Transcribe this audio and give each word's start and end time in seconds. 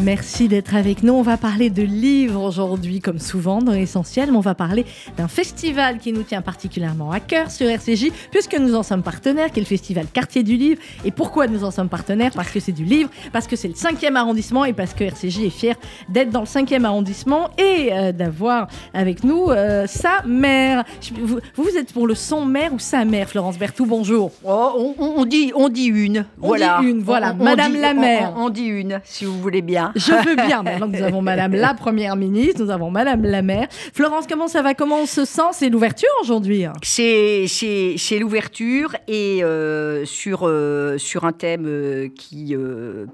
Merci 0.00 0.46
d'être 0.46 0.76
avec 0.76 1.02
nous. 1.02 1.12
On 1.12 1.22
va 1.22 1.36
parler 1.36 1.70
de 1.70 1.82
livres 1.82 2.40
aujourd'hui, 2.40 3.00
comme 3.00 3.18
souvent 3.18 3.60
dans 3.60 3.72
l'essentiel, 3.72 4.30
mais 4.30 4.36
on 4.36 4.40
va 4.40 4.54
parler 4.54 4.86
d'un 5.16 5.26
festival 5.26 5.98
qui 5.98 6.12
nous 6.12 6.22
tient 6.22 6.40
particulièrement 6.40 7.10
à 7.10 7.18
cœur 7.18 7.50
sur 7.50 7.68
RCJ, 7.68 8.12
puisque 8.30 8.56
nous 8.56 8.76
en 8.76 8.84
sommes 8.84 9.02
partenaires, 9.02 9.50
qui 9.50 9.58
est 9.58 9.62
le 9.62 9.66
festival 9.66 10.06
Quartier 10.12 10.44
du 10.44 10.56
Livre. 10.56 10.80
Et 11.04 11.10
pourquoi 11.10 11.48
nous 11.48 11.64
en 11.64 11.72
sommes 11.72 11.88
partenaires? 11.88 12.30
Parce 12.32 12.52
que 12.52 12.60
c'est 12.60 12.70
du 12.72 12.84
livre, 12.84 13.10
parce 13.32 13.48
que 13.48 13.56
c'est 13.56 13.66
le 13.66 13.74
cinquième 13.74 14.14
arrondissement 14.14 14.64
et 14.64 14.72
parce 14.72 14.94
que 14.94 15.02
RCJ 15.02 15.40
est 15.46 15.50
fier 15.50 15.74
d'être 16.08 16.30
dans 16.30 16.40
le 16.40 16.46
cinquième 16.46 16.84
arrondissement 16.84 17.50
et 17.58 17.88
euh, 17.92 18.12
d'avoir 18.12 18.68
avec 18.94 19.24
nous 19.24 19.50
euh, 19.50 19.88
sa 19.88 20.22
mère. 20.24 20.84
Vous, 21.20 21.40
vous 21.56 21.76
êtes 21.76 21.92
pour 21.92 22.06
le 22.06 22.14
son 22.14 22.44
mère 22.44 22.72
ou 22.72 22.78
sa 22.78 23.04
mère, 23.04 23.28
Florence 23.28 23.58
Bertou 23.58 23.84
Bonjour. 23.84 24.30
Oh, 24.44 24.94
on, 24.96 25.04
on 25.16 25.24
dit, 25.24 25.50
on 25.56 25.68
dit 25.68 25.86
une. 25.86 26.24
On 26.40 26.46
voilà. 26.48 26.78
dit 26.82 26.86
une, 26.88 27.00
voilà. 27.02 27.34
On- 27.38 27.42
Madame 27.42 27.72
dit- 27.72 27.80
la 27.80 27.94
mère. 27.94 28.32
On, 28.36 28.44
on 28.44 28.48
dit 28.48 28.66
une, 28.66 29.00
si 29.04 29.24
vous 29.24 29.40
voulez 29.40 29.60
bien. 29.60 29.87
Je 29.94 30.12
veux 30.28 30.36
bien. 30.36 30.62
Maintenant 30.62 30.88
nous 30.88 31.02
avons 31.02 31.22
Madame 31.22 31.52
la 31.54 31.74
Première 31.74 32.16
ministre, 32.16 32.62
nous 32.62 32.70
avons 32.70 32.90
Madame 32.90 33.22
la 33.24 33.42
maire. 33.42 33.68
Florence, 33.92 34.26
comment 34.28 34.48
ça 34.48 34.62
va? 34.62 34.74
Comment 34.74 35.00
on 35.02 35.06
se 35.06 35.24
sent? 35.24 35.42
C'est 35.52 35.68
l'ouverture 35.68 36.08
aujourd'hui? 36.22 36.64
C'est 36.82 38.18
l'ouverture 38.18 38.94
et 39.06 39.42
euh, 39.42 40.04
sur, 40.04 40.40
euh, 40.44 40.98
sur 40.98 41.24
un 41.24 41.32
thème 41.32 41.64
euh, 41.66 42.08
qui, 42.14 42.54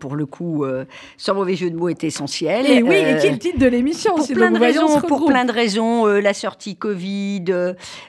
pour 0.00 0.16
le 0.16 0.26
coup, 0.26 0.64
sans 1.16 1.34
mauvais 1.34 1.56
jeu 1.56 1.70
de 1.70 1.76
mots, 1.76 1.88
est 1.88 2.04
essentiel. 2.04 2.66
Et 2.70 2.82
oui, 2.82 2.96
et 2.96 3.16
qui 3.18 3.26
est 3.26 3.30
le 3.32 3.38
titre 3.38 3.58
de 3.58 3.66
l'émission 3.66 4.14
pour 4.14 4.26
plein, 4.28 4.50
de 4.50 4.58
raisons, 4.58 5.00
pour 5.02 5.26
plein 5.26 5.44
de 5.44 5.52
raisons, 5.52 6.06
la 6.06 6.34
sortie 6.34 6.76
Covid, 6.76 7.44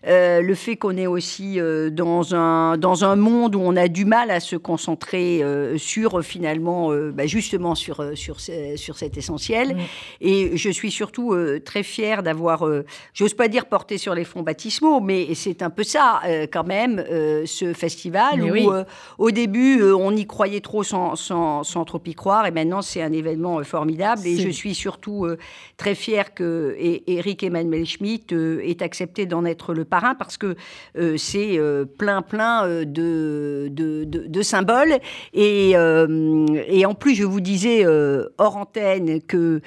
le 0.06 0.54
fait 0.56 0.76
qu'on 0.76 0.98
est 0.98 1.08
aussi 1.08 1.60
dans, 1.92 2.36
un, 2.36 2.78
dans 2.78 3.06
un 3.06 3.16
monde 3.16 3.56
où 3.56 3.62
on 3.62 3.76
a 3.76 3.88
du 3.88 4.06
mal 4.06 4.32
à 4.32 4.40
se 4.40 4.56
concentrer 4.56 5.44
sur 5.78 6.24
finalement, 6.24 6.92
bah, 7.14 7.26
justement 7.28 7.76
sur, 7.76 8.04
sur, 8.16 8.40
ce- 8.40 8.52
sur 8.78 8.98
cet 8.98 9.18
essentiel. 9.18 9.76
Mm. 9.76 9.80
Et 10.22 10.58
je 10.58 10.70
suis 10.70 10.92
surtout 10.92 11.34
euh, 11.34 11.60
très 11.64 11.84
fière 11.84 12.24
d'avoir, 12.24 12.66
euh, 12.68 12.86
j'ose 13.14 13.34
pas 13.34 13.48
dire 13.48 13.66
porté 13.66 13.98
sur 13.98 14.16
les 14.16 14.24
fonds 14.26 14.42
baptismaux, 14.44 15.00
mais 15.00 15.34
c'est 15.36 15.62
un 15.62 15.70
peu 15.70 15.84
ça 15.84 16.22
euh, 16.26 16.48
quand 16.52 16.64
même, 16.66 17.04
euh, 17.10 17.46
ce 17.46 17.74
festival 17.74 18.38
Mais 18.38 18.50
où 18.50 18.54
oui. 18.54 18.68
euh, 18.72 18.84
au 19.18 19.32
début 19.32 19.82
euh, 19.82 19.96
on 19.96 20.16
y 20.16 20.26
croyait 20.26 20.62
trop 20.62 20.84
sans, 20.84 21.16
sans, 21.16 21.64
sans 21.64 21.86
trop 21.86 22.02
y 22.06 22.14
croire 22.14 22.46
et 22.46 22.52
maintenant 22.52 22.82
c'est 22.82 23.02
un 23.02 23.12
événement 23.12 23.60
euh, 23.60 23.64
formidable 23.64 24.22
et 24.26 24.38
je 24.38 24.50
suis 24.50 24.76
surtout 24.76 25.26
euh, 25.26 25.38
très 25.78 25.96
fière 25.96 26.34
que 26.34 26.76
et- 26.78 27.04
Eric 27.18 27.44
Emmanuel 27.44 27.86
Schmitt 27.86 28.34
euh, 28.34 28.60
ait 28.64 28.82
accepté 28.84 29.26
d'en 29.26 29.46
être 29.46 29.74
le 29.74 29.86
parrain 29.86 30.16
parce 30.16 30.38
que 30.38 30.56
euh, 30.98 31.18
c'est 31.18 31.58
euh, 31.58 31.86
plein 31.86 32.22
plein 32.22 32.66
euh, 32.66 32.86
de, 32.86 33.68
de, 33.72 34.04
de- 34.06 34.28
de 34.28 34.42
symboles 34.42 34.98
et, 35.34 35.72
euh, 35.76 36.46
et 36.68 36.86
en 36.86 36.94
plus 36.94 37.16
je 37.16 37.24
vous 37.24 37.42
disais 37.42 37.86
euh, 37.86 38.28
antenne 38.54 39.22
que 39.22 39.62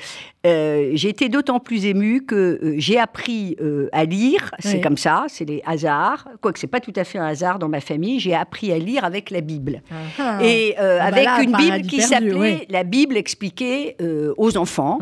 euh, 0.47 0.91
j'ai 0.95 1.09
été 1.09 1.29
d'autant 1.29 1.59
plus 1.61 1.85
émue 1.87 2.25
que 2.25 2.35
euh, 2.63 2.75
j'ai 2.79 2.99
appris 2.99 3.57
euh, 3.61 3.89
à 3.93 4.05
lire, 4.05 4.51
c'est 4.61 4.75
Oui. 4.75 4.81
comme 4.81 4.97
ça, 4.97 5.25
c'est 5.29 5.45
les 5.45 5.63
hasards, 5.67 6.29
quoique 6.41 6.59
c'est 6.59 6.67
pas 6.69 6.81
tout 6.81 6.93
à 6.97 7.05
fait 7.05 7.19
un 7.19 7.27
hasard 7.27 7.59
dans 7.59 7.69
ma 7.69 7.81
famille, 7.81 8.21
j'ai 8.21 8.35
appris 8.35 8.71
à 8.73 8.79
lire 8.79 9.05
avec 9.05 9.31
la 9.31 9.41
Bible. 9.41 9.83
Ah. 10.19 10.39
Et 10.45 10.75
euh, 10.79 10.99
Ah 11.01 11.11
bah 11.11 11.17
avec 11.17 11.25
là, 11.25 11.43
une 11.43 11.57
Bible 11.57 11.87
qui 11.89 12.01
s'appelait 12.03 12.35
oui. 12.35 12.67
La 12.71 12.85
Bible 12.85 13.17
expliquée 13.17 13.97
aux 14.37 14.57
enfants. 14.57 14.99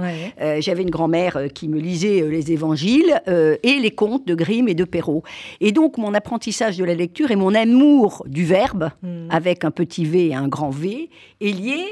J'avais 0.60 0.82
une 0.82 0.90
grand-mère 0.90 1.38
qui 1.54 1.68
me 1.68 1.78
lisait 1.78 2.22
les 2.28 2.52
évangiles 2.52 3.20
et 3.26 3.78
les 3.78 3.90
contes 3.90 4.26
de 4.26 4.34
Grimm 4.34 4.68
et 4.68 4.74
de 4.74 4.84
Perrault. 4.84 5.22
Et 5.60 5.72
donc, 5.72 5.98
mon 5.98 6.14
apprentissage 6.14 6.76
de 6.78 6.84
la 6.84 6.94
lecture 6.94 7.30
et 7.30 7.36
mon 7.36 7.54
amour 7.54 8.24
du 8.26 8.44
verbe, 8.44 8.90
Mm. 9.02 9.28
avec 9.30 9.64
un 9.64 9.70
petit 9.70 10.04
V 10.04 10.28
et 10.28 10.34
un 10.34 10.48
grand 10.48 10.70
V, 10.70 11.10
est 11.40 11.50
lié 11.52 11.84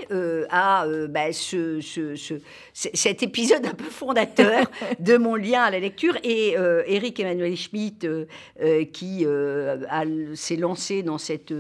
à 0.51 0.87
bah, 1.09 1.33
ce, 1.33 1.81
ce- 1.81 2.15
ce- 2.17 2.35
c- 2.73 2.91
cet 2.95 3.23
épisode 3.35 3.67
un 3.67 3.75
peu 3.75 3.91
fondateur 3.91 4.71
de 5.01 5.17
mon 5.17 5.35
lien 5.35 5.63
à 5.63 5.71
la 5.73 5.81
lecture. 5.81 6.17
Et 6.23 6.57
euh, 6.57 6.85
Eric 6.87 7.19
Emmanuel 7.19 7.57
Schmitt, 7.57 8.05
euh, 8.05 8.27
euh, 8.63 8.85
qui 8.85 9.27
euh, 9.27 10.35
s'est 10.37 10.57
lancé 10.57 11.03
dans 11.03 11.19
cette... 11.19 11.53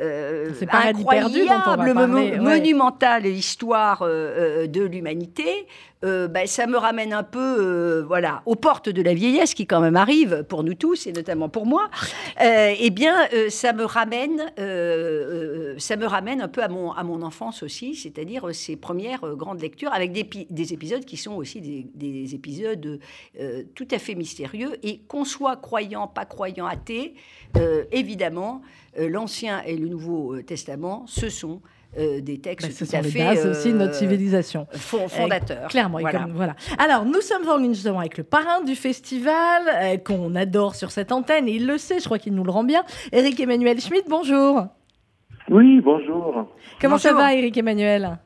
euh, 0.00 0.52
incroyable, 0.70 1.46
parler, 1.46 1.92
ouais. 1.92 2.38
monumentale 2.38 3.26
histoire 3.26 4.02
euh, 4.02 4.06
euh, 4.64 4.66
de 4.66 4.82
l'humanité, 4.82 5.66
euh, 6.04 6.28
ben, 6.28 6.46
ça 6.46 6.68
me 6.68 6.76
ramène 6.76 7.12
un 7.12 7.24
peu 7.24 7.56
euh, 7.58 8.04
voilà, 8.06 8.42
aux 8.46 8.54
portes 8.54 8.88
de 8.88 9.02
la 9.02 9.14
vieillesse 9.14 9.54
qui 9.54 9.66
quand 9.66 9.80
même 9.80 9.96
arrive 9.96 10.44
pour 10.48 10.62
nous 10.62 10.74
tous 10.74 11.08
et 11.08 11.12
notamment 11.12 11.48
pour 11.48 11.66
moi. 11.66 11.90
Euh, 12.40 12.72
eh 12.78 12.90
bien, 12.90 13.16
euh, 13.32 13.50
ça 13.50 13.72
me 13.72 13.84
ramène, 13.84 14.38
ça 15.78 15.96
me 15.96 16.06
ramène 16.06 16.40
un 16.40 16.48
peu 16.48 16.62
à 16.62 16.68
mon, 16.68 16.92
à 16.92 17.02
mon 17.02 17.22
enfance 17.22 17.64
aussi, 17.64 17.96
c'est-à-dire 17.96 18.54
ces 18.54 18.76
premières 18.76 19.22
grandes 19.34 19.60
lectures 19.60 19.92
avec 19.92 20.12
des, 20.12 20.28
des 20.48 20.72
épisodes 20.72 21.04
qui 21.04 21.16
sont 21.16 21.34
aussi 21.34 21.60
des, 21.60 21.86
des 21.94 22.34
épisodes 22.34 23.00
tout 23.74 23.88
à 23.90 23.98
fait 23.98 24.14
mystérieux 24.14 24.76
et 24.84 25.00
qu'on 25.08 25.24
soit 25.24 25.56
croyant, 25.56 26.06
pas 26.06 26.24
croyant, 26.24 26.66
athée, 26.66 27.14
évidemment, 27.90 28.62
l'Ancien 29.06 29.62
et 29.64 29.76
le 29.76 29.86
Nouveau 29.88 30.34
euh, 30.34 30.42
Testament, 30.42 31.04
ce 31.06 31.28
sont 31.28 31.60
euh, 31.98 32.20
des 32.20 32.38
textes 32.40 32.66
Bah, 32.68 32.74
ce 32.74 32.84
tout 32.84 32.90
sont 32.90 32.96
à 32.96 33.00
les 33.02 33.10
fait 33.10 33.18
bases 33.20 33.46
aussi 33.46 33.72
de 33.72 33.78
notre 33.78 33.94
euh, 33.94 33.98
civilisation. 33.98 34.66
fond- 34.72 35.08
fondateurs. 35.08 35.68
Clairement, 35.68 35.98
Voilà. 36.00 36.20
comme- 36.20 36.32
voilà. 36.32 36.54
Alors, 36.78 37.04
nous 37.04 37.20
sommes 37.20 37.48
en 37.48 37.56
ligne 37.56 37.74
justement 37.74 38.00
avec 38.00 38.18
le 38.18 38.24
parrain 38.24 38.62
du 38.62 38.74
festival, 38.74 39.62
euh, 39.74 39.96
qu'on 39.98 40.34
adore 40.34 40.74
sur 40.74 40.90
cette 40.90 41.12
antenne, 41.12 41.48
et 41.48 41.52
il 41.52 41.66
le 41.66 41.78
sait, 41.78 41.98
je 42.00 42.04
crois 42.04 42.18
qu'il 42.18 42.34
nous 42.34 42.44
le 42.44 42.50
rend 42.50 42.64
bien. 42.64 42.82
Eric 43.12 43.38
Emmanuel 43.40 43.80
Schmitt, 43.80 44.04
bonjour. 44.08 44.66
Oui, 45.50 45.80
bonjour. 45.80 46.46
Comment 46.80 46.98
ça 46.98 47.14
va, 47.14 47.34
Eric 47.34 47.56
Emmanuel? 47.56 48.18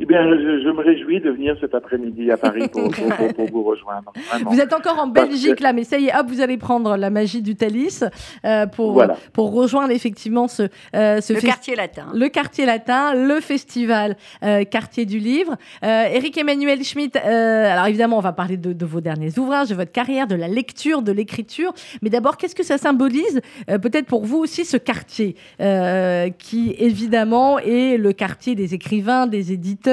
Eh 0.00 0.06
bien, 0.06 0.22
je, 0.30 0.62
je 0.62 0.68
me 0.70 0.80
réjouis 0.80 1.20
de 1.20 1.28
venir 1.30 1.56
cet 1.60 1.74
après-midi 1.74 2.30
à 2.30 2.36
Paris 2.36 2.68
pour, 2.68 2.88
pour- 2.88 3.08
pour- 3.16 3.34
pour 3.34 3.46
vous 3.50 3.62
rejoindre. 3.64 4.12
Vraiment. 4.30 4.50
Vous 4.52 4.60
êtes 4.60 4.72
encore 4.72 4.96
en 5.00 5.08
Belgique 5.08 5.56
que- 5.56 5.62
là, 5.64 5.72
mais 5.72 5.82
ça 5.82 5.98
y 5.98 6.06
est, 6.06 6.16
hop, 6.16 6.26
vous 6.28 6.40
allez 6.40 6.56
prendre 6.56 6.96
la 6.96 7.10
magie 7.10 7.42
du 7.42 7.56
Thalys 7.56 8.04
euh, 8.44 8.66
pour, 8.66 8.92
Voilà. 8.92 9.16
pour 9.32 9.52
rejoindre 9.52 9.90
effectivement 9.90 10.46
ce, 10.46 10.62
euh, 10.94 11.20
ce 11.20 11.32
Le 11.32 11.40
festi- 11.40 11.46
quartier 11.46 11.74
latin. 11.74 12.06
le 12.14 12.28
quartier 12.28 12.64
latin, 12.64 13.12
le 13.14 13.40
festival 13.40 14.16
euh, 14.44 14.62
quartier 14.62 15.04
du 15.04 15.18
livre. 15.18 15.56
Euh, 15.82 16.04
Eric 16.12 16.38
Emmanuel 16.38 16.84
Schmitt, 16.84 17.16
euh, 17.16 17.72
alors 17.72 17.86
évidemment, 17.86 18.18
on 18.18 18.20
va 18.20 18.32
parler 18.32 18.56
de, 18.56 18.72
de 18.72 18.86
vos 18.86 19.00
derniers 19.00 19.36
ouvrages, 19.36 19.68
de 19.70 19.74
votre 19.74 19.90
carrière, 19.90 20.28
de 20.28 20.36
la 20.36 20.46
lecture, 20.46 21.02
de 21.02 21.10
l'écriture. 21.10 21.72
Mais 22.02 22.10
d'abord, 22.10 22.36
qu'est-ce 22.36 22.54
que 22.54 22.62
ça 22.64 22.78
symbolise, 22.78 23.40
euh, 23.68 23.78
peut-être 23.78 24.06
pour 24.06 24.24
vous 24.24 24.38
aussi, 24.38 24.64
ce 24.64 24.76
quartier 24.76 25.34
euh, 25.60 26.28
qui, 26.38 26.76
évidemment, 26.78 27.58
est 27.58 27.96
le 27.96 28.12
quartier 28.12 28.54
des 28.54 28.74
écrivains, 28.74 29.26
des 29.26 29.50
éditeurs, 29.52 29.86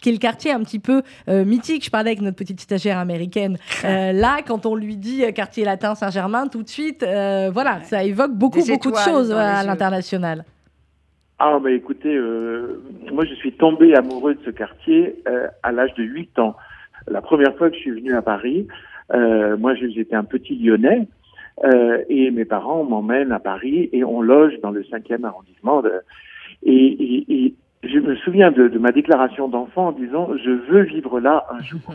qui 0.00 0.08
est 0.08 0.12
le 0.12 0.18
quartier 0.18 0.52
un 0.52 0.60
petit 0.62 0.78
peu 0.78 1.02
euh, 1.28 1.44
mythique. 1.44 1.84
Je 1.84 1.90
parlais 1.90 2.10
avec 2.10 2.20
notre 2.22 2.36
petite 2.36 2.60
stagiaire 2.60 2.98
américaine. 2.98 3.56
Euh, 3.84 4.12
là, 4.12 4.38
quand 4.46 4.66
on 4.66 4.74
lui 4.74 4.96
dit 4.96 5.24
euh, 5.24 5.30
quartier 5.30 5.64
latin 5.64 5.94
Saint-Germain, 5.94 6.48
tout 6.48 6.62
de 6.62 6.68
suite, 6.68 7.02
euh, 7.04 7.48
voilà, 7.52 7.80
ça 7.84 8.02
évoque 8.04 8.32
beaucoup, 8.32 8.60
Des 8.62 8.72
beaucoup 8.72 8.90
de 8.90 8.96
choses 8.96 9.30
à 9.32 9.62
l'international. 9.62 10.44
Ah, 11.38 11.58
mais 11.62 11.74
écoutez, 11.76 12.14
euh, 12.14 12.82
moi, 13.12 13.24
je 13.24 13.34
suis 13.34 13.52
tombé 13.52 13.94
amoureux 13.94 14.34
de 14.34 14.40
ce 14.44 14.50
quartier 14.50 15.22
euh, 15.28 15.46
à 15.62 15.70
l'âge 15.70 15.94
de 15.94 16.02
8 16.02 16.38
ans. 16.40 16.56
La 17.06 17.22
première 17.22 17.56
fois 17.56 17.70
que 17.70 17.76
je 17.76 17.80
suis 17.80 17.92
venu 17.92 18.12
à 18.14 18.22
Paris, 18.22 18.66
euh, 19.14 19.56
moi, 19.56 19.74
j'étais 19.76 20.16
un 20.16 20.24
petit 20.24 20.56
Lyonnais. 20.56 21.06
euh, 21.64 22.02
et 22.08 22.30
mes 22.32 22.44
parents 22.44 22.82
m'emmènent 22.84 23.32
à 23.32 23.38
Paris 23.40 23.88
et 23.92 24.02
on 24.04 24.20
loge 24.20 24.54
dans 24.62 24.70
le 24.70 24.82
5e 24.82 25.24
arrondissement. 25.24 25.82
De, 25.82 25.92
et, 26.64 26.72
et- 26.74 27.24
et 27.46 27.54
je 27.82 27.98
me 27.98 28.16
souviens 28.16 28.50
de, 28.50 28.68
de 28.68 28.78
ma 28.78 28.92
déclaration 28.92 29.48
d'enfant 29.48 29.88
en 29.88 29.92
disant 29.92 30.30
je 30.44 30.50
veux 30.50 30.82
vivre 30.82 31.20
là 31.20 31.46
un 31.50 31.62
jour. 31.62 31.80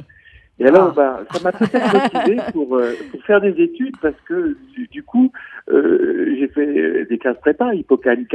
Et 0.60 0.68
alors, 0.68 0.94
Ah. 0.96 1.26
ben, 1.32 1.36
ça 1.40 1.44
m'a 1.44 1.52
peut-être 1.52 2.14
motivé 2.14 2.38
pour, 2.54 2.76
euh, 2.78 2.94
pour 3.10 3.24
faire 3.24 3.42
des 3.42 3.60
études 3.60 3.96
parce 4.00 4.16
que 4.28 4.56
du, 4.76 4.88
du 4.88 5.02
coup, 5.02 5.32
euh, 5.72 6.36
j'ai 6.38 6.48
fait 6.48 7.06
des 7.06 7.18
classes 7.18 7.40
prépa, 7.42 7.74
Hippocane 7.74 8.28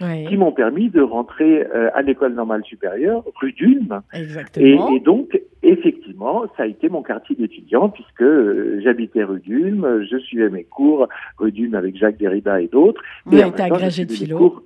Oui. 0.00 0.24
qui 0.28 0.36
m'ont 0.36 0.52
permis 0.52 0.88
de 0.88 1.00
rentrer 1.00 1.66
euh, 1.74 1.90
à 1.92 2.02
l'école 2.02 2.34
normale 2.34 2.62
supérieure, 2.64 3.24
rue 3.40 3.50
d'Ulm. 3.52 4.02
Et, 4.14 4.20
Exactement. 4.20 4.90
et 4.94 5.00
donc, 5.00 5.40
effectivement, 5.64 6.44
ça 6.56 6.62
a 6.62 6.66
été 6.66 6.88
mon 6.88 7.02
quartier 7.02 7.34
d'étudiant 7.34 7.88
puisque 7.88 8.22
euh, 8.22 8.80
j'habitais 8.84 9.24
rue 9.24 9.40
d'Ulm, 9.40 10.06
je 10.08 10.16
suivais 10.18 10.50
mes 10.50 10.62
cours 10.64 11.08
rue 11.38 11.50
d'Ulm 11.50 11.74
avec 11.74 11.96
Jacques 11.96 12.18
Derrida 12.18 12.60
et 12.60 12.68
d'autres. 12.68 13.02
Vous 13.26 13.36
Et 13.36 13.42
en 13.42 13.46
même 13.48 13.56
temps, 13.56 13.64
agrégé 13.64 14.04
de 14.04 14.12
philo. 14.12 14.64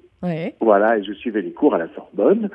Voilà, 0.61 0.99
et 0.99 1.05
je 1.05 1.13
suivais 1.13 1.43
les 1.43 1.53
cours 1.53 1.75
à 1.75 1.79
la 1.79 1.89
Sorbonne. 1.95 2.51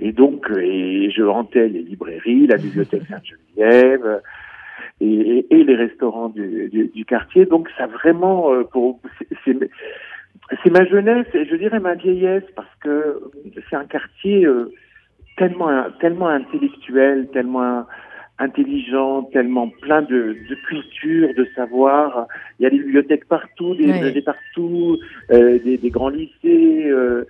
Et 0.00 0.12
donc, 0.12 0.48
euh, 0.50 0.60
et 0.62 1.10
je 1.10 1.22
hantais 1.22 1.68
les 1.68 1.82
librairies, 1.82 2.46
la 2.46 2.56
bibliothèque 2.58 3.02
Sainte-Geneviève 3.10 4.20
et, 5.00 5.06
et- 5.38 5.46
et 5.54 5.64
les 5.64 5.74
restaurants 5.74 6.28
du, 6.28 6.68
du- 6.68 6.88
du 6.88 7.04
quartier. 7.04 7.44
Donc, 7.46 7.68
ça 7.76 7.86
vraiment, 7.86 8.52
euh, 8.52 8.62
pour, 8.64 9.00
c'est- 9.18 9.28
c'est 9.44 9.70
c'est 10.64 10.70
ma 10.70 10.86
jeunesse 10.86 11.26
et 11.34 11.44
je 11.44 11.56
dirais 11.56 11.78
ma 11.80 11.94
vieillesse 11.94 12.44
parce 12.56 12.74
que 12.80 13.20
c'est 13.68 13.76
un 13.76 13.84
quartier 13.84 14.46
euh, 14.46 14.72
tellement, 15.36 15.84
tellement 16.00 16.28
intellectuel, 16.28 17.28
tellement 17.32 17.84
intelligent, 18.38 19.24
tellement 19.32 19.68
plein 19.68 20.02
de, 20.02 20.36
de 20.48 20.54
culture, 20.68 21.28
de 21.34 21.46
savoir. 21.56 22.26
Il 22.58 22.62
y 22.62 22.66
a 22.66 22.70
des 22.70 22.78
bibliothèques 22.78 23.26
partout, 23.26 23.74
des 23.74 23.86
Oui. 23.90 24.00
musées 24.00 24.22
partout, 24.22 24.98
euh, 25.32 25.58
des, 25.58 25.76
des 25.76 25.90
grands 25.90 26.08
lycées, 26.08 26.84
euh, 26.86 27.24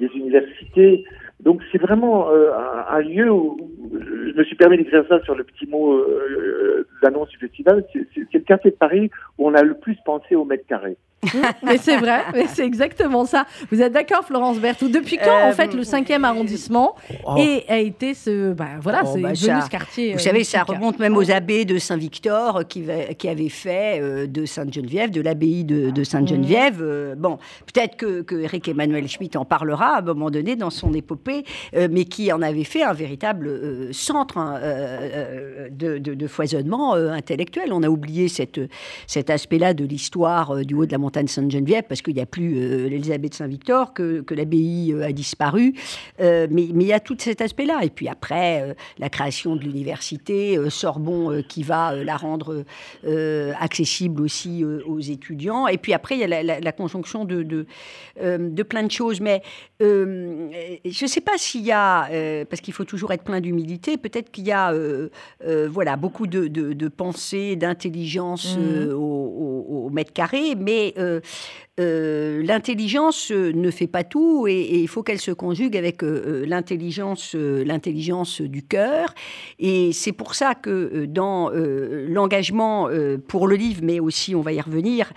des 0.00 0.08
universités. 0.14 1.04
Donc 1.40 1.60
c'est 1.70 1.78
vraiment 1.78 2.30
euh, 2.30 2.50
un, 2.54 2.96
un 2.96 3.00
lieu 3.02 3.30
où 3.30 3.58
je 3.92 4.32
me 4.32 4.44
suis 4.44 4.56
permis 4.56 4.78
d'écrire 4.78 5.04
ça 5.08 5.20
sur 5.24 5.34
le 5.34 5.44
petit 5.44 5.66
mot 5.66 5.92
euh, 5.94 6.86
d'annonce 7.02 7.28
du 7.28 7.36
festival. 7.36 7.84
C'est 7.92 8.06
le 8.32 8.40
quartier 8.40 8.70
de 8.70 8.76
Paris 8.76 9.10
où 9.38 9.48
on 9.48 9.54
a 9.54 9.62
le 9.62 9.74
plus 9.74 9.96
pensé 10.04 10.34
au 10.34 10.44
mètre 10.44 10.66
carré. 10.66 10.96
mais 11.62 11.78
c'est 11.78 11.96
vrai, 11.96 12.20
mais 12.32 12.46
c'est 12.46 12.64
exactement 12.64 13.24
ça. 13.24 13.46
Vous 13.70 13.80
êtes 13.82 13.92
d'accord, 13.92 14.24
Florence 14.24 14.58
Berthoud? 14.58 14.90
Depuis 14.92 15.16
quand, 15.18 15.30
Euh, 15.46 15.50
en 15.50 15.52
fait, 15.52 15.74
le 15.74 15.82
5e 15.82 16.24
arrondissement 16.24 16.94
Oh. 17.24 17.34
et 17.38 17.64
a 17.68 17.78
été 17.78 18.14
ce. 18.14 18.52
Bah, 18.52 18.66
voilà, 18.80 19.02
Oh, 19.04 19.10
c'est 19.14 19.20
bah, 19.20 19.32
devenu 19.32 19.46
ça- 19.46 19.60
ce 19.62 19.70
quartier. 19.70 20.12
Vous 20.12 20.18
euh, 20.18 20.22
savez, 20.22 20.44
ça 20.44 20.58
mythique. 20.60 20.74
remonte 20.76 20.98
même 20.98 21.16
aux 21.16 21.30
abbés 21.30 21.64
de 21.64 21.78
Saint-Victor 21.78 22.58
euh, 22.58 22.62
qui, 22.62 22.84
qui 23.18 23.28
avaient 23.28 23.48
fait 23.48 24.00
euh, 24.00 24.26
de 24.26 24.44
Sainte-Geneviève, 24.44 25.10
de 25.10 25.20
l'abbaye 25.20 25.64
de, 25.64 25.90
de 25.90 26.04
Sainte-Geneviève. 26.04 26.80
euh, 26.82 27.14
bon, 27.16 27.38
peut-être 27.72 27.96
que, 27.96 28.22
que 28.22 28.34
Eric 28.36 28.68
Emmanuel 28.68 29.08
Schmitt 29.08 29.36
en 29.36 29.44
parlera 29.44 29.96
à 29.96 29.98
un 29.98 30.02
moment 30.02 30.30
donné 30.30 30.56
dans 30.56 30.70
son 30.70 30.92
épopée, 30.92 31.44
euh, 31.74 31.88
mais 31.90 32.04
qui 32.04 32.32
en 32.32 32.42
avait 32.42 32.64
fait 32.64 32.82
un 32.82 32.92
véritable 32.92 33.46
euh, 33.48 33.88
centre 33.92 34.38
hein, 34.38 34.58
euh, 34.62 34.98
euh, 35.00 35.68
de, 35.70 35.98
de- 35.98 36.14
de 36.14 36.26
foisonnement 36.26 36.94
euh, 36.94 37.10
intellectuel. 37.10 37.72
On 37.72 37.82
a 37.82 37.88
oublié 37.88 38.28
cette, 38.28 38.60
cet 39.06 39.30
aspect-là 39.30 39.74
de 39.74 39.84
l'histoire 39.84 40.54
euh, 40.56 40.64
du 40.64 40.74
haut 40.74 40.86
de 40.86 40.92
la 40.92 40.98
montagne 40.98 41.15
Sainte-Geneviève 41.26 41.84
parce 41.88 42.02
qu'il 42.02 42.14
n'y 42.14 42.20
a 42.20 42.26
plus 42.26 42.56
euh, 42.58 42.88
l'Élisabeth 42.88 43.30
de 43.32 43.36
Saint-Victor, 43.36 43.94
que, 43.94 44.20
que 44.20 44.34
l'abbaye 44.34 44.92
euh, 44.92 45.06
a 45.06 45.12
disparu. 45.12 45.74
Euh, 46.20 46.46
mais, 46.50 46.68
mais 46.74 46.84
il 46.84 46.88
y 46.88 46.92
a 46.92 47.00
tout 47.00 47.16
cet 47.18 47.40
aspect-là. 47.40 47.80
Et 47.84 47.90
puis 47.90 48.08
après, 48.08 48.62
euh, 48.62 48.74
la 48.98 49.08
création 49.08 49.56
de 49.56 49.62
l'université, 49.62 50.58
Sorbonne 50.68 51.42
qui 51.44 51.62
va 51.62 51.94
la 51.94 52.16
rendre 52.16 52.64
accessible 53.60 54.20
aussi 54.22 54.64
aux 54.64 55.00
étudiants. 55.00 55.66
Et 55.68 55.78
puis 55.78 55.92
après, 55.92 56.16
il 56.16 56.20
y 56.20 56.24
a 56.24 56.26
la, 56.26 56.42
la- 56.42 56.60
la 56.60 56.72
conjonction 56.72 57.24
de, 57.24 57.42
de, 57.42 57.66
de 58.20 58.62
plein 58.62 58.82
de 58.82 58.90
choses. 58.90 59.20
Mais 59.20 59.42
je 59.80 61.04
ne 61.04 61.06
sais 61.08 61.20
pas 61.20 61.36
s'il 61.38 61.62
y 61.64 61.72
a, 61.72 62.08
parce 62.46 62.60
qu'il 62.60 62.74
faut 62.74 62.84
toujours 62.84 63.12
être 63.12 63.22
plein 63.22 63.40
d'humilité, 63.40 63.96
peut-être 63.96 64.30
qu'il 64.30 64.46
y 64.46 64.52
a 64.52 64.72
voilà, 65.68 65.96
beaucoup 65.96 66.26
de, 66.26 66.48
de, 66.48 66.72
de 66.72 66.88
pensée, 66.88 67.56
d'intelligence 67.56 68.56
au, 68.56 68.96
au- 68.96 69.86
au 69.86 69.90
mètre 69.90 70.12
carré, 70.12 70.54
mais 70.56 70.94
euh, 70.96 71.20
euh, 71.78 72.42
l'intelligence 72.42 73.30
euh, 73.30 73.52
ne 73.52 73.70
fait 73.70 73.86
pas 73.86 74.02
tout 74.04 74.46
et, 74.48 74.80
il 74.80 74.88
faut 74.88 75.02
qu'elle 75.02 75.20
se 75.20 75.30
conjugue 75.30 75.76
avec 75.76 76.02
euh, 76.02 76.44
l'intelligence, 76.46 77.34
euh, 77.34 77.64
l'intelligence 77.64 78.40
du 78.40 78.62
cœur. 78.62 79.14
Et 79.58 79.92
c'est 79.92 80.12
pour 80.12 80.34
ça 80.34 80.54
que 80.54 81.04
dans 81.06 81.50
l'engagement 81.50 82.88
pour 83.28 83.48
le 83.48 83.56
livre, 83.56 83.80
mais 83.82 84.00
aussi, 84.00 84.34
on 84.34 84.40
va 84.40 84.52
y 84.52 84.60
revenir, 84.60 85.12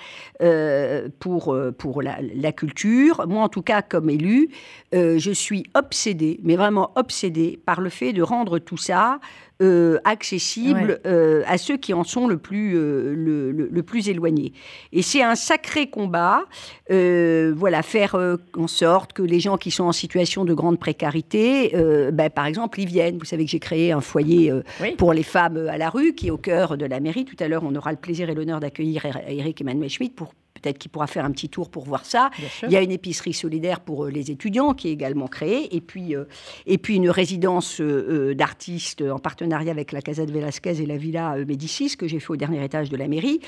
pour, 1.20 1.58
pour 1.78 2.02
la, 2.02 2.18
la 2.36 2.52
culture, 2.52 3.26
moi 3.28 3.44
en 3.44 3.50
tout 3.50 3.62
cas 3.62 3.82
comme 3.82 4.10
élu, 4.10 4.50
je 4.94 5.32
suis 5.32 5.64
obsédée, 5.76 6.40
mais 6.44 6.56
vraiment 6.56 6.92
obsédée 6.96 7.60
par 7.66 7.82
le 7.82 7.90
fait 7.90 8.14
de 8.14 8.22
rendre 8.22 8.60
tout 8.60 8.78
ça 8.78 9.20
euh, 9.62 10.00
accessible 10.06 11.00
Ouais. 11.04 11.12
euh, 11.12 11.44
à 11.48 11.58
ceux 11.58 11.76
qui 11.76 11.94
en 11.94 12.06
sont 12.06 12.28
le 12.28 12.38
plus, 12.38 12.78
euh, 12.78 13.14
le, 13.14 13.52
le- 13.52 13.68
le 13.70 13.84
plus 13.84 14.08
éloignés. 14.08 14.54
Et 14.94 15.02
c'est 15.02 15.22
un 15.22 15.36
sacré 15.36 15.90
combat, 15.90 16.46
euh, 16.92 17.54
voilà, 17.56 17.82
faire 17.84 18.16
euh, 18.16 18.38
en 18.58 18.68
sorte 18.68 19.14
que 19.14 19.22
les 19.22 19.40
gens 19.40 19.58
qui 19.58 19.72
sont 19.72 19.86
en 19.86 19.92
situation 19.92 20.46
de 20.46 20.54
grande 20.54 20.80
précarité, 20.80 21.76
euh, 21.76 22.12
ben, 22.12 22.30
par 22.30 22.46
exemple, 22.46 22.80
y 22.80 22.86
viennent. 22.86 23.18
Vous 23.18 23.26
savez 23.26 23.46
que 23.46 23.52
j'ai 23.52 23.60
créé 23.60 23.92
un 23.92 24.02
foyer 24.02 24.52
Oui. 24.82 24.96
pour 24.98 25.14
les 25.14 25.24
femmes 25.24 25.68
à 25.70 25.78
la 25.78 25.90
rue, 25.90 26.14
qui 26.14 26.28
est 26.28 26.32
au 26.32 26.38
cœur 26.38 26.78
de 26.78 26.86
la 26.86 27.00
mairie. 27.00 27.26
Tout 27.26 27.38
à 27.40 27.48
l'heure, 27.48 27.64
on 27.66 27.76
aura 27.76 27.92
le 27.92 27.98
plaisir 27.98 28.30
et 28.30 28.36
l'honneur 28.36 28.60
d'accueillir 28.60 29.06
Eric 29.28 29.62
Emmanuel 29.62 29.90
Schmitt 29.90 30.16
pour 30.16 30.34
peut-être 30.60 30.78
qu'il 30.78 30.92
pourra 30.92 31.08
faire 31.08 31.26
un 31.26 31.32
petit 31.32 31.50
tour 31.50 31.70
pour 31.70 31.86
voir 31.86 32.06
ça. 32.06 32.30
Il 32.68 32.72
y 32.72 32.78
a 32.78 32.82
une 32.82 32.92
épicerie 32.92 33.34
solidaire 33.34 33.80
pour 33.80 34.06
euh, 34.06 34.10
les 34.10 34.32
étudiants 34.32 34.74
qui 34.74 34.90
est 34.90 34.92
également 34.92 35.28
créée, 35.28 35.76
et 35.76 35.82
puis, 35.82 36.16
euh, 36.16 36.26
et 36.66 36.78
puis 36.78 36.96
une 36.96 37.10
résidence 37.10 37.82
euh, 37.82 38.34
d'artistes 38.36 39.02
en 39.02 39.20
partenariat 39.20 39.72
avec 39.72 39.92
la 39.92 40.02
Casa 40.02 40.26
de 40.26 40.32
Velasquez 40.32 40.82
et 40.82 40.86
la 40.86 40.98
Villa 40.98 41.36
Médicis 41.48 41.96
que 41.98 42.08
j'ai 42.08 42.20
fait 42.20 42.32
au 42.32 42.36
dernier 42.36 42.64
étage 42.64 42.90
de 42.90 42.98
la 42.98 43.08
mairie, 43.08 43.40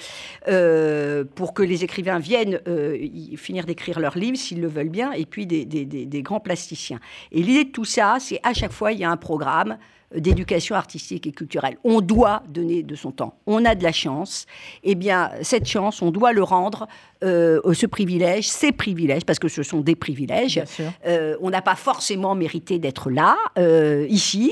pour 1.35 1.53
que 1.53 1.63
les 1.63 1.83
écrivains 1.83 2.19
viennent 2.19 2.59
y- 2.67 3.35
finir 3.37 3.65
d'écrire 3.65 3.99
leurs 3.99 4.17
livres 4.17 4.37
s'ils 4.37 4.61
le 4.61 4.67
veulent 4.67 4.89
bien, 4.89 5.11
et 5.13 5.25
puis 5.25 5.45
des, 5.45 5.65
des- 5.65 5.85
des- 5.85 6.05
des 6.05 6.21
grands 6.21 6.39
plasticiens. 6.39 6.99
Et 7.31 7.41
l'idée 7.41 7.65
de 7.65 7.71
tout 7.71 7.85
ça, 7.85 8.17
c'est 8.19 8.39
à 8.43 8.53
chaque 8.53 8.71
fois 8.71 8.91
il 8.91 8.99
y 8.99 9.03
a 9.03 9.11
un 9.11 9.17
programme 9.17 9.77
d'éducation 10.15 10.75
artistique 10.75 11.27
et 11.27 11.31
culturelle. 11.31 11.77
On 11.83 12.01
doit 12.01 12.43
donner 12.49 12.83
de 12.83 12.95
son 12.95 13.11
temps. 13.11 13.35
On 13.45 13.65
a 13.65 13.75
de 13.75 13.83
la 13.83 13.91
chance. 13.91 14.45
Eh 14.83 14.95
bien, 14.95 15.31
cette 15.41 15.67
chance, 15.67 16.01
on 16.01 16.11
doit 16.11 16.33
le 16.33 16.43
rendre, 16.43 16.87
euh, 17.23 17.61
ce 17.73 17.85
privilège, 17.85 18.47
ces 18.47 18.71
privilèges, 18.71 19.25
parce 19.25 19.37
que 19.37 19.47
ce 19.47 19.61
sont 19.61 19.81
des 19.81 19.95
privilèges. 19.95 20.61
Euh, 21.05 21.35
on 21.41 21.49
n'a 21.49 21.61
pas 21.61 21.75
forcément 21.75 22.33
mérité 22.33 22.79
d'être 22.79 23.11
là, 23.11 23.37
euh, 23.57 24.07
ici. 24.09 24.51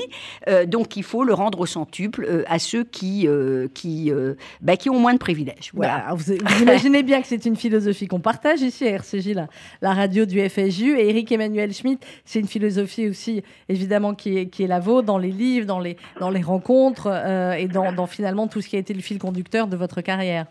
Donc, 0.66 0.96
il 0.96 1.02
faut 1.02 1.24
le 1.24 1.34
rendre 1.34 1.60
au 1.60 1.66
centuple 1.66 2.44
à 2.46 2.58
ceux 2.58 2.84
qui, 2.84 3.28
qui, 3.74 4.12
bah, 4.60 4.76
qui 4.76 4.90
ont 4.90 4.98
moins 4.98 5.14
de 5.14 5.18
privilèges. 5.18 5.70
Voilà. 5.74 6.04
Bah, 6.08 6.14
vous, 6.14 6.34
vous 6.34 6.62
imaginez 6.62 7.02
bien 7.02 7.20
que 7.20 7.26
c'est 7.26 7.44
une 7.44 7.56
philosophie 7.56 8.06
qu'on 8.06 8.20
partage 8.20 8.60
ici 8.60 8.86
à 8.86 8.90
RCJ, 8.90 9.34
la, 9.34 9.48
la 9.82 9.94
radio 9.94 10.24
du 10.24 10.40
FSU. 10.48 10.98
Et 10.98 11.10
Eric 11.10 11.32
Emmanuel 11.32 11.72
Schmitt, 11.72 12.04
c'est 12.24 12.40
une 12.40 12.48
philosophie 12.48 13.08
aussi, 13.08 13.42
évidemment, 13.68 14.14
qui 14.14 14.38
est, 14.38 14.46
qui 14.46 14.62
est 14.62 14.68
la 14.68 14.80
vôtre 14.80 15.06
dans 15.06 15.18
les 15.18 15.30
livres, 15.30 15.49
dans 15.66 15.80
les, 15.80 15.96
dans 16.20 16.30
les 16.30 16.42
rencontres 16.42 17.08
euh, 17.08 17.52
et 17.52 17.66
dans, 17.66 17.92
dans 17.92 18.06
finalement 18.06 18.46
tout 18.48 18.60
ce 18.60 18.68
qui 18.68 18.76
a 18.76 18.78
été 18.78 18.94
le 18.94 19.00
fil 19.00 19.18
conducteur 19.18 19.66
de 19.66 19.76
votre 19.76 20.00
carrière. 20.00 20.46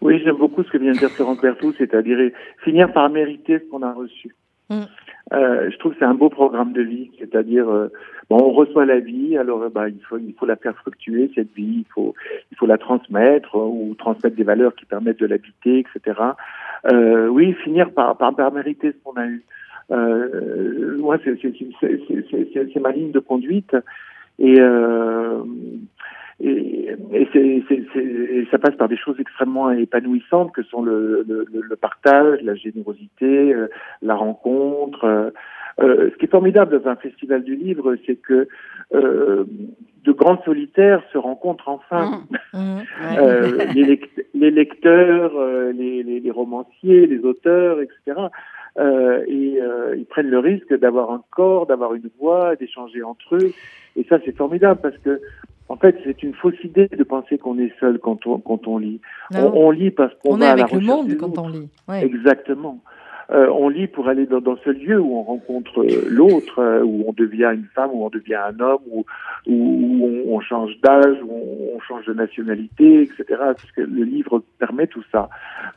Oui, 0.00 0.20
j'aime 0.24 0.36
beaucoup 0.36 0.64
ce 0.64 0.70
que 0.70 0.78
vient 0.78 0.92
de 0.92 0.98
dire 0.98 1.10
Florence 1.10 1.40
Berthoud, 1.40 1.74
c'est-à-dire 1.78 2.18
finir 2.64 2.92
par 2.92 3.08
mériter 3.08 3.60
ce 3.60 3.64
qu'on 3.70 3.82
a 3.82 3.92
reçu. 3.92 4.34
Mm. 4.68 4.82
Euh, 5.32 5.70
je 5.70 5.78
trouve 5.78 5.92
que 5.92 5.98
c'est 5.98 6.04
un 6.04 6.14
beau 6.14 6.28
programme 6.28 6.72
de 6.72 6.82
vie, 6.82 7.10
c'est-à-dire 7.18 7.68
euh, 7.68 7.88
bon, 8.28 8.38
on 8.38 8.50
reçoit 8.50 8.84
la 8.84 8.98
vie, 8.98 9.36
alors 9.36 9.62
euh, 9.62 9.68
bah, 9.68 9.88
il 9.88 10.00
faut 10.02 10.18
il 10.18 10.34
faut 10.34 10.46
la 10.46 10.56
faire 10.56 10.76
fructuer 10.76 11.30
cette 11.34 11.52
vie, 11.54 11.84
il 11.84 11.86
faut 11.94 12.14
il 12.50 12.56
faut 12.56 12.66
la 12.66 12.78
transmettre 12.78 13.56
ou 13.56 13.94
transmettre 13.98 14.36
des 14.36 14.44
valeurs 14.44 14.74
qui 14.74 14.84
permettent 14.84 15.20
de 15.20 15.26
l'habiter, 15.26 15.78
etc. 15.78 16.20
Oui, 17.30 17.54
finir 17.64 17.92
par 17.92 18.16
par, 18.16 18.34
par 18.34 18.52
mériter 18.52 18.92
ce 18.92 18.96
qu'on 19.04 19.18
a 19.18 19.26
eu. 19.26 19.42
Euh, 19.92 20.96
moi, 20.98 21.18
c'est 21.24 22.80
ma 22.80 22.92
ligne 22.92 23.12
de 23.12 23.18
conduite 23.20 23.76
et 24.38 24.58
euh, 24.60 25.42
et, 26.40 26.96
ça 28.50 28.58
passe 28.58 28.74
par 28.76 28.88
des 28.88 28.96
choses 28.96 29.16
extrêmement 29.20 29.70
épanouissantes 29.70 30.52
que 30.52 30.62
sont 30.64 30.82
le, 30.82 31.24
le, 31.28 31.44
le- 31.52 31.60
le 31.60 31.76
partage, 31.76 32.40
la 32.42 32.54
générosité, 32.54 33.54
euh, 33.54 33.68
la 34.02 34.14
rencontre. 34.14 35.04
euh. 35.04 35.30
Ce 36.10 36.16
qui 36.18 36.26
est 36.26 36.30
formidable 36.30 36.78
dans 36.82 36.90
un 36.90 36.96
festival 36.96 37.44
du 37.44 37.54
livre, 37.56 37.96
c'est 38.06 38.16
que 38.16 38.46
euh, 38.94 39.44
de 40.04 40.12
grands 40.12 40.42
solitaires 40.44 41.02
se 41.12 41.18
rencontrent 41.18 41.68
enfin. 41.68 42.22
Mmh. 42.52 42.58
Ouais. 43.02 43.18
Euh, 43.18 43.64
les, 43.74 43.84
lect- 43.84 44.26
les 44.34 44.50
lecteurs, 44.50 45.32
les, 45.72 46.02
les, 46.02 46.20
les 46.20 46.30
romanciers, 46.30 47.06
les 47.06 47.20
auteurs, 47.24 47.80
etc. 47.80 48.20
Euh, 48.78 49.22
et 49.28 49.58
euh, 49.60 49.94
ils 49.96 50.06
prennent 50.06 50.30
le 50.30 50.38
risque 50.38 50.72
d'avoir 50.78 51.10
un 51.10 51.22
corps, 51.30 51.66
d'avoir 51.66 51.94
une 51.94 52.08
voix, 52.18 52.56
d'échanger 52.56 53.02
entre 53.02 53.36
eux. 53.36 53.52
Et 53.96 54.04
ça, 54.08 54.18
c'est 54.24 54.34
formidable 54.36 54.80
parce 54.82 54.96
que, 54.98 55.20
en 55.68 55.76
fait, 55.76 55.96
c'est 56.04 56.22
une 56.22 56.32
fausse 56.34 56.62
idée 56.64 56.88
de 56.88 57.04
penser 57.04 57.36
qu'on 57.36 57.58
est 57.58 57.72
seul 57.80 57.98
quand 57.98 58.26
on, 58.26 58.38
quand 58.38 58.66
on 58.66 58.78
lit. 58.78 59.00
On, 59.34 59.40
Non. 59.42 59.52
on 59.54 59.70
lit 59.70 59.90
parce 59.90 60.14
qu'on 60.22 60.36
On 60.36 60.40
est 60.40 60.46
avec 60.46 60.72
le 60.72 60.80
monde 60.80 61.14
quand 61.18 61.36
on 61.38 61.48
lit. 61.48 61.68
Ouais. 61.88 62.04
Exactement. 62.04 62.80
Euh, 63.30 63.48
on 63.48 63.68
lit 63.68 63.86
pour 63.86 64.08
aller 64.08 64.26
dans, 64.26 64.40
dans 64.40 64.56
ce 64.56 64.70
lieu 64.70 65.00
où 65.00 65.16
on 65.16 65.22
rencontre 65.22 65.80
euh, 65.84 66.04
l'autre, 66.08 66.58
euh, 66.58 66.82
où 66.82 67.04
on 67.06 67.12
devient 67.12 67.50
une 67.54 67.66
femme, 67.74 67.90
où 67.92 68.04
on 68.04 68.10
devient 68.10 68.34
un 68.34 68.58
homme, 68.60 68.80
où, 68.90 69.04
où, 69.46 70.24
on, 70.28 70.34
on 70.36 70.40
change 70.40 70.78
d'âge, 70.82 71.16
où 71.22 71.30
on, 71.30 71.76
on 71.76 71.80
change 71.80 72.04
de 72.06 72.14
nationalité, 72.14 73.02
etc. 73.02 73.24
Parce 73.28 73.70
que 73.72 73.80
le 73.82 74.02
livre 74.04 74.42
permet 74.58 74.86
tout 74.86 75.04
ça. 75.12 75.28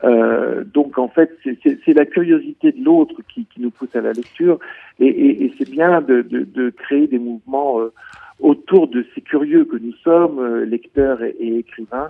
Euh, 0.04 0.64
donc 0.64 0.98
en 0.98 1.08
fait, 1.08 1.36
c'est- 1.44 1.94
la 1.94 2.06
curiosité 2.06 2.72
de 2.74 2.84
l'autre 2.84 3.16
qui, 3.34 3.46
qui 3.46 3.62
nous 3.62 3.72
pousse 3.72 3.96
à 3.96 4.02
la 4.02 4.12
lecture, 4.12 4.60
et, 5.00 5.08
et, 5.08 5.46
et 5.46 5.54
c'est 5.58 5.70
bien 5.70 6.02
de, 6.02 6.22
de, 6.22 6.44
de 6.44 6.70
créer 6.72 7.08
des 7.08 7.20
mouvements 7.20 7.80
euh, 7.80 7.94
autour 8.40 8.88
de 8.90 9.06
ces 9.16 9.22
curieux 9.22 9.64
que 9.66 9.78
nous 9.78 9.94
sommes, 10.04 10.40
euh, 10.40 10.66
lecteurs 10.66 11.24
et 11.24 11.58
écrivains, 11.60 12.10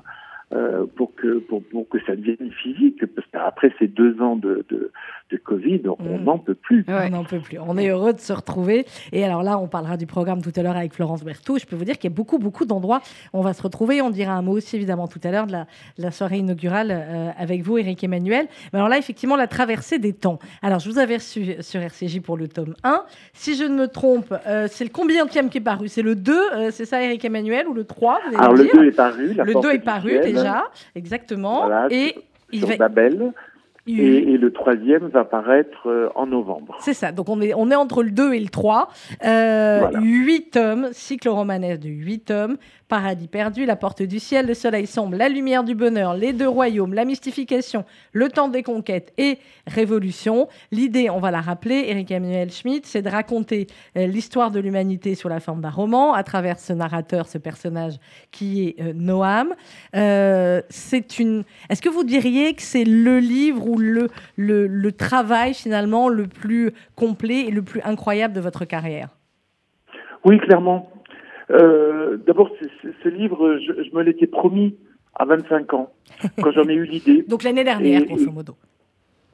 euh, 0.54 0.86
pour 0.96 1.14
que 1.16 1.40
pour, 1.40 1.64
pour 1.64 1.88
que 1.90 1.98
ça 2.06 2.16
devienne 2.16 2.52
physique, 2.62 3.04
parce 3.16 3.28
après 3.48 3.74
ces 3.80 3.88
deux 3.88 4.20
ans 4.22 4.36
de, 4.36 4.66
de, 4.70 4.92
de 5.32 5.38
Covid, 5.38 5.82
on 6.00 6.18
Mm. 6.20 6.24
n'en 6.24 6.38
peut 6.38 6.56
plus. 6.56 6.86
Ouais. 6.88 7.08
On 7.08 7.10
n'en 7.10 7.24
peut 7.24 7.40
plus. 7.40 7.58
On 7.60 7.78
est 7.78 7.90
heureux 7.90 8.14
de 8.14 8.20
se 8.20 8.32
retrouver. 8.32 8.86
Et 9.12 9.24
alors 9.26 9.44
là, 9.44 9.58
on 9.58 9.68
parlera 9.68 9.98
du 9.98 10.06
programme 10.06 10.42
tout 10.42 10.52
à 10.56 10.62
l'heure 10.62 10.78
avec 10.78 10.94
Florence 10.94 11.24
Berthoud. 11.24 11.60
Je 11.60 11.66
peux 11.66 11.76
vous 11.76 11.84
dire 11.84 11.96
qu'il 11.98 12.10
y 12.10 12.14
a 12.14 12.16
beaucoup, 12.16 12.38
beaucoup 12.38 12.66
d'endroits 12.66 13.02
où 13.34 13.40
on 13.40 13.42
va 13.42 13.54
se 13.54 13.62
retrouver. 13.62 14.02
On 14.02 14.10
dira 14.10 14.34
un 14.34 14.42
mot 14.42 14.54
aussi, 14.54 14.76
évidemment, 14.76 15.08
tout 15.08 15.20
à 15.24 15.32
l'heure 15.32 15.48
de 15.48 15.52
la, 15.52 15.66
de 15.98 16.04
la 16.04 16.12
soirée 16.12 16.38
inaugurale 16.38 16.92
euh, 16.92 17.30
avec 17.38 17.62
vous, 17.64 17.78
Eric 17.78 18.04
Emmanuel. 18.04 18.46
Mais 18.72 18.80
alors 18.80 18.90
là, 18.90 18.98
effectivement, 18.98 19.36
la 19.36 19.48
traversée 19.48 20.00
des 20.00 20.14
temps. 20.14 20.40
Alors, 20.62 20.80
je 20.80 20.90
vous 20.90 21.00
avais 21.00 21.16
reçu 21.16 21.56
sur 21.62 21.82
RCJ 21.82 22.22
pour 22.22 22.38
le 22.38 22.48
tome 22.48 22.76
1. 22.84 23.04
Si 23.34 23.56
je 23.56 23.64
ne 23.64 23.76
me 23.76 23.88
trompe, 23.88 24.34
euh, 24.48 24.68
c'est 24.70 24.84
le 24.84 24.90
combien 24.92 25.26
qui 25.28 25.40
est 25.40 25.62
paru 25.62 25.88
C'est 25.88 26.02
le 26.04 26.16
2, 26.16 26.34
euh, 26.34 26.70
c'est 26.72 26.86
ça, 26.86 27.02
Eric 27.04 27.26
Emmanuel, 27.26 27.68
ou 27.68 27.74
le 27.74 27.84
3 27.84 28.20
vous 28.22 28.28
allez 28.30 28.38
Alors 28.38 28.54
le 28.54 28.64
dire 28.64 28.74
2 28.76 28.86
est 28.86 28.92
paru. 28.92 29.34
La 29.34 29.44
Le 29.44 29.54
Porte 29.54 29.66
2 29.66 29.72
est 29.72 29.80
paru 29.80 30.12
déjà, 30.36 30.64
exactement. 30.96 31.66
Voilà, 31.68 31.88
et 31.90 32.16
il 32.52 32.60
Sur 32.60 32.70
va... 32.70 32.78
Babel. 32.78 33.34
Et, 33.88 34.34
et 34.34 34.38
le 34.40 34.52
troisième 34.52 35.10
va 35.10 35.26
paraître 35.26 35.88
euh, 35.88 36.10
en 36.16 36.26
novembre. 36.26 36.76
C'est 36.80 36.96
ça. 36.96 37.12
Donc 37.12 37.30
on 37.30 37.40
est, 37.40 37.54
on 37.54 37.70
est 37.70 37.76
entre 37.76 38.02
le 38.02 38.10
2 38.10 38.34
et 38.34 38.40
le 38.40 38.50
3. 38.50 38.90
Euh, 39.24 39.80
Voilà. 39.82 40.00
8 40.00 40.50
tomes, 40.50 40.90
cycle 40.92 41.30
romanesque 41.30 41.82
de 41.82 41.90
8 41.90 42.20
tomes. 42.26 42.58
Paradis 42.88 43.28
perdu, 43.28 43.66
La 43.66 43.76
porte 43.76 44.04
du 44.04 44.20
ciel, 44.20 44.46
Le 44.46 44.54
soleil 44.54 44.86
sombre, 44.86 45.18
La 45.18 45.30
lumière 45.30 45.64
du 45.64 45.74
bonheur, 45.74 46.14
Les 46.14 46.34
deux 46.34 46.48
royaumes, 46.48 46.94
La 46.94 47.06
mystification, 47.06 47.84
Le 48.14 48.30
temps 48.30 48.48
des 48.48 48.64
conquêtes 48.64 49.12
et 49.18 49.40
Révolution. 49.66 50.48
L'idée, 50.72 51.10
on 51.10 51.20
va 51.20 51.32
la 51.32 51.42
rappeler, 51.42 51.86
Eric 51.88 52.12
Emmanuel 52.12 52.52
Schmitt, 52.52 52.86
c'est 52.86 53.02
de 53.02 53.10
raconter 53.10 53.68
euh, 53.98 54.06
l'histoire 54.06 54.52
de 54.52 54.60
l'humanité 54.60 55.16
sous 55.16 55.28
la 55.28 55.40
forme 55.40 55.62
d'un 55.62 55.70
roman 55.70 56.14
à 56.14 56.24
travers 56.24 56.60
ce 56.60 56.74
narrateur, 56.74 57.28
ce 57.28 57.38
personnage 57.38 57.96
qui 58.32 58.68
est 58.68 58.82
euh, 58.82 58.94
Noam. 58.94 59.56
Euh, 59.96 60.62
c'est 60.70 61.20
une. 61.20 61.44
Est-ce 61.70 61.82
que 61.82 61.90
vous 61.90 62.04
diriez 62.04 62.54
que 62.54 62.62
c'est 62.62 62.84
le 62.84 63.20
livre 63.20 63.68
ou 63.68 63.78
le, 63.78 64.10
le, 64.38 64.92
travail 64.92 65.54
finalement 65.54 66.10
le 66.10 66.28
plus 66.28 66.72
complet 66.96 67.42
et 67.48 67.52
le 67.52 67.62
plus 67.62 67.82
incroyable 67.84 68.34
de 68.34 68.42
votre 68.42 68.66
carrière? 68.66 69.10
Oui, 70.24 70.40
clairement. 70.40 70.92
D'abord, 71.50 72.50
livre, 73.16 73.58
je, 73.66 73.84
je 73.84 73.96
me 73.96 74.04
l'étais 74.04 74.28
promis 74.28 74.76
à 75.16 75.26
25 75.26 75.74
ans, 75.74 75.92
quand 76.42 76.52
j'en 76.52 76.68
ai 76.68 76.74
eu 76.76 76.86
l'idée. 76.86 77.24
Donc 77.28 77.44
l'année 77.44 77.64
dernière, 77.64 78.02
Et- 78.02 78.06
grosso 78.06 78.32
modo. 78.32 78.56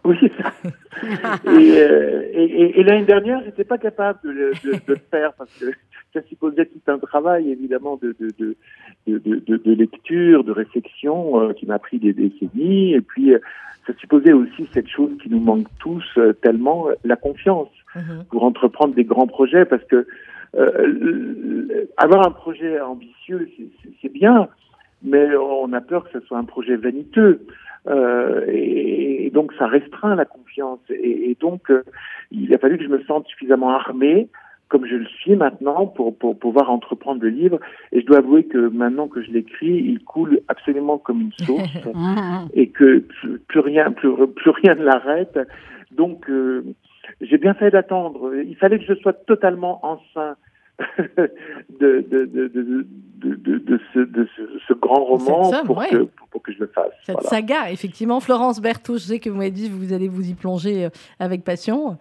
Oui, 0.03 0.15
c'est 0.19 0.31
ça. 0.41 0.51
et 1.45 1.77
euh, 1.77 2.23
et, 2.33 2.43
et- 2.43 2.79
et 2.79 2.83
l'année 2.83 3.05
dernière, 3.05 3.41
j'étais 3.45 3.63
pas 3.63 3.77
capable 3.77 4.19
de, 4.23 4.29
le- 4.31 4.51
de- 4.63 4.71
de 4.71 4.93
le 4.93 4.99
faire 5.11 5.33
parce 5.37 5.51
que 5.59 5.65
ça 6.13 6.21
supposait 6.23 6.65
tout 6.65 6.81
un 6.87 6.97
travail, 6.97 7.51
évidemment, 7.51 7.99
de, 8.01 8.15
de, 8.19 8.29
de, 8.39 8.55
de, 9.07 9.17
de- 9.19 9.43
de- 9.45 9.57
de 9.57 9.73
lecture, 9.73 10.43
de 10.43 10.51
réflexion 10.51 11.39
euh, 11.41 11.53
qui 11.53 11.65
m'a 11.67 11.77
pris 11.77 11.99
des 11.99 12.13
décennies. 12.13 12.93
Et 12.95 13.01
puis, 13.01 13.33
euh, 13.33 13.39
ça 13.85 13.93
supposait 13.99 14.33
aussi 14.33 14.67
cette 14.73 14.87
chose 14.87 15.11
qui 15.21 15.29
nous 15.29 15.39
manque 15.39 15.67
tous 15.79 16.03
euh, 16.17 16.33
tellement, 16.33 16.87
la 17.03 17.15
confiance 17.15 17.69
Mhm. 17.93 18.23
pour 18.29 18.43
entreprendre 18.45 18.95
des 18.95 19.03
grands 19.03 19.27
projets 19.27 19.65
parce 19.65 19.83
que 19.83 20.07
euh, 20.55 20.83
l- 20.83 21.87
avoir 21.97 22.27
un 22.27 22.31
projet 22.31 22.79
ambitieux, 22.81 23.47
c'est- 24.01 24.09
bien, 24.09 24.47
mais 25.03 25.35
on 25.35 25.71
a 25.73 25.81
peur 25.81 26.03
que 26.03 26.19
ce 26.19 26.25
soit 26.25 26.37
un 26.37 26.43
projet 26.45 26.75
vaniteux. 26.75 27.41
Euh, 27.87 28.45
et, 28.47 29.25
et 29.25 29.29
donc 29.31 29.53
ça 29.57 29.65
restreint 29.65 30.15
la 30.15 30.25
confiance. 30.25 30.79
Et, 30.89 31.31
et 31.31 31.37
donc 31.39 31.71
euh, 31.71 31.83
il 32.31 32.53
a 32.53 32.57
fallu 32.59 32.77
que 32.77 32.83
je 32.83 32.89
me 32.89 33.01
sente 33.03 33.25
suffisamment 33.27 33.71
armé, 33.71 34.27
comme 34.67 34.85
je 34.85 34.95
le 34.95 35.05
suis 35.05 35.35
maintenant, 35.35 35.87
pour, 35.87 36.15
pour 36.15 36.37
pouvoir 36.37 36.69
entreprendre 36.69 37.21
le 37.23 37.29
livre. 37.29 37.59
Et 37.91 38.01
je 38.01 38.05
dois 38.05 38.19
avouer 38.19 38.43
que 38.43 38.57
maintenant 38.57 39.07
que 39.07 39.21
je 39.23 39.31
l'écris, 39.31 39.71
il 39.85 39.99
coule 40.03 40.41
absolument 40.47 40.97
comme 40.99 41.21
une 41.21 41.45
source 41.45 41.73
et 42.53 42.67
que 42.67 42.99
plus, 42.99 43.39
plus 43.47 43.59
rien, 43.59 43.91
plus, 43.91 44.11
plus 44.35 44.51
rien 44.51 44.75
ne 44.75 44.83
l'arrête. 44.83 45.39
Donc 45.91 46.29
euh, 46.29 46.63
j'ai 47.21 47.37
bien 47.37 47.53
fait 47.53 47.71
d'attendre. 47.71 48.35
Il 48.35 48.55
fallait 48.55 48.79
que 48.79 48.85
je 48.85 48.99
sois 48.99 49.13
totalement 49.13 49.85
enceint 49.85 50.35
de, 51.79 52.05
de, 52.09 52.25
de, 52.25 52.47
de, 52.47 52.85
de, 53.21 53.35
de, 53.35 53.57
de 53.59 53.79
ce, 53.93 53.99
de 53.99 54.27
ce, 54.35 54.41
ce 54.67 54.73
grand 54.73 55.03
roman 55.05 55.51
somme, 55.51 55.65
pour, 55.67 55.77
ouais. 55.77 55.89
que, 55.89 55.97
pour, 55.97 56.27
pour 56.29 56.41
que 56.41 56.51
je 56.51 56.59
le 56.59 56.67
fasse. 56.67 56.91
Cette 57.05 57.15
Voilà. 57.15 57.29
saga, 57.29 57.71
effectivement. 57.71 58.19
Florence 58.19 58.59
Berthaud, 58.59 58.95
je 58.97 59.03
sais 59.03 59.19
que 59.19 59.29
vous 59.29 59.37
m'avez 59.37 59.51
dit 59.51 59.69
que 59.69 59.73
vous 59.75 59.93
allez 59.93 60.07
vous 60.07 60.27
y 60.27 60.33
plonger 60.33 60.85
euh, 60.85 60.89
avec 61.19 61.43
passion. 61.43 61.97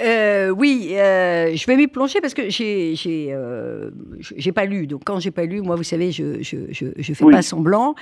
Euh, 0.00 0.50
oui, 0.50 0.90
euh, 0.92 1.52
je 1.56 1.66
vais 1.66 1.76
m'y 1.76 1.88
plonger 1.88 2.20
parce 2.20 2.34
que 2.34 2.48
j'ai 2.50 2.94
j'ai 2.94 3.28
euh, 3.32 3.90
j'ai 4.20 4.52
pas 4.52 4.64
lu. 4.64 4.86
Donc 4.86 5.02
quand 5.04 5.18
j'ai 5.18 5.30
pas 5.32 5.44
lu, 5.44 5.60
moi, 5.60 5.74
vous 5.76 5.82
savez, 5.82 6.12
je 6.12 6.40
je 6.42 6.56
je, 6.70 6.86
je 6.96 7.14
fais 7.14 7.24
Oui. 7.24 7.32
pas 7.32 7.42
semblant. 7.42 7.94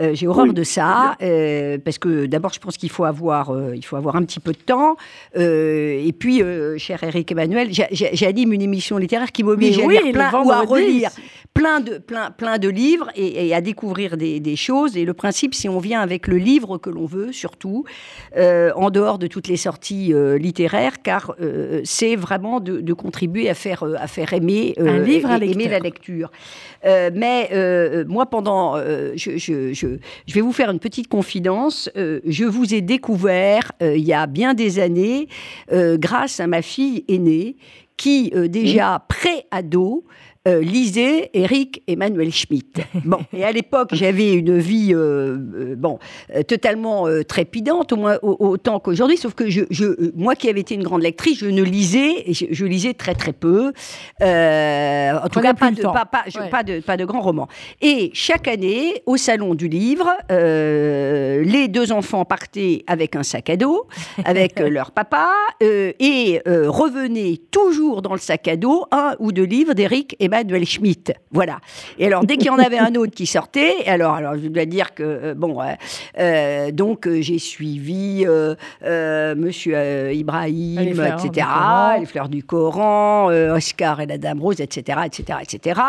Euh, 0.00 0.10
j'ai 0.14 0.26
horreur 0.26 0.46
Oui, 0.46 0.54
de 0.54 0.64
ça 0.64 1.14
euh, 1.22 1.78
parce 1.84 1.98
que 1.98 2.26
d'abord, 2.26 2.52
je 2.52 2.58
pense 2.58 2.76
qu'il 2.76 2.90
faut 2.90 3.04
avoir 3.04 3.50
euh, 3.50 3.72
il 3.76 3.84
faut 3.84 3.96
avoir 3.96 4.16
un 4.16 4.22
petit 4.24 4.40
peu 4.40 4.52
de 4.52 4.58
temps. 4.58 4.96
Euh, 5.36 6.02
et 6.04 6.12
puis, 6.12 6.42
euh, 6.42 6.76
cher 6.78 7.02
Eric 7.04 7.30
Emmanuel, 7.30 7.72
j'a- 7.72 7.88
j'a- 7.92 8.12
j'anime 8.12 8.52
une 8.52 8.62
émission 8.62 8.98
littéraire 8.98 9.30
qui 9.32 9.44
m'oblige 9.44 9.75
Oui, 9.84 10.12
plein 10.12 10.32
ou 10.42 10.50
à 10.50 10.60
relire 10.62 11.10
plein 11.56 11.80
de, 11.80 11.96
plein, 11.98 12.30
plein 12.30 12.58
de 12.58 12.68
livres 12.68 13.08
et, 13.16 13.48
et 13.48 13.54
à 13.54 13.60
découvrir 13.60 14.16
des, 14.16 14.40
des 14.40 14.56
choses. 14.56 14.96
Et 14.96 15.04
le 15.04 15.14
principe, 15.14 15.54
si 15.54 15.68
on 15.68 15.78
vient 15.78 16.00
avec 16.00 16.26
le 16.26 16.36
livre 16.36 16.76
que 16.76 16.90
l'on 16.90 17.06
veut, 17.06 17.32
surtout, 17.32 17.84
euh, 18.36 18.70
en 18.76 18.90
dehors 18.90 19.18
de 19.18 19.26
toutes 19.26 19.48
les 19.48 19.56
sorties 19.56 20.12
euh, 20.12 20.36
littéraires, 20.36 21.02
car 21.02 21.34
euh, 21.40 21.80
c'est 21.84 22.14
vraiment 22.14 22.60
de, 22.60 22.80
de 22.80 22.92
contribuer 22.92 23.48
à 23.48 23.54
faire, 23.54 23.82
à 23.98 24.06
faire 24.06 24.34
aimer, 24.34 24.74
Un 24.78 24.98
livre 24.98 25.30
à 25.30 25.38
aimer 25.38 25.68
la 25.68 25.78
lecture. 25.78 26.30
Mais 26.84 27.50
moi, 28.06 28.26
pendant, 28.26 28.76
je, 28.76 29.36
je, 29.36 29.72
je, 29.72 29.86
je 30.26 30.34
vais 30.34 30.40
vous 30.40 30.52
faire 30.52 30.70
une 30.70 30.78
petite 30.78 31.08
confidence. 31.08 31.90
Je 31.94 32.44
vous 32.44 32.74
ai 32.74 32.80
découvert 32.80 33.72
il 33.80 34.04
y 34.04 34.12
a 34.12 34.26
bien 34.26 34.54
des 34.54 34.78
années, 34.78 35.28
grâce 35.72 36.38
à 36.38 36.46
ma 36.46 36.62
fille 36.62 37.04
aînée, 37.08 37.56
qui 37.96 38.32
euh, 38.34 38.48
déjà 38.48 39.04
pré-ado 39.08 40.04
euh, 40.46 40.60
lisait 40.60 41.30
Eric 41.34 41.82
Emmanuel 41.88 42.30
Schmitt. 42.32 42.78
Bon, 43.04 43.18
et 43.32 43.44
à 43.44 43.52
l'époque, 43.52 43.90
j'avais 43.92 44.32
une 44.34 44.58
vie 44.58 44.92
euh, 44.94 45.36
euh, 45.54 45.74
bon, 45.76 45.98
euh, 46.34 46.42
totalement 46.42 47.04
trépidante, 47.26 47.92
au 47.92 47.96
moins 47.96 48.18
au- 48.22 48.36
autant 48.38 48.78
qu'aujourd'hui, 48.80 49.16
sauf 49.16 49.34
que 49.34 49.48
je, 49.50 49.62
je, 49.70 50.10
moi 50.14 50.34
qui 50.34 50.48
avais 50.48 50.60
été 50.60 50.74
une 50.74 50.82
grande 50.82 51.02
lectrice, 51.02 51.38
je 51.38 51.46
ne 51.46 51.62
lisais, 51.62 52.24
je, 52.32 52.46
je 52.50 52.64
lisais 52.64 52.94
très 52.94 53.14
très 53.14 53.32
peu. 53.32 53.72
En 54.20 55.28
tout 55.28 55.40
cas, 55.40 55.54
pas 55.54 55.70
de, 55.70 55.82
temps. 55.82 55.92
pas, 55.92 56.04
pas, 56.04 56.24
je- 56.28 56.38
Ouais. 56.38 56.50
pas 56.50 56.62
de, 56.62 56.80
pas 56.80 56.96
de 56.96 57.04
grands 57.04 57.22
romans. 57.22 57.48
Et 57.80 58.10
chaque 58.12 58.46
année, 58.46 59.02
au 59.06 59.16
salon 59.16 59.54
du 59.54 59.68
livre, 59.68 60.08
les 60.30 61.68
deux 61.68 61.92
enfants 61.92 62.24
partaient 62.24 62.84
avec 62.86 63.16
un 63.16 63.22
sac 63.22 63.48
à 63.50 63.56
dos, 63.56 63.86
avec 64.24 64.60
leur 64.60 64.90
papa, 64.90 65.30
et 65.60 66.40
revenaient 66.46 67.38
toujours 67.50 68.02
dans 68.02 68.12
le 68.12 68.18
sac 68.20 68.46
à 68.48 68.56
dos 68.56 68.84
un 68.92 69.14
ou 69.18 69.32
deux 69.32 69.44
livres 69.44 69.72
d'Eric 69.74 70.14
Emmanuel 70.20 70.35
Schmitt. 70.64 71.12
Voilà. 71.30 71.58
Et 71.98 72.06
alors, 72.06 72.24
dès 72.24 72.36
qu'il 72.36 72.46
y 72.46 72.50
en 72.50 72.58
avait 72.58 72.78
un 72.78 72.94
autre 72.94 73.14
qui 73.14 73.26
sortait, 73.26 73.74
alors, 73.86 74.14
alors 74.14 74.34
je 74.36 74.48
dois 74.48 74.64
dire 74.64 74.94
que, 74.94 75.02
euh, 75.02 75.34
bon, 75.34 75.58
euh, 76.18 76.70
donc 76.72 77.06
euh, 77.06 77.20
j'ai 77.20 77.38
suivi 77.38 78.24
euh, 78.26 78.54
euh, 78.84 79.34
Monsieur 79.34 80.12
Ibrahim, 80.12 80.80
Les 80.80 80.94
fleurs 80.94 81.20
du 81.20 81.26
etc., 81.28 81.46
les 82.00 82.06
fleurs 82.06 82.28
du 82.28 82.42
Coran, 82.44 83.26
Oscar 83.54 84.00
et 84.00 84.06
la 84.06 84.18
Dame 84.18 84.40
Rose, 84.40 84.60
etc., 84.60 85.00
etc., 85.06 85.38
etc. 85.42 85.80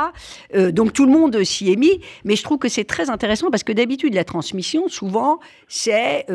Donc 0.72 0.94
tout 0.94 1.06
le 1.06 1.12
monde 1.12 1.44
s'y 1.44 1.72
est 1.72 1.76
mis, 1.76 2.00
mais 2.24 2.36
je 2.36 2.44
trouve 2.44 2.58
que 2.58 2.70
c'est 2.70 2.84
très 2.86 3.10
intéressant 3.10 3.50
parce 3.52 3.64
que 3.64 3.72
d'habitude 3.74 4.14
la 4.14 4.24
transmission, 4.24 4.88
souvent, 4.88 5.40
c'est 5.68 6.26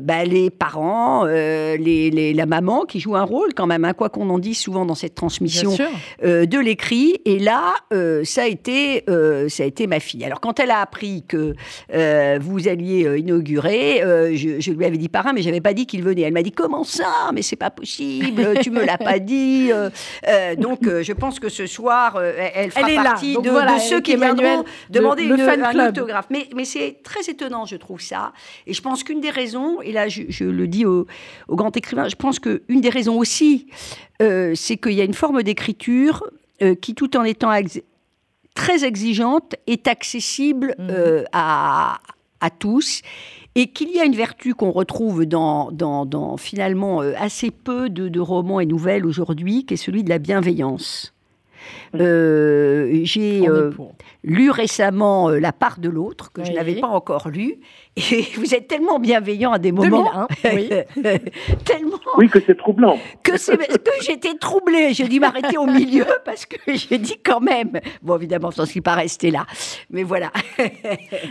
bah, 0.00 0.24
les 0.24 0.50
parents, 0.50 1.24
les, 1.24 2.10
les- 2.10 2.34
la 2.34 2.46
maman 2.46 2.84
qui 2.84 3.00
joue 3.00 3.16
un 3.16 3.24
rôle 3.24 3.54
quand 3.54 3.66
même, 3.66 3.84
hein, 3.84 3.92
quoi 3.92 4.08
qu'on 4.08 4.30
en 4.30 4.38
dise 4.38 4.58
souvent 4.58 4.86
dans 4.86 4.94
cette 4.94 5.14
transmission 5.14 5.70
de 6.22 6.58
l'écrit. 6.60 7.16
Et 7.24 7.38
là, 7.40 7.74
euh, 7.92 8.22
ça, 8.24 8.42
a 8.42 8.46
été, 8.46 9.04
euh, 9.10 9.48
ça 9.48 9.62
a 9.62 9.66
été 9.66 9.86
ma 9.86 9.98
fille. 10.00 10.24
Alors, 10.24 10.40
quand 10.40 10.60
elle 10.60 10.70
a 10.70 10.80
appris 10.80 11.24
que 11.26 11.54
euh, 11.94 12.38
vous 12.40 12.68
alliez 12.68 13.18
inaugurer, 13.18 14.00
je, 14.36 14.60
je 14.60 14.72
lui 14.72 14.84
avais 14.84 14.96
dit 14.98 15.08
parrain, 15.08 15.32
mais 15.32 15.42
j'avais 15.42 15.60
pas 15.60 15.74
dit 15.74 15.86
qu'il 15.86 16.02
venait. 16.02 16.22
Elle 16.22 16.32
m'a 16.32 16.42
dit 16.42 16.52
comment 16.52 16.84
ça? 16.84 17.30
Mais 17.34 17.42
c'est 17.42 17.56
pas 17.56 17.70
possible. 17.70 18.58
Tu 18.62 18.70
me 18.70 18.84
l'as 18.84 18.98
pas 18.98 19.18
dit. 19.18 19.70
Donc, 20.58 20.80
je 20.84 21.12
pense 21.12 21.40
que 21.40 21.48
ce 21.48 21.66
soir, 21.66 22.20
elle 22.54 22.70
fera 22.70 22.86
Elle 22.86 22.92
est 22.92 22.96
là. 22.96 23.02
partie 23.04 23.32
Donc 23.34 23.44
de, 23.44 23.50
voilà, 23.50 23.74
de 23.76 23.80
ceux 23.80 24.00
qui 24.00 24.16
viendront 24.16 24.62
de- 24.62 24.64
demander 24.90 25.24
le 25.24 25.36
une- 25.38 25.44
fan 25.44 25.62
un 25.62 25.88
autographe. 25.88 26.26
Mais, 26.30 26.46
mais 26.54 26.64
c'est 26.64 26.98
très 27.02 27.22
étonnant, 27.30 27.64
je 27.66 27.76
trouve 27.76 28.00
ça. 28.00 28.32
Et 28.66 28.74
je 28.74 28.82
pense 28.82 29.02
qu'une 29.04 29.20
des 29.20 29.30
raisons, 29.30 29.80
et 29.82 29.92
là, 29.92 30.08
je, 30.08 30.22
je 30.28 30.44
le 30.44 30.66
dis 30.66 30.84
au, 30.86 31.06
au 31.48 31.56
grand 31.56 31.76
écrivain, 31.76 32.08
je 32.08 32.16
pense 32.16 32.38
qu'une 32.38 32.80
des 32.80 32.90
raisons 32.90 33.18
aussi, 33.18 33.66
c'est 34.20 34.76
qu'il 34.76 34.92
y 34.92 35.00
a 35.00 35.04
une 35.04 35.14
forme 35.14 35.42
d'écriture 35.42 36.24
euh, 36.62 36.74
qui, 36.74 36.94
tout 36.94 37.16
en 37.16 37.24
étant 37.24 37.52
ex- 37.52 37.80
très 38.54 38.84
exigeante, 38.84 39.54
est 39.66 39.86
accessible 39.88 40.74
Mhm. 40.78 40.88
euh, 40.90 41.24
à, 41.32 41.98
à 42.40 42.50
tous. 42.50 43.02
Et 43.56 43.66
qu'il 43.72 43.90
y 43.90 43.98
a 44.00 44.04
une 44.04 44.14
vertu 44.14 44.54
qu'on 44.54 44.70
retrouve 44.70 45.26
dans, 45.26 45.72
dans, 45.72 46.06
dans, 46.06 46.36
finalement 46.36 47.02
euh, 47.02 47.12
assez 47.18 47.50
peu 47.50 47.90
de, 47.90 48.08
de 48.08 48.20
romans 48.20 48.60
et 48.60 48.66
nouvelles 48.66 49.04
aujourd'hui, 49.04 49.64
qui 49.66 49.74
est 49.74 49.76
celui 49.76 50.04
de 50.04 50.08
la 50.08 50.18
bienveillance. 50.18 51.12
Euh, 51.94 53.00
J'ai 53.02 53.48
euh, 53.48 53.70
lu 54.24 54.50
récemment 54.50 55.28
La 55.30 55.52
part 55.52 55.78
de 55.80 55.88
l'autre, 55.88 56.32
que 56.32 56.44
je 56.44 56.52
n'avais 56.52 56.76
pas 56.76 56.86
encore 56.86 57.28
lu, 57.28 57.58
Et 57.96 58.22
vous 58.36 58.54
êtes 58.54 58.68
tellement 58.68 58.98
bienveillant 58.98 59.52
à 59.52 59.58
des 59.58 59.72
moments. 59.72 60.26
2001, 60.44 60.54
oui. 60.54 60.70
tellement. 61.64 61.98
Oui, 62.16 62.28
que 62.28 62.38
c'est 62.46 62.56
troublant. 62.56 62.98
Que, 63.22 63.36
c'est- 63.36 63.56
que 63.56 63.90
j'étais 64.02 64.34
troublée. 64.34 64.94
J'ai 64.94 65.08
dû 65.08 65.18
m'arrêter 65.20 65.58
au 65.58 65.66
milieu 65.66 66.06
parce 66.24 66.46
que 66.46 66.56
j'ai 66.72 66.98
dit 66.98 67.16
quand 67.22 67.40
même. 67.40 67.80
Bon, 68.02 68.16
évidemment, 68.16 68.50
je 68.52 68.60
ne 68.60 68.66
suis 68.66 68.80
pas 68.80 68.94
restée 68.94 69.30
là. 69.30 69.44
Mais 69.90 70.02
voilà. 70.04 70.30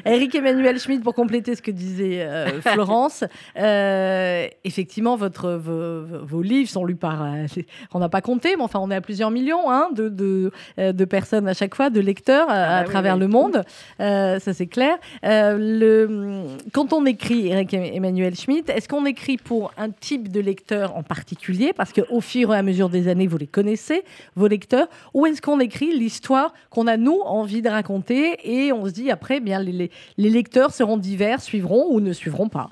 Eric 0.06 0.36
Emmanuel 0.36 0.80
Schmitt, 0.80 1.02
pour 1.04 1.14
compléter 1.16 1.56
ce 1.56 1.62
que 1.62 1.72
disait 1.72 2.22
euh, 2.22 2.62
Florence, 2.62 3.24
euh, 3.58 4.48
effectivement, 4.64 5.16
votre, 5.16 5.52
vos, 5.54 6.04
vos 6.26 6.42
livres 6.42 6.70
sont 6.70 6.84
lus 6.86 6.96
par, 6.96 7.24
euh, 7.24 7.46
on 7.94 8.00
n'a 8.00 8.10
pas 8.10 8.22
compté, 8.22 8.56
mais 8.58 8.64
enfin, 8.64 8.80
on 8.82 8.92
est 8.92 8.96
à 8.96 9.02
plusieurs 9.02 9.32
millions 9.32 9.70
hein, 9.72 9.90
de, 9.94 10.10
de, 10.10 10.52
de 10.78 11.06
personnes 11.06 11.48
à 11.48 11.54
chaque 11.54 11.74
fois, 11.76 11.90
de 11.90 12.00
lecteurs 12.02 12.50
à, 12.50 12.54
Ah 12.54 12.64
à 12.64 12.80
bah 12.80 12.84
oui, 12.86 12.92
travers 12.92 13.14
oui. 13.16 13.20
le 13.22 13.28
monde. 13.28 13.64
Euh, 14.02 14.40
ça, 14.40 14.54
c'est 14.54 14.68
clair. 14.68 14.98
Euh, 15.26 15.58
le, 15.58 16.44
quand 16.74 16.94
on 16.94 17.06
écrit, 17.06 17.48
Eric 17.48 17.74
Emmanuel 17.74 18.36
Schmitt, 18.36 18.70
est-ce 18.70 18.88
qu'on 18.88 19.06
écrit 19.06 19.38
pour 19.38 19.74
un 19.78 19.90
type 19.90 20.32
de 20.32 20.40
lecteur 20.40 20.96
en 20.96 21.04
particulier? 21.04 21.72
Parce 21.76 21.94
qu'au 21.94 22.22
fur 22.22 22.54
et 22.54 22.58
à 22.58 22.64
mesure 22.64 22.90
des 22.90 23.08
années, 23.08 23.28
vous 23.28 23.38
les 23.38 23.48
connaissez, 23.48 24.04
vos 24.36 24.48
lecteurs. 24.48 24.88
Ou 25.14 25.26
est-ce 25.26 25.42
qu'on 25.42 25.60
écrit 25.60 25.92
l'histoire 25.98 26.54
qu'on 26.70 26.88
a, 26.88 26.98
nous, 26.98 27.20
envie 27.26 27.62
de 27.62 27.70
raconter 27.70 28.38
et 28.44 28.72
on 28.72 28.86
se 28.86 28.94
dit 28.94 29.12
après, 29.12 29.38
eh 29.38 29.40
bien, 29.40 29.62
les, 29.62 29.90
lecteurs 30.18 30.72
seront 30.72 30.98
divers, 30.98 31.42
suivront 31.42 31.88
ou 31.92 32.00
ne 32.00 32.14
suivront 32.14 32.50
pas? 32.50 32.70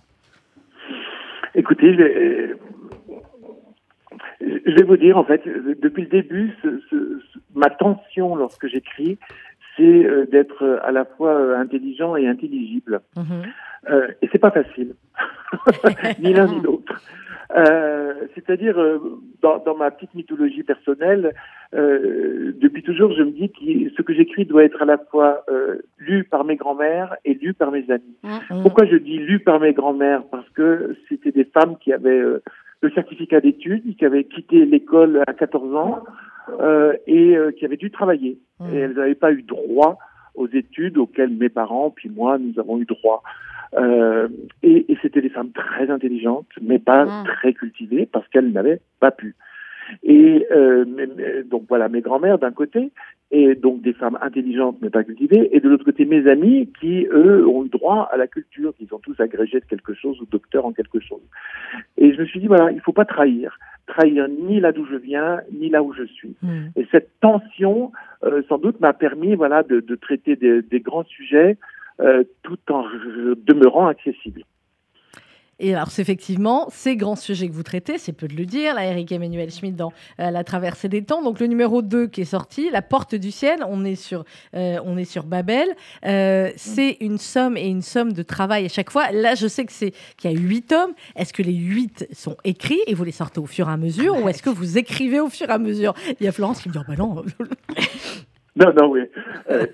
Écoutez, 1.56 1.94
je 1.94 2.02
vais, 4.76 4.84
vous 4.84 4.98
dire, 4.98 5.18
en 5.18 5.24
fait, 5.26 5.42
depuis 5.82 6.04
le 6.04 6.10
début, 6.10 6.56
ma 7.56 7.70
tension 7.70 8.36
lorsque 8.36 8.68
j'écris, 8.68 9.18
c'est 9.78 9.84
euh, 9.84 10.26
d'être 10.26 10.64
euh, 10.64 10.80
à 10.84 10.92
la 10.92 11.06
fois 11.06 11.34
euh, 11.34 11.58
intelligent 11.58 12.16
et 12.16 12.28
intelligible. 12.28 13.02
Mhm. 13.16 13.44
Euh, 13.90 14.08
et 14.22 14.30
c'est 14.32 14.40
pas 14.40 14.52
facile, 14.52 14.96
ni 16.20 16.34
l'un 16.34 16.48
ni 16.48 16.60
l'autre. 16.62 17.02
Euh, 17.56 18.14
C'est-à-dire, 18.36 18.76
dans, 19.42 19.60
dans 19.60 19.78
ma 19.78 19.90
petite 19.92 20.14
mythologie 20.14 20.64
personnelle, 20.64 21.34
euh, 21.74 22.52
depuis 22.60 22.84
toujours, 22.84 23.14
je 23.14 23.24
me 23.24 23.32
dis 23.32 23.50
que 23.50 23.96
ce 23.96 24.02
que 24.02 24.14
j'écris 24.14 24.46
doit 24.46 24.66
être 24.66 24.82
à 24.82 24.86
la 24.86 24.98
fois 24.98 25.46
lu 25.98 26.26
par 26.26 26.44
mes 26.44 26.58
grands-mères 26.58 27.16
et 27.24 27.36
lu 27.36 27.54
par 27.54 27.72
mes 27.72 27.90
amis. 27.90 28.18
Mhm. 28.24 28.64
Pourquoi 28.64 28.86
je 28.86 28.98
dis 28.98 29.20
lu 29.20 29.40
par 29.40 29.62
mes 29.62 29.72
grands-mères? 29.72 30.24
Parce 30.30 30.50
que 30.50 30.98
c'était 31.08 31.32
des 31.32 31.46
femmes 31.46 31.78
qui 31.78 31.94
avaient 31.94 32.20
le 32.82 32.92
certificat 32.92 33.40
d'études, 33.40 33.96
qui 33.96 34.06
avaient 34.06 34.26
quitté 34.26 34.66
l'école 34.66 35.24
à 35.28 35.34
14 35.34 35.76
ans 35.76 36.04
et 37.08 37.36
euh, 37.38 37.52
qui 37.52 37.66
avaient 37.66 37.78
dû 37.78 37.92
travailler. 37.92 38.38
Mhm. 38.60 38.74
Et 38.74 38.78
elles 38.80 38.94
n'avaient 38.94 39.16
pas 39.16 39.32
eu 39.32 39.44
droit 39.44 39.98
aux 40.36 40.48
études 40.48 40.98
auxquelles 40.98 41.32
mes 41.34 41.50
parents, 41.50 41.90
puis 41.90 42.10
moi, 42.10 42.38
nous 42.38 42.60
avons 42.60 42.80
eu 42.80 42.86
droit. 42.86 43.24
Euh, 43.76 44.28
et 44.64 44.92
et 44.92 44.98
c'était 45.02 45.22
des 45.22 45.30
femmes 45.30 45.52
très 45.52 45.90
intelligentes, 45.90 46.48
mais 46.62 46.80
pas 46.80 47.06
Mhm. 47.06 47.26
très 47.26 47.54
cultivées, 47.54 48.06
parce 48.12 48.28
qu'elles 48.30 48.52
n'avaient 48.52 48.80
pas 49.00 49.12
pu. 49.12 49.36
Et 50.04 50.46
euh, 50.52 50.86
mais- 50.88 51.44
donc 51.44 51.64
voilà, 51.68 51.90
mes 51.90 52.02
grands-mères 52.02 52.38
d'un 52.40 52.52
côté, 52.52 52.92
et 53.32 53.56
donc 53.56 53.82
des 53.82 53.94
femmes 53.94 54.18
intelligentes 54.22 54.78
mais 54.82 54.90
pas 54.90 55.04
cultivées, 55.04 55.50
et 55.56 55.60
de 55.60 55.68
l'autre 55.70 55.84
côté 55.86 56.06
mes 56.06 56.28
amis 56.30 56.70
qui, 56.80 57.08
eux, 57.12 57.46
ont 57.48 57.66
eu 57.66 57.70
droit 57.70 58.08
à 58.12 58.18
la 58.18 58.28
culture, 58.28 58.74
qui 58.78 58.86
sont 58.86 59.00
tous 59.00 59.20
agrégés 59.20 59.60
de 59.60 59.66
quelque 59.66 59.94
chose 59.94 60.20
ou 60.22 60.26
docteurs 60.26 60.66
en 60.66 60.72
quelque 60.72 61.00
chose. 61.00 61.22
Et 61.98 62.14
je 62.14 62.20
me 62.22 62.26
suis 62.26 62.40
dit, 62.40 62.48
voilà, 62.48 62.72
il 62.72 62.80
faut 62.82 62.94
pas 62.94 63.06
trahir. 63.06 63.58
Trahir 63.88 64.28
ni 64.28 64.60
là 64.60 64.72
d'où 64.72 64.86
je 64.86 64.96
viens, 64.96 65.42
ni 65.52 65.70
là 65.70 65.82
où 65.82 65.94
je 65.94 66.04
suis. 66.04 66.36
Mhm. 66.44 66.72
Et 66.76 66.88
cette 66.92 67.10
tension, 67.22 67.92
euh, 68.24 68.42
sans 68.48 68.58
doute, 68.58 68.80
m'a 68.80 68.94
permis 68.94 69.36
voilà, 69.36 69.64
de, 69.64 69.80
de 69.80 69.96
traiter 69.96 70.36
des, 70.36 70.62
des 70.62 70.80
grands 70.80 71.06
sujets 71.06 71.58
euh, 72.00 72.24
tout 72.44 72.60
en 72.70 72.84
demeurant 73.48 73.88
accessible. 73.88 74.44
Et 75.60 75.74
alors, 75.74 75.90
c'est 75.90 76.04
effectivement, 76.04 76.68
ces 76.70 76.96
grands 76.96 77.16
sujets 77.16 77.48
que 77.48 77.54
vous 77.54 77.64
traitez, 77.64 77.98
c'est 77.98 78.14
peu 78.14 78.28
de 78.28 78.36
le 78.36 78.46
dire, 78.46 78.76
là, 78.76 78.86
Eric 78.86 79.12
Emmanuel 79.12 79.50
Schmitt 79.50 79.76
dans 79.76 79.92
euh, 80.20 80.30
La 80.30 80.44
traversée 80.44 80.88
des 80.88 81.04
temps. 81.04 81.24
Donc, 81.24 81.40
le 81.40 81.48
numéro 81.48 81.82
2 81.82 82.08
qui 82.08 82.22
est 82.22 82.26
sorti, 82.26 82.70
La 82.72 82.84
porte 82.84 83.16
du 83.16 83.32
ciel, 83.32 83.62
on 83.68 83.84
est 83.84 83.96
sur, 83.96 84.24
euh, 84.54 84.78
on 84.86 84.98
est 84.98 85.06
sur 85.06 85.24
Babel. 85.24 85.68
Euh, 86.06 86.50
c'est 86.56 86.98
une 87.02 87.18
somme 87.18 87.58
et 87.58 87.68
une 87.68 87.82
somme 87.82 88.14
de 88.14 88.22
travail 88.22 88.66
à 88.66 88.70
chaque 88.70 88.92
fois. 88.92 89.12
Là, 89.12 89.34
je 89.34 89.48
sais 89.48 89.66
que 89.66 89.72
c'est 89.72 89.94
qu'il 90.18 90.32
y 90.32 90.36
a 90.36 90.38
huit 90.38 90.68
tomes. 90.68 90.94
Est-ce 91.16 91.34
que 91.34 91.42
les 91.42 91.56
huit 91.56 92.08
sont 92.14 92.38
écrits 92.44 92.82
et 92.86 92.94
vous 92.94 93.04
les 93.04 93.12
sortez 93.12 93.40
au 93.40 93.48
fur 93.48 93.68
et 93.68 93.72
à 93.72 93.78
mesure 93.78 94.24
ou 94.24 94.30
est-ce 94.30 94.44
que 94.44 94.52
vous 94.52 94.78
écrivez 94.78 95.20
au 95.20 95.30
fur 95.30 95.50
et 95.50 95.54
à 95.54 95.58
mesure? 95.58 95.96
Il 96.20 96.26
y 96.26 96.28
a 96.28 96.32
Florence 96.32 96.62
qui 96.62 96.70
me 96.70 96.74
dit, 96.74 96.80
oh, 96.80 96.86
bah 96.88 96.96
non. 96.98 97.24
Non, 98.56 98.74
non, 98.74 98.90
oui. 98.90 99.02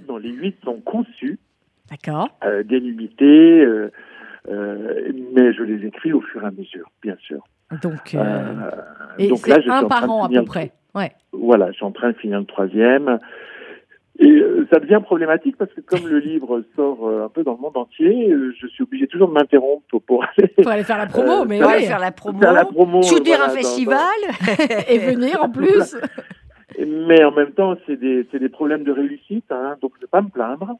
Non, 0.09 0.17
les 0.17 0.31
huit 0.31 0.57
sont 0.65 0.81
conçus, 0.81 1.39
D'accord. 1.89 2.27
délimités, 2.65 3.65
mais 4.49 5.53
je 5.53 5.63
les 5.63 5.85
écris 5.87 6.13
au 6.13 6.21
fur 6.21 6.43
et 6.43 6.47
à 6.47 6.51
mesure, 6.51 6.89
bien 7.01 7.15
sûr. 7.19 7.43
Donc, 7.81 8.13
euh, 8.13 8.19
Euh, 8.19 8.69
et 9.17 9.27
donc 9.29 9.47
là, 9.47 9.59
je 9.61 9.69
un 9.69 9.77
en 9.83 9.87
train 9.87 9.87
par 9.87 10.01
de 10.03 10.07
an 10.11 10.23
à 10.23 10.27
finir 10.27 10.41
peu 10.41 10.45
le- 10.45 10.49
près. 10.49 10.71
Ouais. 10.95 11.11
Voilà, 11.31 11.67
je 11.71 11.77
suis 11.77 11.85
en 11.85 11.91
train 11.91 12.11
de 12.11 12.17
finir 12.17 12.39
le 12.39 12.45
troisième. 12.45 13.17
Et 14.19 14.29
euh, 14.29 14.67
ça 14.71 14.79
devient 14.79 14.99
problématique 15.03 15.57
parce 15.57 15.73
que 15.73 15.81
comme 15.81 16.07
le 16.07 16.19
livre 16.19 16.63
sort 16.75 17.07
euh, 17.07 17.25
un 17.25 17.29
peu 17.29 17.43
dans 17.43 17.53
le 17.53 17.57
monde 17.57 17.75
entier, 17.77 18.29
euh, 18.31 18.53
je 18.61 18.67
suis 18.67 18.83
obligé 18.83 19.07
toujours 19.07 19.27
de 19.27 19.33
m'interrompre 19.33 19.83
pour, 19.89 20.01
pour 20.61 20.67
aller 20.71 20.83
faire 20.83 20.99
la 20.99 21.07
promo, 21.07 21.41
Euh, 21.41 21.45
mais 21.47 21.63
oui. 21.63 21.85
faire 21.85 21.97
la 21.97 22.11
promo. 22.11 22.39
faire 22.39 22.53
la 22.53 22.65
promo. 22.65 23.01
Soutenir 23.01 23.37
voilà, 23.37 23.45
un 23.45 23.47
dans- 23.55 23.59
festival. 23.59 23.97
Et 24.87 24.99
venir 24.99 25.41
en 25.43 25.49
plus. 25.59 25.95
Mais 26.79 27.23
en 27.23 27.31
même 27.31 27.51
temps, 27.51 27.75
c'est 27.85 27.97
des, 27.99 28.27
c'est 28.31 28.39
des 28.39 28.49
problèmes 28.49 28.83
de 28.83 28.91
réussite, 28.91 29.51
hein, 29.51 29.75
donc 29.81 29.91
je 29.95 29.99
ne 29.99 30.01
vais 30.01 30.09
pas 30.09 30.21
me 30.21 30.29
plaindre. 30.29 30.71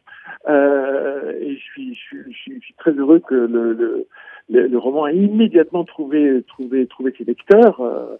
Euh, 0.47 1.34
et 1.39 1.56
je 1.56 1.62
suis, 1.62 1.95
je, 1.95 1.99
suis, 1.99 2.17
je, 2.32 2.38
suis, 2.38 2.56
je 2.60 2.65
suis 2.65 2.73
très 2.75 2.91
heureux 2.91 3.19
que 3.19 3.36
le, 3.36 3.73
le, 3.73 4.08
le, 4.49 4.67
le 4.67 4.77
roman 4.77 5.08
ait 5.08 5.15
immédiatement 5.15 5.84
trouvé, 5.84 6.43
trouvé, 6.47 6.88
trouvé 6.88 7.13
ses 7.17 7.23
lecteurs, 7.23 7.79
euh, 7.82 8.17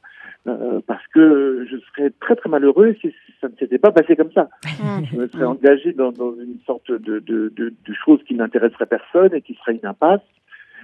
euh, 0.48 0.82
parce 0.86 1.06
que 1.08 1.66
je 1.70 1.78
serais 1.78 2.12
très 2.20 2.36
très 2.36 2.50
malheureux 2.50 2.96
si 3.02 3.14
ça 3.42 3.48
ne 3.48 3.56
s'était 3.56 3.78
pas 3.80 3.92
passé 3.92 4.16
comme 4.16 4.32
ça. 4.32 4.50
Je 5.12 5.18
me 5.18 5.28
serais 5.28 5.46
engagé 5.46 5.94
dans, 5.94 6.12
dans 6.12 6.34
une 6.34 6.60
sorte 6.66 6.92
de, 6.92 7.20
de, 7.20 7.52
de, 7.56 7.70
de 7.70 7.94
chose 8.06 8.22
qui 8.28 8.36
n'intéresserait 8.36 8.86
personne 8.86 9.34
et 9.34 9.42
qui 9.42 9.54
serait 9.56 9.74
une 9.74 9.86
impasse. 9.88 10.22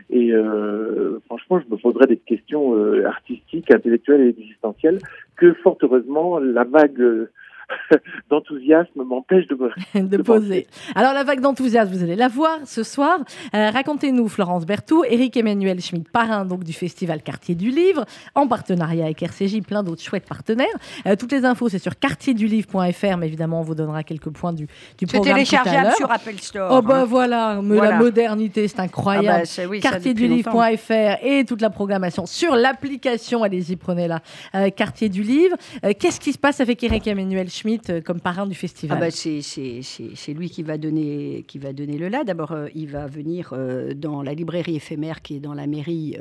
Et 0.10 0.34
euh, 0.34 1.19
franchement, 1.26 1.60
je 1.60 1.72
me 1.72 1.80
poserais 1.80 2.08
des 2.08 2.17
questions 2.17 2.76
euh, 2.76 3.06
artistiques, 3.06 3.72
intellectuelles 3.72 4.22
et 4.22 4.30
existentielles 4.30 5.00
que, 5.36 5.54
fort 5.54 5.78
heureusement, 5.82 6.39
la 6.39 6.63
vague 6.63 7.00
euh, 7.00 7.32
d'enthousiasme 8.29 9.03
m'empêche 9.03 9.47
de 9.47 9.55
me... 9.55 9.69
de 10.08 10.17
de 10.17 10.21
poser. 10.21 10.67
Alors, 10.95 11.13
la 11.13 11.23
vague 11.23 11.39
d'enthousiasme, 11.41 11.91
vous 11.91 12.03
allez 12.03 12.15
la 12.15 12.27
voir 12.27 12.60
ce 12.65 12.84
soir. 12.84 13.19
Euh, 13.55 13.69
Racontez-nous, 13.69 14.27
Florence 14.27 14.65
Berthoud, 14.65 15.05
Éric 15.10 15.38
Emmanuel 15.38 15.79
Schmitt, 15.82 16.10
parrain 16.10 16.45
donc, 16.45 16.63
du 16.63 16.73
Festival 16.73 17.21
Quartier 17.21 17.55
du 17.55 17.69
Livre, 17.69 18.05
en 18.36 18.47
partenariat 18.47 19.05
avec 19.05 19.21
RCJ, 19.21 19.62
plein 19.62 19.84
d'autres 19.84 20.01
chouettes 20.01 20.27
partenaires. 20.27 20.67
Euh, 21.05 21.15
toutes 21.15 21.32
les 21.32 21.45
infos, 21.45 21.69
c'est 21.69 21.79
sur 21.79 21.97
quartierduLivre.fr, 21.99 23.17
mais 23.17 23.27
évidemment, 23.27 23.60
on 23.62 23.63
vous 23.63 23.75
donnera 23.75 24.03
quelques 24.03 24.29
points 24.29 24.53
du, 24.53 24.65
du 24.65 24.69
C'est 24.99 25.05
programme 25.08 25.23
tout 25.23 25.29
à 25.32 25.34
téléchargeable 25.34 25.95
sur 25.95 26.12
Apple 26.12 26.38
Store. 26.39 26.69
Oh 26.71 26.82
bah 26.82 27.01
hein. 27.01 27.05
voilà, 27.05 27.60
mais 27.62 27.75
Voilà. 27.75 27.91
la 27.91 27.97
modernité, 27.97 28.67
c'est 28.67 28.79
Ah 28.79 28.84
incroyable. 28.84 29.39
bah, 29.39 29.45
ça, 29.45 29.67
oui, 29.67 29.79
quartierduLivre.fr 29.79 31.23
et 31.23 31.45
toute 31.45 31.62
la 31.62 31.69
programmation 31.69 32.25
sur 32.25 32.55
l'application, 32.55 33.43
allez-y, 33.43 33.75
prenez-la, 33.75 34.21
euh, 34.55 34.69
Quartier 34.69 35.10
du 35.10 35.23
Livre. 35.23 35.55
Euh, 35.86 35.93
Qu'est-ce 35.97 36.19
qui 36.19 36.34
se 36.34 36.38
passe 36.38 36.60
avec 36.62 36.84
Éric 36.84 37.08
Emmanuel 37.08 37.49
Schmitt 37.49 37.59
euh, 37.89 38.02
comme 38.02 38.19
parrain 38.19 38.45
du 38.45 38.54
Ah 38.56 38.60
festival 38.60 39.00
bah 39.00 39.12
c'est 39.12 39.41
c'est- 39.41 39.82
c'est- 39.82 40.15
c'est 40.15 40.34
lui 40.34 40.50
qui 40.50 40.63
va 40.63 40.78
donner 40.78 41.43
qui 41.48 41.58
va 41.60 41.74
donner 41.74 41.98
le 41.98 42.08
là. 42.10 42.24
D'abord, 42.24 42.52
euh, 42.52 42.67
il 42.76 42.88
va 42.88 43.08
venir 43.08 43.52
euh, 43.54 43.93
dans 43.93 44.22
la 44.24 44.34
librairie 44.34 44.76
éphémère 44.76 45.22
qui 45.22 45.36
est 45.36 45.39
dans 45.39 45.54
la 45.54 45.67
mairie 45.67 46.15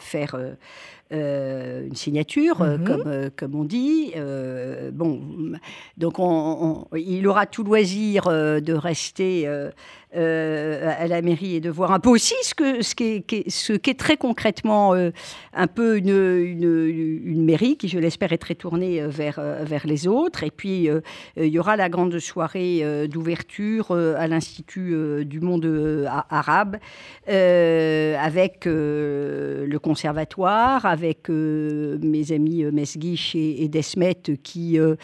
faire 0.00 0.34
euh, 1.12 1.86
une 1.86 1.94
signature, 1.94 2.62
euh, 2.62 2.78
Mhm. 2.78 2.84
comme 2.84 3.02
euh, 3.06 3.30
comme 3.36 3.54
on 3.54 3.64
dit. 3.64 4.12
Euh, 4.16 4.90
bon, 4.92 5.20
donc 5.98 6.18
on, 6.18 6.86
on- 6.92 6.96
il 6.96 7.26
aura 7.28 7.46
tout 7.46 7.62
loisir 7.64 8.24
de 8.24 8.72
rester. 8.72 9.48
à 10.14 11.06
la 11.08 11.20
mairie 11.20 11.56
et 11.56 11.60
de 11.60 11.68
voir 11.68 11.92
un 11.92 12.00
peu 12.00 12.08
aussi 12.08 12.34
ce 12.42 12.54
que 12.54 12.80
ce 12.80 12.94
qui 12.94 13.04
est, 13.04 13.20
qui 13.20 13.36
est- 13.36 13.50
ce 13.50 13.74
qu'est 13.74 13.98
très 13.98 14.16
concrètement 14.16 14.94
un 14.94 15.66
peu 15.66 15.98
une, 15.98 16.08
une, 16.08 17.20
une 17.24 17.44
mairie 17.44 17.76
qui 17.76 17.88
je 17.88 17.98
l'espère 17.98 18.32
est 18.32 18.38
très 18.38 18.54
tournée 18.54 19.02
vers 19.06 19.38
vers 19.62 19.86
les 19.86 20.06
autres 20.08 20.42
et 20.42 20.50
puis 20.50 20.88
il 21.36 21.46
y 21.48 21.58
aura 21.58 21.76
la 21.76 21.90
grande 21.90 22.18
soirée 22.18 23.06
d'ouverture 23.08 23.90
à 23.90 24.26
l'Institut 24.26 24.94
du 25.26 25.40
monde 25.40 25.66
arabe 26.30 26.76
avec 27.26 28.64
le 28.66 29.76
conservatoire, 29.78 30.86
avec 30.96 31.28
euh, 31.28 31.98
mes 32.02 32.32
amis 32.32 32.64
euh, 32.64 32.70
Mesguich 32.72 33.34
et, 33.34 33.62
et 33.62 33.68
Desmet 33.68 34.14
qui, 34.42 34.78
euh, 34.78 34.96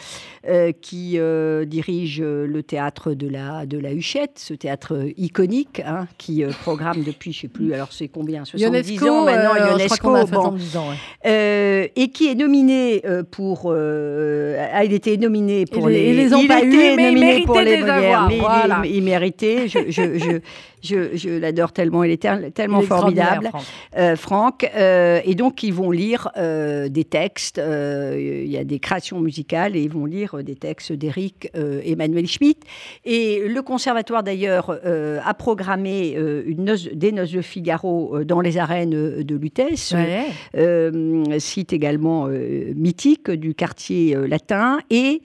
qui 0.80 1.18
dirigent 1.66 2.24
le 2.24 2.62
théâtre 2.62 3.12
de 3.12 3.28
la, 3.28 3.66
de 3.66 3.78
la 3.78 3.92
Huchette, 3.92 4.38
ce 4.38 4.54
théâtre 4.54 5.06
iconique 5.18 5.80
hein, 5.84 6.06
qui 6.16 6.42
programme 6.62 7.02
depuis, 7.04 7.32
je 7.32 7.38
ne 7.38 7.40
sais 7.42 7.48
plus, 7.48 7.74
alors 7.74 7.92
c'est 7.92 8.08
combien 8.08 8.44
70 8.44 8.88
UNESCO, 8.90 9.08
ans 9.08 9.24
maintenant, 9.26 9.50
qu'on 9.54 9.62
a 9.72 9.76
UNESCO, 9.76 10.12
bon, 10.12 10.26
70 10.26 10.76
ans. 10.78 10.84
ouais. 11.24 11.92
et 11.94 12.08
qui 12.08 12.28
est 12.28 12.34
nominé 12.34 13.02
pour. 13.30 13.70
a 13.72 14.84
il 14.84 14.92
été 14.92 15.16
nominé 15.18 15.66
pour 15.66 15.88
les- 15.88 15.94
les. 16.06 16.10
ils 16.10 16.16
les 16.16 16.34
ont 16.34 16.40
il 16.40 16.48
pas 16.48 16.62
eu, 16.64 16.70
mais 16.96 17.12
il 17.12 17.14
nominé 17.20 17.44
pour 17.44 17.56
méritait 17.56 17.76
les 17.76 17.82
de 17.82 17.86
les 17.86 17.92
Molières, 17.92 18.18
avoir, 18.18 18.28
mais 18.28 18.36
il- 18.36 18.40
voilà. 18.40 18.82
il, 18.84 18.94
il 18.96 19.02
méritait. 19.02 19.68
Je, 19.68 19.78
je, 19.90 20.18
je, 20.18 20.40
Je, 20.82 21.16
je 21.16 21.28
l'adore 21.30 21.72
tellement, 21.72 22.02
il 22.04 22.10
est 22.10 22.22
tel- 22.22 22.50
tellement 22.52 22.78
Il 22.78 22.82
est 22.82 22.84
extraordinaire, 22.86 23.26
formidable. 23.34 23.48
Franck. 23.50 23.64
Euh, 23.98 24.16
Franck, 24.16 24.70
euh, 24.76 25.20
et 25.24 25.34
donc 25.34 25.62
ils 25.62 25.72
vont 25.72 25.90
lire 25.90 26.28
euh, 26.36 26.88
des 26.88 27.04
textes, 27.04 27.60
il 27.64 28.50
y 28.50 28.56
a 28.56 28.64
des 28.64 28.78
créations 28.80 29.20
musicales, 29.20 29.76
et 29.76 29.82
ils 29.82 29.90
vont 29.90 30.06
lire 30.06 30.42
des 30.42 30.56
textes 30.56 30.92
d'Éric 30.92 31.50
euh, 31.56 31.80
Emmanuel 31.84 32.26
Schmitt. 32.26 32.62
Et 33.04 33.46
le 33.46 33.62
conservatoire 33.62 34.22
d'ailleurs 34.22 34.70
a 35.24 35.34
programmé 35.34 36.16
une 36.46 36.64
noce- 36.64 36.92
des 36.92 37.12
noces 37.12 37.32
de 37.32 37.42
Figaro 37.42 38.24
dans 38.24 38.40
les 38.40 38.58
arènes 38.58 39.22
de 39.22 39.36
Lutèce, 39.36 39.92
Ouais. 39.92 41.38
site 41.38 41.72
également 41.72 42.26
mythique 42.74 43.30
du 43.30 43.54
quartier 43.54 44.16
latin, 44.26 44.78
et 44.90 45.22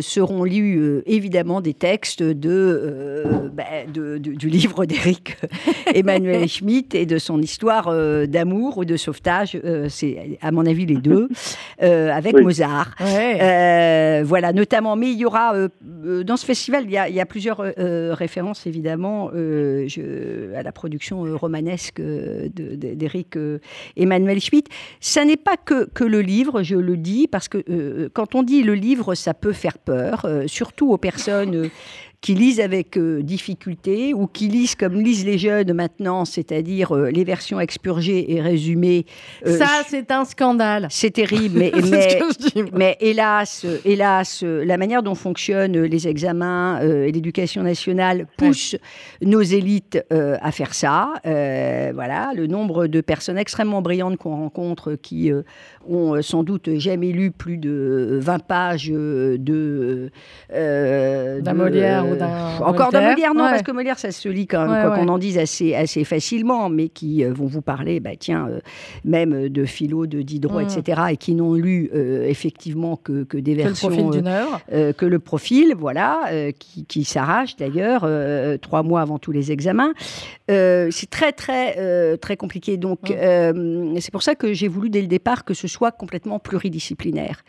seront 0.00 0.42
lus 0.44 1.02
évidemment 1.06 1.60
des 1.60 1.74
textes 1.74 2.22
de, 2.22 3.50
ben, 3.52 3.64
de- 3.92 4.18
de- 4.18 4.32
du 4.32 4.48
livre 4.48 4.79
d'Éric 4.86 5.36
Emmanuel 5.94 6.48
Schmitt 6.48 6.94
et 6.94 7.06
de 7.06 7.18
son 7.18 7.40
histoire 7.40 7.88
euh, 7.88 8.26
d'amour 8.26 8.78
ou 8.78 8.84
de 8.84 8.96
sauvetage, 8.96 9.58
euh, 9.64 9.88
c'est 9.88 10.38
à 10.40 10.50
mon 10.52 10.66
avis 10.66 10.86
les 10.86 10.96
deux, 10.96 11.28
euh, 11.82 12.10
avec 12.12 12.34
Oui. 12.36 12.42
Mozart. 12.42 12.94
Ouais. 13.00 14.22
Voilà, 14.24 14.52
notamment, 14.52 14.96
mais 14.96 15.10
il 15.12 15.18
y 15.18 15.24
aura 15.24 15.54
dans 15.80 16.36
ce 16.36 16.44
festival, 16.44 16.84
il 16.84 16.90
y 16.92 16.98
a, 16.98 17.08
il 17.08 17.14
y 17.14 17.20
a 17.20 17.26
plusieurs 17.26 17.58
références 18.16 18.66
évidemment 18.66 19.30
je- 19.32 20.54
à 20.54 20.62
la 20.62 20.72
production 20.72 21.22
romanesque 21.36 22.00
d'Éric 22.00 23.36
Emmanuel 23.96 24.40
Schmitt. 24.40 24.66
Ça 25.00 25.24
n'est 25.24 25.36
pas 25.36 25.56
que, 25.56 25.88
que 25.88 26.04
le 26.04 26.20
livre, 26.20 26.62
je 26.62 26.76
le 26.76 26.96
dis, 26.96 27.28
parce 27.28 27.48
que 27.48 28.08
quand 28.12 28.34
on 28.34 28.42
dit 28.42 28.62
le 28.62 28.74
livre, 28.74 29.14
ça 29.14 29.34
peut 29.34 29.52
faire 29.52 29.78
peur, 29.78 30.26
surtout 30.46 30.92
aux 30.92 30.98
personnes. 30.98 31.68
Qui 32.20 32.34
lisent 32.34 32.60
avec 32.60 32.98
euh, 32.98 33.22
difficulté 33.22 34.12
ou 34.12 34.26
qui 34.26 34.48
lisent 34.48 34.74
comme 34.74 35.00
lisent 35.00 35.24
les 35.24 35.38
jeunes 35.38 35.72
maintenant, 35.72 36.24
c'est-à-dire 36.24 36.94
euh, 36.94 37.10
les 37.10 37.24
versions 37.24 37.60
expurgées 37.60 38.32
et 38.34 38.40
résumées. 38.40 39.06
euh, 39.46 39.56
Ça, 39.56 39.68
c'est 39.88 40.10
un 40.10 40.24
scandale. 40.24 40.86
c'est 40.90 41.10
terrible, 41.10 41.58
mais, 41.58 41.72
mais 41.90 42.18
mais 42.74 42.96
hélas, 43.00 43.64
hélas, 43.84 44.42
la 44.42 44.76
manière 44.76 45.02
dont 45.02 45.14
fonctionnent 45.14 45.80
les 45.82 46.08
examens 46.08 46.80
euh, 46.82 47.06
et 47.06 47.12
l'éducation 47.12 47.62
nationale 47.62 48.26
pousse 48.36 48.76
nos 49.22 49.40
élites 49.40 50.04
euh, 50.12 50.36
à 50.42 50.52
faire 50.52 50.74
ça. 50.74 51.14
Euh, 51.26 51.92
voilà, 51.94 52.32
le 52.34 52.46
nombre 52.46 52.86
de 52.86 53.00
personnes 53.00 53.38
extrêmement 53.38 53.80
brillantes 53.82 54.18
qu'on 54.18 54.36
rencontre 54.36 54.94
qui 54.94 55.32
euh, 55.32 55.42
ont 55.88 56.20
sans 56.22 56.42
doute 56.42 56.76
jamais 56.76 57.12
lu 57.12 57.30
plus 57.30 57.56
de 57.56 58.18
20 58.20 58.38
pages 58.40 58.88
de 58.90 60.10
euh, 60.52 61.40
de, 61.40 61.50
Molière 61.52 62.04
euh, 62.12 62.16
d'un 62.16 62.58
encore 62.64 62.90
d'un. 62.92 63.10
Molière, 63.10 63.34
non, 63.34 63.44
Ouais. 63.44 63.50
parce 63.50 63.62
que 63.62 63.72
Molière, 63.72 63.98
ça 63.98 64.10
se 64.12 64.28
lit 64.28 64.46
quand 64.46 64.60
même, 64.62 64.70
Ouais, 64.70 64.82
quoi 64.82 64.90
ouais. 64.92 64.98
qu'on 65.04 65.08
en 65.08 65.18
dise 65.18 65.38
assez, 65.38 65.74
assez 65.74 66.04
facilement, 66.04 66.68
mais 66.68 66.88
qui 66.88 67.24
euh, 67.24 67.32
vont 67.32 67.46
vous 67.46 67.62
parler, 67.62 68.00
bah, 68.00 68.10
tiens, 68.18 68.48
euh, 68.50 68.60
même 69.04 69.48
de 69.48 69.64
philo, 69.64 70.06
de 70.06 70.22
Diderot, 70.22 70.60
Mm. 70.60 70.64
etc., 70.78 71.00
et 71.12 71.16
qui 71.16 71.34
n'ont 71.34 71.54
lu 71.54 71.90
effectivement 71.94 72.96
que, 72.96 73.24
que 73.24 73.36
des 73.38 73.52
Que 73.54 73.58
le 73.58 73.64
versions. 73.64 73.88
profil 73.88 74.06
euh, 74.06 74.10
d'une 74.10 74.28
euh, 74.72 74.92
que 74.92 75.06
le 75.06 75.18
profil, 75.18 75.74
voilà, 75.78 76.20
qui, 76.58 76.84
qui 76.84 77.04
s'arrache 77.04 77.56
d'ailleurs 77.56 78.06
trois 78.60 78.82
mois 78.82 79.00
avant 79.00 79.18
tous 79.18 79.32
les 79.32 79.52
examens. 79.52 79.92
C'est 80.48 81.10
très 81.10 81.32
très 81.32 82.16
très 82.18 82.36
compliqué. 82.36 82.76
Donc 82.76 83.10
Mm. 83.10 83.98
c'est 84.00 84.10
pour 84.12 84.22
ça 84.22 84.34
que 84.34 84.52
j'ai 84.52 84.68
voulu 84.68 84.90
dès 84.90 85.00
le 85.00 85.06
départ 85.06 85.44
que 85.44 85.54
ce 85.54 85.68
soit 85.68 85.90
complètement 85.92 86.38
pluridisciplinaire 86.38 87.42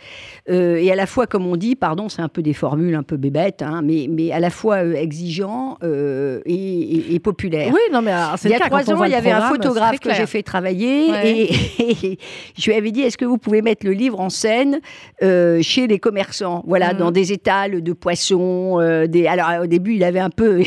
et 0.48 0.92
à 0.92 0.96
la 0.96 1.06
fois, 1.06 1.28
comme 1.28 1.46
on 1.48 1.56
dit, 1.56 1.76
pardon, 1.76 2.10
c'est 2.10 2.22
un 2.22 2.30
peu 2.30 2.42
des 2.42 2.54
formules 2.54 2.96
un 2.96 3.04
peu 3.04 3.18
bébêtes, 3.18 3.62
hein, 3.62 3.82
mais 3.84 4.08
mais 4.10 4.32
à 4.32 4.40
la 4.40 4.50
fois 4.52 4.78
euh, 4.84 4.94
exigeant 4.94 5.78
euh, 5.84 6.42
et, 6.46 6.54
et- 6.54 7.16
et 7.16 7.20
populaire. 7.20 7.70
Oui, 7.74 7.80
non, 7.92 8.02
mais 8.02 8.12
alors, 8.12 8.38
c'est 8.38 8.50
Il 8.50 8.52
y 8.52 8.56
a 8.56 8.60
trois 8.60 8.90
ans, 8.92 9.04
il 9.04 9.12
y 9.12 9.16
avait 9.16 9.32
un 9.32 9.42
photographe 9.50 10.00
que 10.00 10.14
j'ai 10.14 10.26
fait 10.26 10.44
travailler 10.44 11.10
Ouais. 11.12 11.32
et, 11.80 12.12
et 12.14 12.20
je 12.58 12.70
lui 12.70 12.78
avais 12.78 12.92
dit 12.92 13.02
est-ce 13.02 13.18
que 13.18 13.26
vous 13.26 13.38
pouvez 13.38 13.62
mettre 13.62 13.86
le 13.86 13.94
livre 13.94 14.20
en 14.20 14.30
scène 14.30 14.80
euh, 15.24 15.62
chez 15.62 15.88
les 15.88 16.00
commerçants? 16.00 16.64
Voilà, 16.68 16.94
Mhm. 16.94 17.00
dans 17.00 17.12
des 17.12 17.32
étals 17.34 17.82
de 17.82 17.94
poissons. 17.94 18.78
des... 19.08 19.28
Alors 19.28 19.64
au 19.64 19.68
début, 19.68 19.96
il 19.96 20.04
avait 20.04 20.20
un 20.20 20.30
peu. 20.30 20.64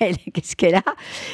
Elle, 0.00 0.16
Qu'est-ce 0.34 0.56
qu'elle 0.56 0.74
a? 0.76 0.82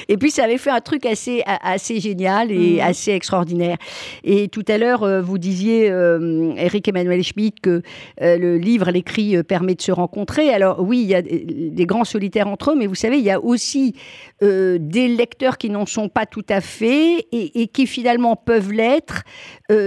Et 0.08 0.16
puis 0.16 0.30
ça 0.30 0.44
avait 0.44 0.58
fait 0.58 0.70
un 0.70 0.80
truc 0.80 1.06
assez 1.06 1.42
assez 1.46 2.00
génial 2.00 2.50
et 2.52 2.74
Mhm. 2.74 2.80
assez 2.80 3.12
extraordinaire. 3.12 3.76
Et 4.24 4.48
tout 4.48 4.64
à 4.68 4.78
l'heure, 4.78 5.02
euh, 5.02 5.20
vous 5.22 5.38
disiez, 5.38 5.90
euh, 5.90 6.52
Eric 6.56 6.88
Emmanuel 6.88 7.22
Schmitt, 7.22 7.60
que 7.60 7.82
euh, 8.22 8.38
le 8.38 8.56
livre, 8.58 8.90
l'écrit 8.90 9.36
euh, 9.36 9.42
permet 9.42 9.74
de 9.74 9.82
se 9.82 9.92
rencontrer. 9.92 10.50
Alors 10.50 10.80
oui, 10.80 11.00
il 11.02 11.08
y 11.08 11.14
a 11.14 11.22
des 11.22 11.86
grands 11.86 12.04
solitaires 12.04 12.48
entre 12.48 12.72
eux, 12.72 12.74
mais 12.76 12.86
vous 12.86 12.94
savez, 12.94 13.18
il 13.18 13.24
y 13.24 13.30
a 13.30 13.40
aussi 13.40 13.94
des 14.42 15.08
lecteurs 15.08 15.56
qui 15.56 15.70
n'en 15.70 15.86
sont 15.86 16.10
pas 16.10 16.26
tout 16.26 16.44
à 16.50 16.60
fait 16.60 17.26
et, 17.32 17.62
et 17.62 17.66
qui 17.68 17.86
finalement 17.86 18.36
peuvent 18.36 18.72
l'être 18.72 19.22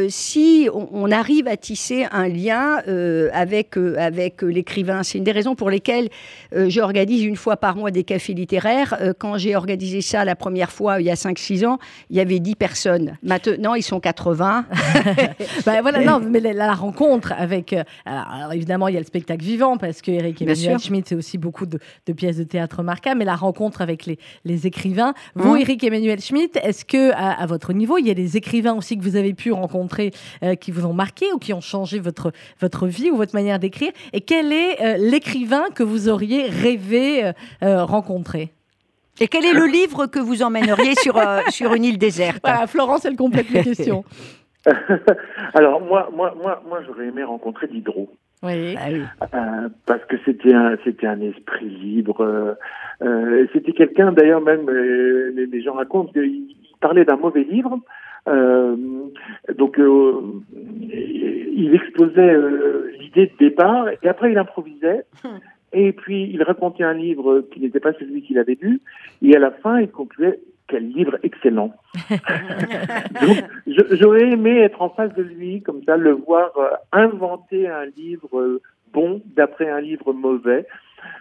si 0.09 0.67
on, 0.73 0.87
on 0.91 1.11
arrive 1.11 1.47
à 1.47 1.57
tisser 1.57 2.05
un 2.11 2.27
lien 2.27 2.77
avec, 3.33 3.77
avec 3.77 4.41
l'écrivain. 4.41 5.03
C'est 5.03 5.19
une 5.19 5.23
des 5.23 5.31
raisons 5.31 5.53
pour 5.53 5.69
lesquelles 5.69 6.09
j'organise 6.55 7.23
une 7.23 7.35
fois 7.35 7.57
par 7.57 7.75
mois 7.75 7.91
des 7.91 8.03
cafés 8.03 8.33
littéraires. 8.33 8.46
Euh, 9.01 9.13
quand 9.17 9.37
j'ai 9.37 9.55
organisé 9.55 10.01
ça 10.01 10.25
la 10.25 10.35
première 10.35 10.71
fois, 10.71 10.99
il 11.01 11.05
y 11.05 11.11
a 11.11 11.15
5-6 11.15 11.65
ans, 11.65 11.79
il 12.09 12.17
y 12.17 12.19
avait 12.19 12.39
10 12.39 12.55
personnes. 12.55 13.17
Maintenant, 13.23 13.73
ils 13.75 13.83
sont 13.83 13.99
80. 13.99 14.65
Bah, 15.65 15.81
voilà, 15.81 16.03
non, 16.03 16.19
mais 16.19 16.39
la, 16.39 16.53
la 16.53 16.73
rencontre 16.73 17.33
avec. 17.37 17.73
euh, 17.73 17.83
alors, 18.05 18.27
alors, 18.31 18.53
évidemment, 18.53 18.87
il 18.87 18.93
y 18.93 18.97
a 18.97 18.99
le 18.99 19.05
spectacle 19.05 19.43
vivant 19.43 19.77
parce 19.77 20.01
que 20.01 20.11
Eric 20.11 20.41
Emmanuel. 20.41 20.79
Schmitt, 20.79 21.07
c'est 21.09 21.15
aussi 21.15 21.37
beaucoup 21.37 21.65
de, 21.65 21.79
de 22.05 22.13
pièces 22.13 22.37
de 22.37 22.43
théâtre 22.43 22.83
marquables, 22.83 23.19
mais 23.19 23.25
la 23.25 23.35
rencontre 23.35 23.81
avec 23.81 24.05
les, 24.05 24.17
les 24.45 24.67
écrivains. 24.67 25.13
Vous, 25.35 25.53
Mhm. 25.55 25.61
Eric 25.61 25.83
Emmanuel 25.83 26.19
Schmitt, 26.21 26.57
est-ce 26.63 26.85
que 26.85 27.11
à, 27.13 27.31
à 27.31 27.45
votre 27.45 27.73
niveau, 27.73 27.97
il 27.97 28.07
y 28.07 28.11
a 28.11 28.13
des 28.13 28.37
écrivains 28.37 28.73
aussi 28.75 28.97
que 28.97 29.03
vous 29.03 29.15
avez 29.15 29.33
pu 29.33 29.51
rencontrer 29.51 30.11
euh, 30.43 30.55
qui 30.55 30.71
vous 30.71 30.85
ont 30.85 30.93
marqué 30.93 31.25
ou 31.33 31.37
qui 31.39 31.53
ont 31.53 31.61
changé 31.61 31.99
votre, 31.99 32.31
votre 32.61 32.87
vie 32.87 33.09
ou 33.09 33.17
votre 33.17 33.33
manière 33.35 33.59
d'écrire? 33.59 33.91
Et 34.13 34.21
quel 34.21 34.51
est 34.53 34.81
euh, 34.81 34.97
l'écrivain 34.97 35.63
que 35.73 35.83
vous 35.83 36.09
auriez 36.09 36.47
rêvé 36.47 37.31
euh, 37.63 37.83
rencontrer 37.85 38.36
Et 39.19 39.27
quel 39.27 39.45
est 39.45 39.53
le 39.53 39.65
livre 39.65 40.05
que 40.07 40.19
vous 40.19 40.43
emmèneriez 40.43 40.95
sur, 40.95 41.17
euh, 41.17 41.39
sur 41.49 41.73
une 41.73 41.83
île 41.83 41.97
déserte 41.97 42.39
Voilà, 42.43 42.67
Florence, 42.67 43.05
elle 43.05 43.15
complète 43.15 43.49
les 43.49 43.63
questions. 43.63 44.03
Alors 45.53 45.81
moi, 45.81 46.09
moi, 46.15 46.35
moi, 46.41 46.61
moi, 46.67 46.79
j'aurais 46.85 47.07
aimé 47.07 47.23
rencontrer 47.23 47.67
Diderot. 47.67 48.09
Oui. 48.43 48.75
Ah. 48.77 49.25
Euh, 49.33 49.69
parce 49.87 50.03
que 50.05 50.15
c'était 50.25 50.53
un 50.53 50.77
c'était 50.83 51.07
un 51.07 51.19
esprit 51.21 51.69
libre. 51.69 52.21
euh, 53.01 53.47
c'était 53.53 53.71
quelqu'un 53.73 54.11
d'ailleurs 54.11 54.41
même 54.41 54.69
euh, 54.69 55.31
les, 55.35 55.47
les 55.47 55.61
gens 55.63 55.73
racontent 55.73 56.11
qu'il 56.11 56.23
il 56.23 56.75
parlait 56.79 57.03
d'un 57.05 57.15
mauvais 57.17 57.43
livre. 57.43 57.79
euh, 58.27 58.75
donc 59.57 59.79
euh, 59.79 60.21
il 60.91 61.73
exposait 61.73 62.19
euh, 62.35 62.91
l'idée 62.99 63.27
de 63.27 63.37
départ 63.39 63.87
et 64.03 64.07
après 64.07 64.31
il 64.31 64.37
improvisait. 64.37 65.05
Et 65.73 65.91
puis 65.91 66.29
il 66.33 66.43
racontait 66.43 66.83
un 66.83 66.93
livre 66.93 67.45
qui 67.51 67.59
n'était 67.59 67.79
pas 67.79 67.93
celui 67.93 68.21
qu'il 68.21 68.39
avait 68.39 68.57
lu 68.59 68.79
et 69.21 69.35
à 69.35 69.39
la 69.39 69.51
fin 69.51 69.79
il 69.79 69.89
concluait 69.89 70.39
quel 70.67 70.89
livre 70.89 71.17
excellent. 71.23 71.73
J'aurais 73.67 74.29
aimé 74.29 74.59
être 74.59 74.81
en 74.81 74.89
face 74.89 75.13
de 75.15 75.23
lui, 75.23 75.61
comme 75.61 75.81
ça, 75.83 75.97
le 75.97 76.11
voir 76.11 76.51
euh, 76.57 76.69
inventer 76.91 77.67
un 77.67 77.85
livre 77.85 78.37
euh, 78.37 78.61
bon 78.93 79.21
d'après 79.25 79.69
un 79.69 79.81
livre 79.81 80.13
mauvais. 80.13 80.67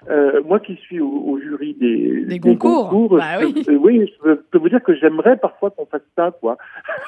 Euh, 0.09 0.43
moi 0.45 0.61
qui 0.61 0.77
suis 0.77 1.01
au, 1.01 1.09
au 1.09 1.39
jury 1.41 1.75
des, 1.75 2.25
Des 2.25 2.39
concours. 2.39 3.17
Bah 3.17 3.41
je 3.41 3.47
oui. 3.47 3.65
peux- 3.65 3.73
euh, 3.73 3.77
oui, 3.77 4.07
je 4.25 4.35
peux, 4.35 4.59
vous 4.59 4.69
dire 4.69 4.83
que 4.83 4.95
j'aimerais 4.95 5.37
parfois 5.37 5.71
qu'on 5.71 5.87
fasse 5.87 6.03
ça, 6.17 6.31
quoi. 6.41 6.57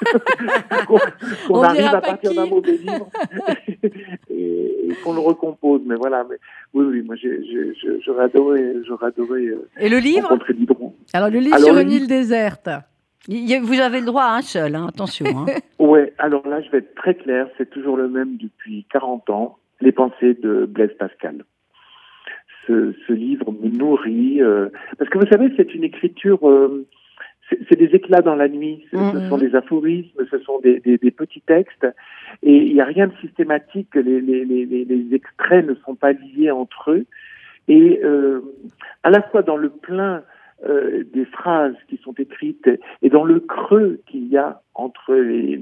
qu'on 0.86 0.98
qu'on 1.48 1.58
On 1.58 1.62
arrive 1.62 1.86
à 1.86 2.00
partir 2.00 2.34
d'un 2.34 2.46
mauvais 2.46 2.72
livre 2.76 3.08
et, 4.30 4.90
et 4.90 4.94
qu'on 5.04 5.14
le 5.14 5.20
recompose. 5.20 5.82
Mais 5.86 5.94
voilà, 5.96 6.24
mais 6.28 6.36
oui, 6.74 6.84
oui, 6.90 7.02
moi 7.02 7.14
j'aurais 8.04 8.24
adoré, 8.24 8.74
j'aurais 8.86 9.06
adoré 9.08 9.46
euh, 9.46 9.68
Et 9.80 9.88
le 9.88 9.98
livre? 9.98 10.28
rencontrer 10.28 10.54
Diderot. 10.54 10.94
Alors, 11.12 11.30
le 11.30 11.38
livre 11.38 11.54
Alors, 11.56 11.68
sur 11.68 11.78
une 11.78 11.88
livre- 11.88 12.02
île 12.02 12.08
déserte. 12.08 12.68
Vous 13.28 13.80
avez 13.80 14.00
le 14.00 14.06
droit 14.06 14.22
à 14.24 14.36
un 14.36 14.42
seul, 14.42 14.74
hein, 14.74 14.86
attention. 14.88 15.26
hein. 15.26 15.46
Ouais, 15.78 16.12
alors 16.18 16.46
là, 16.48 16.62
je 16.62 16.70
vais 16.70 16.78
être 16.78 16.94
très 16.94 17.14
clair, 17.14 17.46
c'est 17.58 17.68
toujours 17.68 17.96
le 17.96 18.08
même 18.08 18.36
depuis 18.38 18.86
40 18.90 19.28
ans, 19.30 19.58
Les 19.80 19.92
pensées 19.92 20.34
de 20.34 20.64
Blaise 20.66 20.92
Pascal. 20.98 21.44
Ce, 22.68 22.92
ce 23.06 23.12
livre 23.14 23.50
me 23.50 23.68
nourrit, 23.70 24.40
euh, 24.42 24.68
parce 24.98 25.10
que 25.10 25.18
vous 25.18 25.26
savez, 25.26 25.50
c'est 25.56 25.74
une 25.74 25.84
écriture, 25.84 26.46
euh, 26.48 26.86
c'est 27.68 27.78
des 27.78 27.94
éclats 27.96 28.20
dans 28.20 28.34
la 28.36 28.46
nuit, 28.48 28.84
ce, 28.90 28.96
ce 28.98 29.16
Mhm. 29.16 29.28
sont 29.30 29.38
des 29.38 29.54
aphorismes, 29.54 30.26
ce 30.30 30.38
sont 30.40 30.60
des, 30.60 30.78
des- 30.80 30.98
des 30.98 31.10
petits 31.10 31.40
textes, 31.40 31.86
et 32.42 32.54
il 32.54 32.74
n'y 32.74 32.80
a 32.82 32.84
rien 32.84 33.06
de 33.06 33.14
systématique, 33.22 33.94
les, 33.94 34.20
les, 34.20 34.44
les, 34.44 34.66
les- 34.66 34.84
les 34.84 35.14
extraits 35.14 35.66
ne 35.66 35.74
sont 35.76 35.94
pas 35.94 36.12
liés 36.12 36.50
entre 36.50 36.90
eux, 36.92 37.06
et 37.68 38.00
euh, 38.04 38.40
à 39.02 39.08
la 39.10 39.22
fois 39.22 39.42
dans 39.42 39.56
le 39.56 39.70
plein 39.70 40.22
des 41.14 41.24
phrases 41.26 41.76
qui 41.88 41.98
sont 41.98 42.14
écrites 42.14 42.68
et 43.00 43.10
dans 43.10 43.22
le 43.24 43.38
creux 43.38 44.00
qu'il 44.08 44.26
y 44.26 44.36
a 44.36 44.60
entre 44.74 45.14
les, 45.14 45.56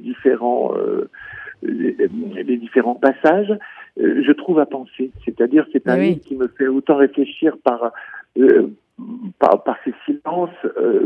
différents 0.00 0.74
les, 1.62 1.96
les 2.44 2.56
différents 2.58 2.96
passages, 2.96 3.52
euh, 3.98 4.22
je 4.26 4.32
trouve 4.32 4.58
à 4.60 4.66
penser. 4.66 5.10
C'est-à-dire, 5.24 5.66
c'est 5.72 5.88
un 5.88 5.98
Oui. 5.98 6.08
livre 6.10 6.20
qui 6.20 6.36
me 6.36 6.48
fait 6.48 6.68
autant 6.68 6.96
réfléchir 6.96 7.56
par 7.64 7.92
euh, 8.38 8.68
par, 9.38 9.62
par 9.64 9.76
ses 9.84 9.94
silences 10.04 10.50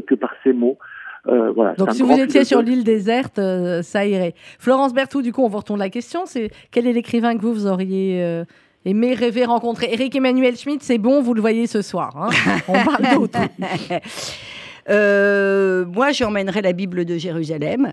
que 0.07 0.15
par 0.17 0.33
ses 0.43 0.53
mots. 0.53 0.77
voilà, 1.25 1.75
Donc, 1.75 1.93
si 1.93 2.03
vous 2.03 2.19
étiez 2.19 2.43
sur 2.45 2.61
l'île 2.61 2.83
déserte, 2.83 3.41
ça 3.83 4.05
irait. 4.05 4.35
Florence 4.59 4.93
Berthoud, 4.93 5.23
du 5.23 5.33
coup, 5.33 5.43
on 5.43 5.49
vous 5.49 5.59
retourne 5.59 5.79
la 5.79 5.91
question. 5.91 6.27
C'est 6.27 6.51
quel 6.73 6.89
est 6.89 6.93
l'écrivain 6.93 7.37
que 7.37 7.43
vous, 7.43 7.53
vous 7.55 7.67
auriez 7.69 8.43
aimé 8.85 9.15
rêver 9.15 9.45
rencontrer 9.45 9.89
Eric 9.93 10.15
Emmanuel 10.17 10.57
Schmitt, 10.57 10.83
c'est 10.83 10.99
bon, 10.99 11.23
vous 11.23 11.35
le 11.35 11.41
voyez 11.41 11.67
ce 11.67 11.83
soir. 11.83 12.11
Hein. 12.17 12.29
on 12.69 12.73
parle 12.85 13.15
d'autres. 13.15 13.39
Euh, 14.89 15.85
moi, 15.87 16.13
j'emmènerai 16.13 16.63
la 16.63 16.73
Bible 16.73 17.05
de 17.05 17.17
Jérusalem. 17.17 17.93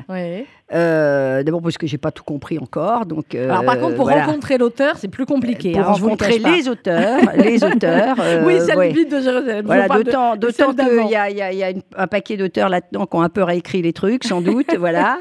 Euh, 0.74 1.44
d'abord 1.44 1.62
parce 1.62 1.78
que 1.78 1.88
j'ai 1.88 1.98
pas 1.98 2.12
tout 2.12 2.24
compris 2.24 2.58
encore. 2.58 3.06
Donc, 3.06 3.36
euh, 3.36 3.50
Alors 3.50 3.66
par 3.66 3.80
contre, 3.80 3.96
pour 3.96 4.10
rencontrer 4.10 4.58
l'auteur, 4.58 4.96
c'est 4.98 5.08
plus 5.08 5.26
compliqué. 5.26 5.74
Pour 5.74 5.82
hein, 5.82 5.94
rencontrer 5.94 6.40
les 6.40 6.68
auteurs, 6.70 7.20
les 7.36 7.64
auteurs. 7.64 8.16
oui, 8.46 8.56
c'est 8.60 8.76
la 8.76 8.88
Bible 8.88 9.10
de 9.10 9.22
Jérusalem. 9.22 9.66
Voilà, 9.66 9.88
d'autant, 9.88 10.36
d'autant 10.36 10.74
qu'il 10.74 11.10
y 11.10 11.16
a, 11.16 11.30
y 11.30 11.42
a, 11.42 11.52
y 11.52 11.64
a 11.64 11.74
un 11.98 12.08
paquet 12.08 12.38
d'auteurs 12.38 12.70
là-dedans 12.70 13.06
qui 13.06 13.16
ont 13.18 13.22
un 13.22 13.30
peu 13.30 13.44
réécrit 13.44 13.82
les 13.82 13.94
trucs, 13.94 14.24
sans 14.24 14.42
doute. 14.42 14.76
voilà. 14.80 15.18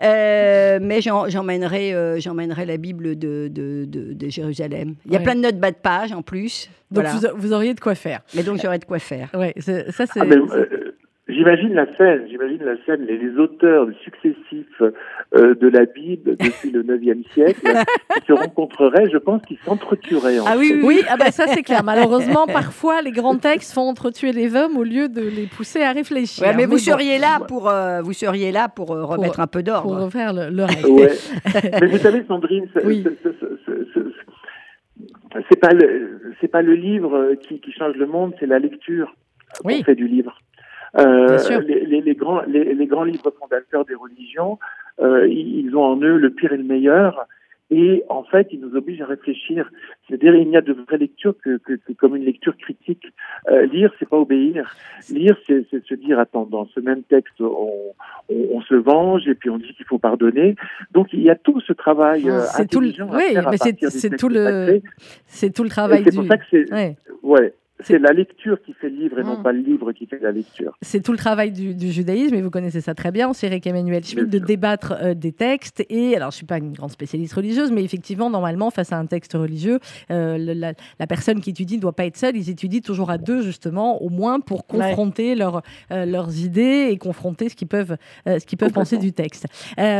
mais 0.00 1.00
j'emmènerai, 1.00 2.20
j'emmènerai 2.20 2.66
la 2.66 2.76
Bible 2.76 3.18
de, 3.18 3.48
de, 3.48 3.84
de, 3.86 4.28
Jérusalem. 4.28 4.94
Il 5.06 5.12
y 5.12 5.16
a 5.16 5.20
plein 5.20 5.34
de 5.34 5.40
notes 5.40 5.58
bas 5.58 5.70
de 5.70 5.76
page 5.76 6.12
en 6.12 6.22
plus. 6.22 6.68
Donc 6.90 7.04
vous, 7.36 7.52
auriez 7.52 7.74
de 7.74 7.80
quoi 7.80 7.94
faire. 7.94 8.20
Mais 8.34 8.42
donc 8.42 8.60
j'aurais 8.60 8.78
de 8.78 8.84
quoi 8.84 8.98
faire. 8.98 9.30
Ouais, 9.34 9.54
ça 9.58 10.06
c'est. 10.06 10.20
Ah, 10.20 10.24
J'imagine 11.32 11.74
la 11.74 11.86
scène, 11.96 12.26
j'imagine 12.28 12.62
la 12.64 12.76
scène, 12.84 13.04
les, 13.06 13.16
les 13.16 13.36
auteurs 13.36 13.86
successifs 14.02 14.82
euh, 14.82 15.54
de 15.54 15.68
la 15.68 15.84
Bible 15.84 16.36
depuis 16.36 16.70
le 16.70 16.82
9e 16.82 17.24
siècle 17.32 17.60
qui 18.14 18.26
se 18.26 18.32
rencontreraient, 18.32 19.08
je 19.10 19.18
pense 19.18 19.42
qu'ils 19.42 19.58
s'entretueraient. 19.64 20.38
ah 20.46 20.56
oui, 20.58 20.80
oui, 20.82 21.02
ah 21.08 21.16
bah 21.16 21.30
ça 21.30 21.46
c'est 21.46 21.62
clair. 21.62 21.82
Malheureusement, 21.84 22.46
parfois 22.46 23.02
les 23.02 23.12
grands 23.12 23.36
textes 23.36 23.72
font 23.72 23.88
entretuer 23.88 24.32
les 24.32 24.56
hommes 24.56 24.76
au 24.76 24.82
lieu 24.82 25.08
de 25.08 25.20
les 25.20 25.46
pousser 25.46 25.82
à 25.82 25.92
réfléchir. 25.92 26.46
mais, 26.56 26.66
vous, 26.66 26.78
seriez 26.78 27.18
là 27.18 27.38
pour, 27.46 27.68
euh, 27.68 28.00
vous 28.02 28.12
seriez 28.12 28.50
là 28.50 28.68
pour 28.68 28.92
euh, 28.92 29.04
remettre 29.04 29.40
un 29.40 29.46
peu 29.46 29.62
d'ordre. 29.62 29.82
Pour 29.82 30.04
refaire 30.04 30.32
le, 30.32 30.64
reste. 30.64 30.88
Ouais. 30.88 31.12
mais 31.80 31.86
vous 31.86 31.98
savez, 31.98 32.24
Sandrine, 32.26 32.66
oui. 32.84 33.04
c'est 35.48 35.60
pas 35.60 35.72
le 35.72 36.32
c'est 36.40 36.48
pas 36.48 36.62
le 36.62 36.74
livre 36.74 37.34
qui, 37.42 37.60
qui 37.60 37.72
change 37.72 37.94
le 37.94 38.06
monde, 38.06 38.34
c'est 38.40 38.46
la 38.46 38.58
lecture 38.58 39.14
oui. 39.64 39.78
qu'on 39.78 39.84
fait 39.84 39.94
du 39.94 40.08
livre. 40.08 40.40
Euh, 40.98 41.38
les, 41.60 42.00
les, 42.00 42.14
grands, 42.14 42.42
les, 42.42 42.86
grands 42.86 43.04
livres 43.04 43.32
fondateurs 43.38 43.84
des 43.84 43.94
religions, 43.94 44.58
euh, 45.00 45.28
ils 45.28 45.74
ont 45.76 45.84
en 45.84 46.00
eux 46.00 46.16
le 46.16 46.30
pire 46.30 46.52
et 46.52 46.56
le 46.56 46.64
meilleur. 46.64 47.26
Et 47.72 48.02
en 48.08 48.24
fait, 48.24 48.48
ils 48.50 48.60
nous 48.60 48.74
obligent 48.74 49.02
à 49.02 49.06
réfléchir. 49.06 49.70
C'est-à-dire, 50.08 50.34
il 50.34 50.48
n'y 50.48 50.56
a 50.56 50.60
de 50.60 50.72
vraie 50.72 50.98
lecture 50.98 51.34
que, 51.40 51.58
que, 51.58 51.74
comme 51.92 52.16
une 52.16 52.24
lecture 52.24 52.56
critique. 52.56 53.06
Euh, 53.48 53.66
lire, 53.66 53.92
c'est 53.98 54.08
pas 54.08 54.16
obéir. 54.16 54.74
Lire, 55.08 55.36
c'est 55.46 55.64
se 55.70 55.94
dire, 55.94 56.18
attends, 56.18 56.46
dans 56.46 56.66
ce 56.74 56.80
même 56.80 57.04
texte, 57.04 57.40
on, 57.40 57.70
on, 58.28 58.60
se 58.62 58.74
venge 58.74 59.28
et 59.28 59.36
puis 59.36 59.50
on 59.50 59.58
dit 59.58 59.72
qu'il 59.74 59.86
faut 59.86 59.98
pardonner. 59.98 60.56
Donc, 60.90 61.12
il 61.12 61.22
y 61.22 61.30
a 61.30 61.36
tout 61.36 61.60
ce 61.60 61.72
travail 61.72 62.28
euh, 62.28 62.40
C'est 62.56 62.68
tout 62.68 62.80
le, 62.80 62.88
oui, 62.88 63.36
mais 63.50 63.56
c'est 63.56 64.16
tout 64.16 64.28
le, 64.28 64.80
c'est 65.26 65.54
tout 65.54 65.62
le 65.62 65.70
travail. 65.70 66.02
C'est 66.04 66.16
pour 66.16 66.26
ça 66.26 66.38
que 66.38 66.44
c'est, 66.50 66.72
ouais. 66.72 66.96
ouais. 67.22 67.54
C'est 67.82 67.98
la 67.98 68.12
lecture 68.12 68.60
qui 68.62 68.72
fait 68.72 68.88
le 68.88 68.96
livre 68.96 69.18
et 69.18 69.22
non 69.22 69.38
hmm. 69.38 69.42
pas 69.42 69.52
le 69.52 69.60
livre 69.60 69.92
qui 69.92 70.06
fait 70.06 70.18
la 70.20 70.32
lecture. 70.32 70.76
C'est 70.82 71.02
tout 71.02 71.12
le 71.12 71.18
travail 71.18 71.50
du, 71.52 71.90
judaïsme, 71.90 72.34
et 72.34 72.42
vous 72.42 72.50
connaissez 72.50 72.80
ça 72.80 72.94
très 72.94 73.10
bien, 73.10 73.32
c'est 73.32 73.46
Eric 73.46 73.66
Emmanuel 73.66 74.04
Schmitt, 74.04 74.28
de 74.28 74.38
débattre 74.38 74.94
euh, 75.00 75.14
des 75.14 75.32
textes. 75.32 75.84
Et 75.88 76.16
alors, 76.16 76.30
je 76.30 76.36
ne 76.36 76.38
suis 76.38 76.46
pas 76.46 76.58
une 76.58 76.72
grande 76.72 76.90
spécialiste 76.90 77.34
religieuse, 77.34 77.70
mais 77.72 77.84
effectivement, 77.84 78.30
normalement, 78.30 78.70
face 78.70 78.92
à 78.92 78.96
un 78.96 79.06
texte 79.06 79.34
religieux, 79.34 79.78
euh, 80.10 80.36
la, 80.38 81.06
personne 81.06 81.40
qui 81.40 81.50
étudie 81.50 81.76
ne 81.76 81.82
doit 81.82 81.92
pas 81.92 82.06
être 82.06 82.16
seule. 82.16 82.36
Ils 82.36 82.50
étudient 82.50 82.80
toujours 82.80 83.10
à 83.10 83.18
deux, 83.18 83.42
justement, 83.42 84.02
au 84.02 84.08
moins 84.08 84.40
pour 84.40 84.66
confronter 84.66 85.34
euh, 85.40 86.04
leurs 86.06 86.38
idées 86.38 86.88
et 86.90 86.98
confronter 86.98 87.48
ce 87.48 87.56
qu'ils 87.56 87.68
peuvent, 87.68 87.96
ce 88.26 88.44
qu'ils 88.44 88.58
peuvent 88.58 88.72
penser 88.72 88.98
du 88.98 89.12
texte. 89.12 89.46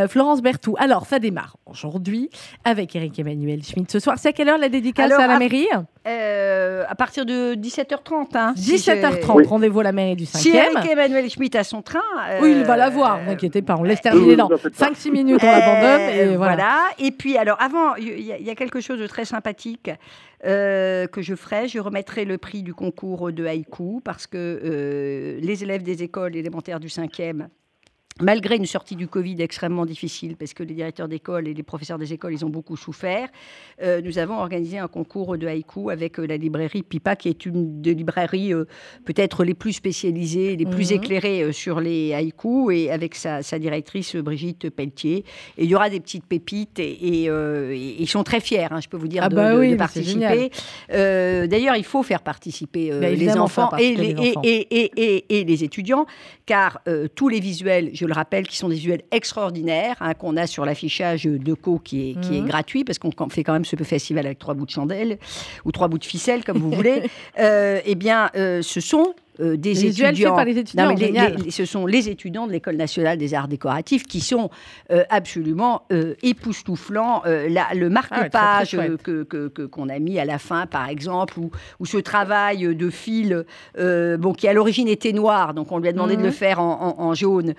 Florence 0.08 0.42
Berthoud, 0.42 0.76
alors, 0.78 1.06
ça 1.06 1.18
démarre 1.18 1.56
aujourd'hui 1.66 2.30
avec 2.64 2.94
Eric 2.94 3.18
Emmanuel 3.18 3.62
Schmitt. 3.62 3.90
Ce 3.90 3.98
soir, 3.98 4.18
c'est 4.18 4.28
à 4.28 4.32
quelle 4.32 4.48
heure 4.48 4.58
la 4.58 4.68
dédicace 4.68 5.12
à 5.12 5.26
la 5.26 5.38
mairie? 5.38 5.66
À 6.04 6.94
partir 6.96 7.26
de 7.26 7.54
17h30. 7.54 8.36
Hein, 8.36 8.54
17h30, 8.56 9.46
rendez-vous 9.46 9.80
à 9.80 9.84
la 9.84 9.92
mairie 9.92 10.16
du 10.16 10.24
5e. 10.24 10.38
Si 10.38 10.48
Eric 10.50 10.90
Emmanuel 10.90 11.30
Schmitt 11.30 11.54
a 11.56 11.64
son 11.64 11.82
train. 11.82 12.00
oui, 12.40 12.52
il 12.52 12.64
va 12.64 12.76
la 12.76 12.90
voir, 12.90 13.18
ne 13.18 13.24
vous 13.24 13.30
inquiétez 13.30 13.62
pas, 13.62 13.76
on 13.76 13.82
laisse 13.82 14.00
terminer 14.00 14.36
dans 14.36 14.48
5-6 14.48 15.10
minutes, 15.10 15.40
on 15.42 15.46
l'abandonne. 15.46 16.10
Et 16.14 16.36
voilà. 16.36 16.90
Et 16.98 17.10
puis, 17.10 17.36
alors, 17.36 17.60
avant, 17.60 17.94
il 17.96 18.20
y, 18.20 18.50
a 18.50 18.54
quelque 18.54 18.80
chose 18.80 18.98
de 18.98 19.06
très 19.06 19.24
sympathique. 19.24 19.90
Euh, 20.46 21.06
que 21.06 21.20
je 21.20 21.34
ferai. 21.34 21.68
Je 21.68 21.78
remettrai 21.78 22.24
le 22.24 22.38
prix 22.38 22.62
du 22.62 22.72
concours 22.72 23.30
de 23.30 23.44
haïku 23.44 24.00
parce 24.02 24.26
que 24.26 24.38
euh, 24.38 25.38
les 25.40 25.62
élèves 25.62 25.82
des 25.82 26.02
écoles 26.02 26.34
élémentaires 26.34 26.80
du 26.80 26.88
5e 26.88 27.48
malgré 28.20 28.56
une 28.56 28.66
sortie 28.66 28.96
du 28.96 29.08
Covid 29.08 29.40
extrêmement 29.40 29.86
difficile, 29.86 30.36
parce 30.36 30.54
que 30.54 30.62
les 30.62 30.74
directeurs 30.74 31.08
d'école 31.08 31.48
et 31.48 31.54
les 31.54 31.62
professeurs 31.62 31.98
des 31.98 32.12
écoles, 32.12 32.32
ils 32.32 32.44
ont 32.44 32.50
beaucoup 32.50 32.76
souffert, 32.76 33.28
euh, 33.82 34.00
nous 34.02 34.18
avons 34.18 34.38
organisé 34.38 34.78
un 34.78 34.88
concours 34.88 35.38
de 35.38 35.46
haïku 35.46 35.90
avec 35.90 36.18
euh, 36.18 36.26
la 36.26 36.36
librairie 36.36 36.82
Pipa, 36.82 37.16
qui 37.16 37.28
est 37.28 37.46
une 37.46 37.80
des 37.80 37.94
librairies 37.94 38.52
euh, 38.52 38.66
peut-être 39.04 39.44
les 39.44 39.54
plus 39.54 39.72
spécialisées, 39.72 40.56
les 40.56 40.66
plus 40.66 40.90
mhm. 40.90 40.96
éclairées 40.96 41.52
sur 41.52 41.80
les 41.80 42.12
haïkus, 42.14 42.72
et 42.72 42.90
avec 42.90 43.14
sa, 43.14 43.40
directrice 43.58 44.16
Brigitte 44.16 44.70
Pelletier. 44.70 45.24
Et 45.58 45.64
il 45.64 45.70
y 45.70 45.74
aura 45.74 45.90
des 45.90 46.00
petites 46.00 46.26
pépites, 46.26 46.78
et, 46.78 47.28
ils 48.00 48.08
sont 48.08 48.22
très 48.22 48.40
fiers, 48.40 48.68
hein, 48.70 48.80
je 48.82 48.88
peux 48.88 48.96
vous 48.96 49.08
dire, 49.08 49.22
ah 49.24 49.28
de, 49.28 49.34
bah 49.36 49.76
participer. 49.76 50.50
D'ailleurs, 50.88 51.76
il 51.76 51.84
faut 51.84 52.02
faire 52.02 52.22
participer 52.22 52.90
bah, 52.90 53.10
les 53.10 53.36
enfants, 53.36 53.70
et 53.76 53.94
les, 53.94 54.14
Et, 54.42 55.44
les 55.44 55.64
étudiants, 55.64 56.06
car 56.46 56.80
tous 57.14 57.28
les 57.28 57.40
visuels, 57.40 57.90
je 57.92 58.06
le 58.10 58.14
rappelle, 58.14 58.46
qui 58.46 58.56
sont 58.56 58.68
des 58.68 58.74
visuels 58.74 59.02
extraordinaires, 59.10 59.96
hein, 60.00 60.14
qu'on 60.14 60.36
a 60.36 60.46
sur 60.46 60.64
l'affichage 60.64 61.24
de 61.24 61.54
Co 61.54 61.78
qui 61.78 62.10
est, 62.10 62.20
qui 62.20 62.36
est 62.36 62.40
mhm. 62.40 62.48
gratuit, 62.48 62.84
parce 62.84 62.98
qu'on 62.98 63.30
fait 63.30 63.44
quand 63.44 63.52
même 63.52 63.64
ce 63.64 63.76
festival 63.76 64.26
avec 64.26 64.38
trois 64.38 64.54
bouts 64.54 64.66
de 64.66 64.70
chandelle, 64.70 65.18
ou 65.64 65.72
trois 65.72 65.88
bouts 65.88 65.98
de 65.98 66.04
ficelle, 66.04 66.44
comme 66.44 66.58
vous 66.58 66.70
voulez. 66.70 67.02
Euh, 67.38 67.80
eh 67.84 67.94
bien, 67.94 68.30
euh, 68.34 68.60
ce 68.60 68.80
sont 68.80 69.14
euh, 69.40 69.56
des 69.56 69.86
étudiants. 69.86 70.34
Par 70.34 70.44
les 70.44 70.58
étudiants 70.58 70.94
ce 71.48 71.64
sont 71.64 71.86
les 71.86 72.08
étudiants 72.08 72.46
de 72.46 72.52
l'École 72.52 72.76
nationale 72.76 73.18
des 73.18 73.34
arts 73.34 73.48
décoratifs 73.48 74.04
qui 74.04 74.20
sont 74.20 74.50
euh, 74.90 75.04
absolument 75.08 75.82
euh, 75.92 76.14
époustouflants. 76.22 77.22
le 77.24 77.88
marque-page 77.88 78.76
ah 78.78 78.86
que, 79.02 79.66
qu'on 79.66 79.88
a 79.88 79.98
mis 79.98 80.18
à 80.18 80.24
la 80.24 80.38
fin, 80.38 80.66
par 80.66 80.88
exemple, 80.88 81.38
ou, 81.38 81.50
ou 81.78 81.86
ce 81.86 81.96
travail 81.96 82.74
de 82.74 82.90
fil, 82.90 83.44
bon, 83.76 84.32
qui 84.32 84.48
à 84.48 84.52
l'origine 84.52 84.88
était 84.88 85.12
noir, 85.12 85.54
donc 85.54 85.72
on 85.72 85.78
lui 85.78 85.88
a 85.88 85.92
demandé 85.92 86.16
de 86.16 86.22
le 86.22 86.28
mhm. 86.28 86.32
faire 86.32 86.60
en, 86.60 87.14
jaune, 87.14 87.54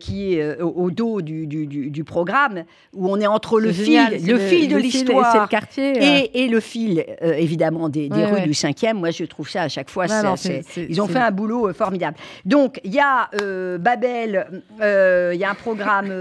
qui 0.00 0.34
est 0.34 0.60
au, 0.60 0.90
dos 0.90 1.20
du, 1.20 1.46
du, 1.46 2.04
programme, 2.04 2.64
où 2.92 3.10
on 3.10 3.20
est 3.20 3.26
entre 3.26 3.60
le 3.60 3.72
fil, 3.72 4.00
le, 4.24 4.38
fil 4.38 4.68
de 4.68 4.76
l'histoire 4.76 5.48
et, 5.78 6.44
et, 6.44 6.48
le 6.48 6.60
fil, 6.60 7.04
évidemment, 7.20 7.88
des, 7.88 8.08
rues 8.08 8.42
du 8.42 8.52
5e. 8.52 8.94
Moi, 8.94 9.10
je 9.10 9.24
trouve 9.24 9.48
ça 9.48 9.62
à 9.62 9.68
chaque 9.68 9.90
fois, 9.90 10.06
ils 10.06 11.00
ont 11.00 11.06
fait 11.06 11.23
un 11.24 11.30
boulot 11.30 11.68
euh, 11.68 11.72
formidable. 11.72 12.16
Donc, 12.44 12.80
il 12.84 12.94
y 12.94 13.00
a 13.00 13.30
euh, 13.40 13.78
Babel, 13.78 14.46
euh, 14.80 15.32
il 15.34 15.40
y 15.40 15.44
a 15.44 15.50
un 15.50 15.54
programme 15.54 16.12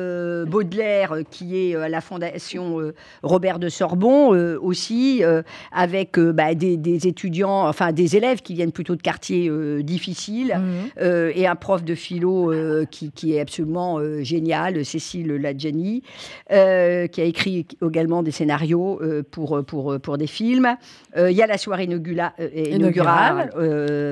Baudelaire 0.46 1.18
qui 1.30 1.58
est 1.58 1.76
à 1.76 1.90
la 1.90 2.02
Fondation 2.02 2.80
Robert 3.22 3.60
de 3.60 3.70
Sorbon 3.70 4.30
aussi, 4.62 5.22
avec 5.72 6.20
bah, 6.20 6.56
des, 6.56 7.08
étudiants, 7.08 7.68
enfin 7.68 7.92
des 7.92 8.16
élèves 8.16 8.42
qui 8.42 8.54
viennent 8.54 8.72
plutôt 8.72 8.96
de 8.96 9.02
quartiers 9.02 9.52
difficiles, 9.84 10.60
mhm. 10.98 11.32
et 11.36 11.48
un 11.48 11.56
prof 11.56 11.84
de 11.84 11.96
philo 11.96 12.52
qui, 12.90 13.36
est 13.36 13.40
absolument 13.40 14.00
génial, 14.22 14.86
Cécile 14.86 15.36
Ladjani, 15.36 16.04
qui 16.50 16.56
a 16.56 17.24
écrit 17.24 17.66
également 17.86 18.24
des 18.24 18.32
scénarios 18.32 19.02
pour, 19.32 19.64
pour, 19.66 20.00
pour 20.00 20.18
des 20.18 20.28
films. 20.28 20.76
Il 21.18 21.32
y 21.32 21.42
a 21.42 21.48
la 21.48 21.58
soirée 21.58 21.86
inaugurale, 21.86 22.34
inaugurale 22.56 23.52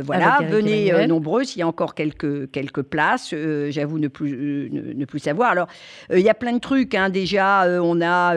voilà, 0.06 0.40
venez 0.50 0.81
euh, 0.90 1.08
nombreuses. 1.08 1.56
Il 1.56 1.60
y 1.60 1.62
a 1.62 1.68
encore 1.68 1.96
quelques, 1.96 2.50
quelques 2.52 2.82
places. 2.82 3.34
Euh, 3.34 3.70
j'avoue 3.72 4.00
ne 4.00 4.08
plus, 4.08 4.34
euh, 4.34 4.94
ne, 4.96 5.06
plus 5.06 5.20
savoir. 5.20 5.52
Alors, 5.52 5.68
il 6.12 6.22
y 6.22 6.30
a 6.30 6.34
plein 6.34 6.54
de 6.54 6.60
trucs. 6.60 6.96
Hein. 6.96 7.10
Déjà, 7.10 7.68
on 7.82 8.02
a 8.02 8.36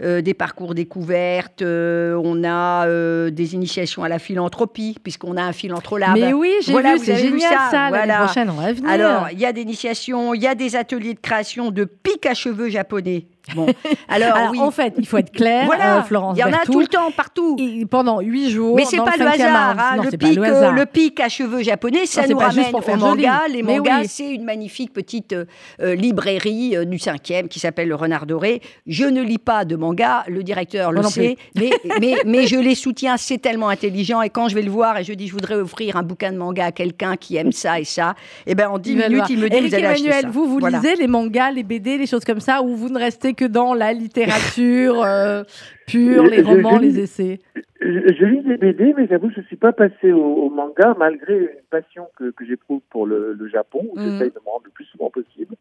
des 0.00 0.34
parcours 0.34 0.74
découvertes. 0.74 1.62
on 1.62 2.44
a 2.44 2.86
des 3.30 3.54
initiations 3.54 4.02
à 4.02 4.08
la 4.08 4.18
philanthropie, 4.18 4.96
puisqu'on 5.02 5.36
a 5.36 5.42
un 5.42 5.52
philanthrope. 5.52 6.00
Mais 6.14 6.32
oui, 6.32 6.52
j'ai 6.62 6.72
vu, 6.72 6.98
c'est 6.98 7.16
génial 7.16 7.52
ça. 7.70 7.90
L'année 7.90 8.24
prochaine, 8.24 8.50
on 8.50 8.54
va 8.54 8.72
venir. 8.72 8.88
Alors, 8.88 9.28
il 9.32 9.38
y 9.38 9.46
a 9.46 9.52
des 9.52 9.62
initiations, 9.62 10.34
il 10.34 10.42
y 10.42 10.46
a 10.46 10.54
des 10.54 10.76
ateliers 10.76 11.14
de 11.14 11.20
création 11.20 11.70
de 11.70 11.84
pics 11.84 12.26
à 12.26 12.34
cheveux 12.34 12.70
japonais. 12.70 13.26
Bon, 13.54 13.66
alors, 14.08 14.34
Alors, 14.34 14.50
oui. 14.52 14.58
en 14.60 14.70
fait, 14.70 14.94
il 14.98 15.06
faut 15.06 15.18
être 15.18 15.30
clair, 15.32 15.66
voilà, 15.66 15.98
euh, 15.98 16.02
Florence 16.02 16.36
il 16.36 16.40
y 16.40 16.44
en 16.44 16.52
a 16.52 16.64
tout 16.64 16.80
le 16.80 16.86
temps, 16.86 17.10
partout. 17.14 17.56
et 17.58 17.84
pendant 17.84 18.20
huit 18.20 18.50
jours. 18.50 18.74
Mais 18.74 18.86
c'est 18.86 18.96
pas 18.96 19.16
le 19.18 19.24
5e 19.26 19.32
hasard, 19.34 19.76
hein, 19.78 19.96
le, 20.02 20.10
c'est 20.10 20.16
pas 20.18 20.26
pic, 20.28 20.36
le 20.36 20.42
euh, 20.44 20.46
hasard. 20.56 20.72
le 20.72 20.86
pic 20.86 21.20
à 21.20 21.28
cheveux 21.28 21.62
japonais, 21.62 22.06
ça 22.06 22.22
Non, 22.22 22.28
nous 22.30 22.38
ramène 22.38 22.70
pour 22.70 22.82
faire 22.82 22.94
au 22.94 22.98
manga. 23.00 23.42
joli. 23.46 23.56
Les 23.56 23.62
mangas, 23.62 24.00
oui. 24.00 24.08
c'est 24.08 24.30
une 24.32 24.44
magnifique 24.44 24.94
petite 24.94 25.34
euh, 25.34 25.44
euh, 25.80 25.94
librairie 25.94 26.74
euh, 26.74 26.84
du 26.86 26.96
5e 26.96 27.48
qui 27.48 27.60
s'appelle 27.60 27.88
Le 27.88 27.94
Renard 27.94 28.24
Doré. 28.24 28.62
Je 28.86 29.04
ne 29.04 29.22
lis 29.22 29.36
pas 29.38 29.66
de 29.66 29.76
manga, 29.76 30.24
le 30.26 30.42
directeur 30.42 30.90
le 30.90 31.02
non 31.02 31.08
sait, 31.10 31.36
mais, 31.54 31.70
mais, 32.00 32.14
mais 32.24 32.46
je 32.46 32.56
les 32.56 32.74
soutiens, 32.74 33.18
c'est 33.18 33.38
tellement 33.38 33.68
intelligent. 33.68 34.22
Et 34.22 34.30
quand 34.30 34.48
je 34.48 34.54
vais 34.54 34.62
le 34.62 34.70
voir 34.70 34.96
et 34.96 35.04
je 35.04 35.12
dis 35.12 35.28
je 35.28 35.32
voudrais 35.32 35.56
offrir 35.56 35.96
un 35.96 36.02
bouquin 36.02 36.32
de 36.32 36.38
manga 36.38 36.64
à 36.64 36.72
quelqu'un 36.72 37.16
qui 37.16 37.36
aime 37.36 37.52
ça 37.52 37.78
et 37.78 37.84
ça, 37.84 38.14
et 38.46 38.54
ben 38.54 38.68
en 38.70 38.78
10 38.78 38.90
Il 38.92 38.98
va 38.98 39.08
le 39.08 39.14
minutes, 39.16 39.30
il 39.30 39.38
me 39.38 39.50
dit 39.50 39.56
Eric 39.56 39.68
vous 39.68 39.74
allez 39.74 39.84
acheter 39.86 40.04
Emmanuel, 40.06 40.22
ça. 40.22 40.28
vous, 40.30 40.46
vous 40.46 40.58
Voilà. 40.60 40.78
lisez 40.78 40.96
les 40.96 41.06
mangas, 41.08 41.50
les 41.50 41.62
BD, 41.62 41.98
les 41.98 42.06
choses 42.06 42.24
comme 42.24 42.40
ça, 42.40 42.62
ou 42.62 42.74
vous 42.74 42.88
ne 42.88 42.98
restez 42.98 43.33
que 43.34 43.44
dans 43.44 43.74
la 43.74 43.92
littérature 43.92 45.02
euh, 45.02 45.42
pure, 45.86 46.24
les 46.26 46.42
romans, 46.42 46.78
les 46.78 46.98
essais 47.00 47.40
Je, 47.80 48.24
lis 48.24 48.42
des 48.42 48.56
BD, 48.56 48.94
mais 48.96 49.06
j'avoue, 49.06 49.30
je 49.30 49.40
ne 49.40 49.44
suis 49.46 49.56
pas 49.56 49.72
passé 49.72 50.12
au, 50.12 50.22
au 50.22 50.50
manga, 50.50 50.94
malgré 50.98 51.36
une 51.38 51.66
passion 51.70 52.08
que, 52.16 52.30
que 52.30 52.44
j'éprouve 52.46 52.80
pour 52.90 53.06
le, 53.06 53.34
le 53.34 53.48
Japon, 53.48 53.86
où 53.92 53.98
Mhm. 53.98 54.12
j'essaye 54.12 54.30
de 54.30 54.40
me 54.44 54.50
rendre 54.50 54.64
le 54.64 54.70
plus 54.70 54.86
souvent 54.86 55.10
possible. 55.10 55.54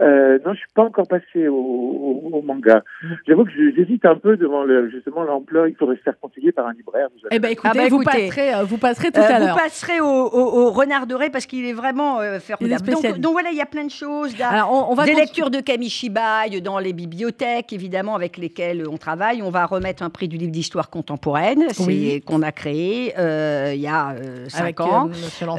Euh, 0.00 0.38
non, 0.46 0.52
je 0.52 0.58
suis 0.58 0.68
pas 0.74 0.84
encore 0.84 1.08
passé 1.08 1.48
au, 1.48 1.54
au, 1.56 2.30
au 2.32 2.42
manga. 2.42 2.84
J'avoue 3.26 3.44
que 3.44 3.50
j'hésite 3.76 4.04
un 4.04 4.14
peu 4.16 4.36
devant 4.36 4.62
le, 4.62 4.88
justement 4.90 5.24
l'ampleur. 5.24 5.66
Il 5.66 5.74
faudrait 5.74 5.96
se 5.96 6.02
faire 6.02 6.18
conseiller 6.20 6.52
par 6.52 6.66
un 6.68 6.72
libraire. 6.72 7.08
vous 7.12 7.26
avez 7.26 7.36
Eh 7.36 7.38
ben 7.40 7.50
écoutez, 7.50 7.68
Ah 7.72 7.74
bah, 7.74 7.88
vous, 7.88 8.02
écoutez. 8.02 8.28
passerez, 8.28 8.54
euh, 8.54 8.62
vous 8.64 8.78
passerez 8.78 9.10
tout 9.10 9.18
Euh, 9.20 9.24
à 9.28 9.38
vous 9.40 9.46
l'heure. 9.46 9.56
passerez 9.56 10.00
au, 10.00 10.06
au- 10.06 10.66
au 10.66 10.70
Renard 10.70 11.06
Doré 11.08 11.30
parce 11.30 11.46
qu'il 11.46 11.64
est 11.64 11.72
vraiment 11.72 12.20
euh, 12.20 12.38
formidable. 12.38 13.18
Donc, 13.18 13.32
voilà, 13.32 13.50
il 13.50 13.56
y 13.56 13.60
a 13.60 13.66
plein 13.66 13.84
de 13.84 13.90
choses. 13.90 14.38
là. 14.38 14.50
Alors, 14.50 14.72
on, 14.72 14.92
on 14.92 14.94
va 14.94 15.04
des 15.04 15.14
lectures 15.14 15.50
de 15.50 15.60
Kamishibai 15.60 16.60
dans 16.62 16.78
les 16.78 16.92
bibliothèques, 16.92 17.72
évidemment, 17.72 18.14
avec 18.14 18.36
lesquelles 18.36 18.84
on 18.88 18.98
travaille. 18.98 19.42
On 19.42 19.50
va 19.50 19.66
remettre 19.66 20.02
un 20.04 20.10
prix 20.10 20.28
du 20.28 20.36
livre 20.36 20.52
d'histoire 20.52 20.90
contemporaine, 20.90 21.64
Oui. 21.86 22.22
qu'on 22.24 22.42
a 22.42 22.52
créé 22.52 23.14
euh, 23.18 23.72
il 23.74 23.80
y 23.80 23.88
a 23.88 24.10
euh, 24.10 24.44
cinq 24.48 24.60
avec 24.62 24.80
ans. 24.80 25.08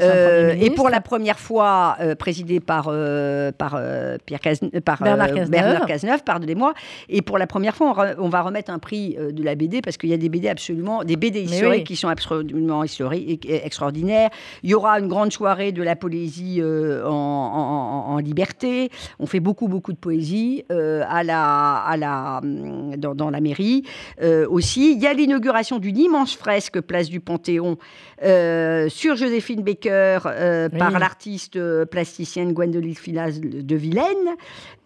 Euh, 0.00 0.54
et 0.60 0.70
pour 0.70 0.88
la 0.88 1.00
première 1.00 1.38
fois, 1.38 1.96
euh, 2.00 2.14
présidé 2.14 2.60
par, 2.60 2.86
euh, 2.88 3.52
par, 3.52 3.74
euh, 3.76 4.16
Pierre 4.30 4.38
Casne- 4.40 4.70
euh, 4.76 4.80
par 4.80 5.02
euh, 5.02 5.04
Bernard 5.06 5.26
Cazeneuve. 5.26 5.50
Bernard 5.50 5.86
Cazeneuve, 5.86 6.22
pardonnez-moi. 6.22 6.72
Et 7.08 7.20
pour 7.20 7.36
la 7.36 7.48
première 7.48 7.74
fois, 7.74 7.88
on, 7.90 7.94
re- 8.00 8.14
on 8.18 8.28
va 8.28 8.42
remettre 8.42 8.70
un 8.70 8.78
prix 8.78 9.16
euh, 9.18 9.32
de 9.32 9.42
la 9.42 9.56
BD 9.56 9.82
parce 9.82 9.96
qu'il 9.96 10.08
y 10.08 10.12
a 10.12 10.16
des 10.16 10.28
BD 10.28 10.48
absolument, 10.48 11.02
des 11.02 11.16
BD 11.16 11.40
historiques 11.40 11.78
oui. 11.78 11.82
qui 11.84 11.96
sont 11.96 12.06
absolument 12.06 12.84
historiques, 12.84 13.44
extraordinaires. 13.50 14.30
Il 14.62 14.70
y 14.70 14.74
aura 14.74 15.00
une 15.00 15.08
grande 15.08 15.32
soirée 15.32 15.72
de 15.72 15.82
la 15.82 15.96
poésie 15.96 16.58
euh, 16.60 17.04
en, 17.06 17.10
en- 17.10 17.10
en- 17.10 18.14
en 18.14 18.18
liberté. 18.18 18.90
On 19.18 19.26
fait 19.26 19.40
beaucoup, 19.40 19.66
beaucoup 19.66 19.92
de 19.92 19.98
poésie 19.98 20.64
euh, 20.70 21.02
à 21.08 21.24
la, 21.24 21.78
à 21.78 21.96
la, 21.96 22.38
hum, 22.40 22.94
dans, 22.96 23.16
dans 23.16 23.30
la 23.30 23.40
mairie 23.40 23.82
euh, 24.22 24.46
aussi. 24.48 24.92
Il 24.92 25.02
y 25.02 25.08
a 25.08 25.12
l'inauguration 25.12 25.78
d'une 25.80 25.98
immense 25.98 26.36
fresque 26.36 26.80
place 26.80 27.08
du 27.08 27.18
Panthéon 27.18 27.78
euh, 28.22 28.88
sur 28.88 29.16
Joséphine 29.16 29.62
Baker 29.62 30.18
euh, 30.26 30.68
Oui. 30.72 30.78
par 30.78 30.98
l'artiste 31.00 31.56
euh, 31.56 31.84
plasticienne 31.84 32.52
Gwendoline 32.52 32.94
Filas 32.94 33.38
de 33.40 33.76
Vilaine. 33.76 34.04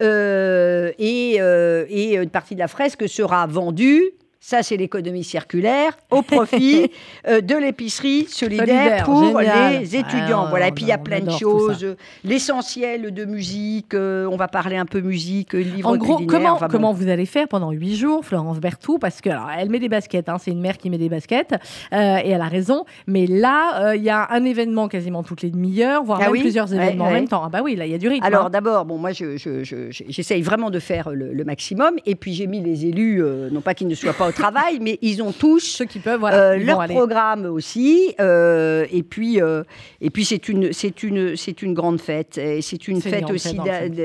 Euh, 0.01 0.91
euh, 0.99 1.85
et 1.89 2.15
une 2.15 2.29
partie 2.29 2.55
de 2.55 2.59
la 2.59 2.67
fresque 2.67 3.07
sera 3.07 3.47
vendue. 3.47 4.11
Ça, 4.47 4.61
c'est 4.61 4.77
l'économie 4.77 5.23
circulaire 5.23 5.97
au 6.11 6.21
profit 6.21 6.91
euh, 7.27 7.41
de 7.41 7.55
l'épicerie 7.55 8.25
solidaire, 8.29 8.67
Solidaire, 8.67 9.03
pour 9.03 9.39
génial. 9.39 9.79
les 9.81 9.95
étudiants. 9.95 10.43
Ouais, 10.43 10.49
voilà. 10.51 10.67
Et 10.67 10.71
on- 10.71 10.73
puis, 10.75 10.83
il 10.83 10.89
y 10.89 10.91
a 10.91 10.99
plein 10.99 11.19
de 11.19 11.31
choses. 11.31 11.95
L'essentiel 12.23 13.11
de 13.11 13.25
musique. 13.25 13.95
euh, 13.95 14.27
on 14.31 14.35
va 14.35 14.47
parler 14.47 14.75
un 14.77 14.85
peu 14.85 14.99
musique, 15.01 15.53
livres 15.53 15.89
En 15.89 15.97
gros, 15.97 16.19
comment, 16.27 16.51
enfin 16.51 16.67
bon. 16.67 16.71
comment 16.73 16.93
vous 16.93 17.07
allez 17.07 17.25
faire 17.25 17.47
pendant 17.47 17.71
huit 17.71 17.95
jours, 17.95 18.23
Florence 18.23 18.59
Berthoud? 18.59 18.99
Parce 18.99 19.19
que 19.19 19.31
alors, 19.31 19.49
elle 19.57 19.69
met 19.71 19.79
des 19.79 19.89
baskets, 19.89 20.29
hein, 20.29 20.37
c'est 20.39 20.51
une 20.51 20.61
mère 20.61 20.77
qui 20.77 20.91
met 20.91 20.99
des 20.99 21.09
baskets, 21.09 21.53
euh, 21.93 22.17
et 22.23 22.29
elle 22.29 22.41
a 22.41 22.47
raison. 22.47 22.85
Mais 23.07 23.25
là, 23.25 23.95
il 23.95 24.03
y 24.03 24.11
a 24.11 24.27
un 24.29 24.43
événement 24.45 24.87
quasiment 24.87 25.23
toutes 25.23 25.41
les 25.41 25.49
demi-heures, 25.49 26.03
voire 26.03 26.19
Ah 26.21 26.25
même 26.25 26.33
oui? 26.33 26.41
plusieurs 26.41 26.69
Ouais, 26.69 26.75
événements 26.77 27.05
en 27.05 27.07
ouais. 27.07 27.13
même 27.15 27.27
temps. 27.27 27.41
Ah 27.43 27.49
bah 27.49 27.61
oui, 27.63 27.75
là, 27.75 27.87
il 27.87 27.91
y 27.91 27.95
a 27.95 27.97
du 27.97 28.09
rythme. 28.09 28.23
Alors 28.25 28.45
hein. 28.45 28.49
d'abord, 28.51 28.85
bon, 28.85 28.99
moi, 28.99 29.11
je, 29.11 29.37
je- 29.37 29.63
je- 29.63 29.89
je- 29.89 30.03
j'essaye 30.07 30.43
vraiment 30.43 30.69
de 30.69 30.77
faire 30.79 31.09
le, 31.09 31.33
le 31.33 31.43
maximum. 31.45 31.95
Et 32.05 32.13
puis 32.13 32.33
j'ai 32.35 32.45
mis 32.45 32.61
les 32.61 32.85
élus, 32.85 33.23
non 33.51 33.61
pas 33.61 33.73
qu'ils 33.73 33.87
ne 33.87 33.95
soient 33.95 34.13
pas 34.13 34.25
travail, 34.35 34.77
mais 34.81 34.99
ils 35.01 35.23
ont 35.23 35.31
tous 35.31 35.59
ceux 35.59 35.85
qui 35.85 35.99
peuvent, 35.99 36.19
voilà, 36.19 36.51
euh, 36.51 36.57
leur 36.57 36.81
aller. 36.81 36.93
programme 36.93 37.45
aussi. 37.45 38.13
euh, 38.19 38.85
et 38.91 39.01
puis, 39.03 39.41
euh, 39.41 39.63
et 40.01 40.09
puis 40.11 40.25
c'est 40.25 40.47
une, 40.49 40.71
c'est 40.73 41.01
une, 41.03 41.35
c'est 41.35 41.61
une 41.61 41.73
grande 41.73 41.99
fête. 41.99 42.37
Et 42.37 42.61
c'est 42.61 42.87
une 42.87 43.01
fête 43.01 43.29
aussi 43.31 43.57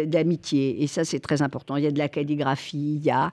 d'amitié. 0.06 0.82
Et 0.82 0.86
ça, 0.86 1.04
c'est 1.04 1.20
très 1.20 1.42
important. 1.42 1.76
Il 1.76 1.84
y 1.84 1.86
a 1.86 1.90
de 1.90 1.98
la 1.98 2.08
calligraphie, 2.08 2.96
il 3.00 3.04
y 3.04 3.10
a 3.10 3.30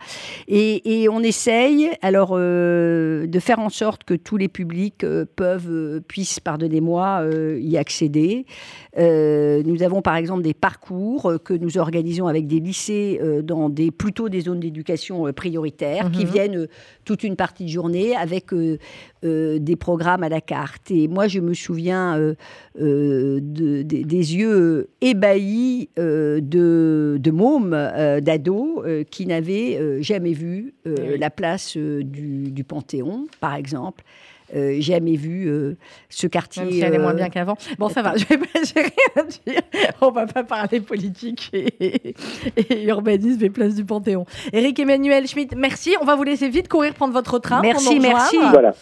et, 0.47 1.01
et 1.03 1.09
on 1.09 1.21
essaye 1.21 1.89
alors 2.01 2.35
de 2.37 3.39
faire 3.39 3.59
en 3.59 3.69
sorte 3.69 4.03
que 4.03 4.13
tous 4.13 4.37
les 4.37 4.47
publics 4.49 5.05
peuvent 5.35 6.01
puissent, 6.07 6.39
pardonnez-moi, 6.39 7.23
y 7.59 7.77
accéder. 7.77 8.45
Nous 8.97 9.83
avons 9.83 10.01
par 10.01 10.15
exemple 10.15 10.41
des 10.43 10.53
parcours 10.53 11.33
que 11.43 11.53
nous 11.53 11.77
organisons 11.77 12.27
avec 12.27 12.47
des 12.47 12.59
lycées 12.59 13.19
dans 13.43 13.69
des 13.69 13.91
plutôt 13.91 14.29
des 14.29 14.41
zones 14.41 14.59
d'éducation 14.59 15.27
euh, 15.27 15.31
prioritaires 15.33 16.11
qui 16.11 16.25
Mhm. 16.25 16.31
viennent 16.31 16.67
toute 17.05 17.23
une 17.23 17.35
partie 17.35 17.65
de 17.65 17.69
journée 17.69 18.15
avec 18.15 18.53
euh, 18.53 18.77
euh, 19.23 19.59
des 19.59 19.75
programmes 19.75 20.23
à 20.23 20.29
la 20.29 20.41
carte. 20.41 20.91
Et 20.91 21.07
moi, 21.07 21.27
je 21.27 21.39
me 21.39 21.53
souviens 21.53 22.17
euh, 22.17 22.35
de- 23.41 23.81
des- 23.83 24.03
yeux 24.03 24.89
ébahis 25.01 25.89
de, 25.97 27.17
de 27.19 27.31
mômes, 27.31 27.71
d'ados, 28.21 28.83
qui 29.09 29.25
n'avaient 29.25 30.01
jamais 30.01 30.33
vu 30.33 30.73
Eh 30.85 31.17
la 31.17 31.29
place 31.29 31.77
du, 31.77 32.51
du 32.51 32.63
Panthéon, 32.63 33.27
par 33.39 33.55
exemple. 33.55 34.03
Euh, 34.55 34.77
jamais 34.79 35.15
vu 35.15 35.47
euh, 35.47 35.75
ce 36.09 36.25
quartier. 36.27 36.63
Même 36.63 36.71
si 36.71 36.79
elle 36.79 36.93
est 36.93 36.99
moins 36.99 37.11
euh, 37.11 37.15
bien 37.15 37.29
qu'avant. 37.29 37.57
Bon, 37.77 37.89
ça 37.89 38.01
va, 38.01 38.15
je 38.17 38.25
vais 38.25 38.37
pas, 38.37 38.47
j'ai 38.63 38.81
rien 38.81 38.91
à 39.15 39.23
dire. 39.23 39.61
On 40.01 40.11
va 40.11 40.25
pas 40.25 40.43
parler 40.43 40.79
politique 40.79 41.49
et, 41.53 42.13
et 42.55 42.83
urbanisme 42.85 43.43
et 43.43 43.49
place 43.49 43.75
du 43.75 43.83
Panthéon. 43.83 44.25
Éric 44.53 44.79
Emmanuel 44.79 45.27
Schmitt, 45.27 45.53
merci. 45.55 45.95
On 46.01 46.05
va 46.05 46.15
vous 46.15 46.23
laisser 46.23 46.49
vite 46.49 46.69
courir 46.69 46.93
prendre 46.93 47.13
votre 47.13 47.39
train. 47.39 47.61
Merci, 47.61 47.99
merci. 47.99 48.37
Voilà. 48.51 48.73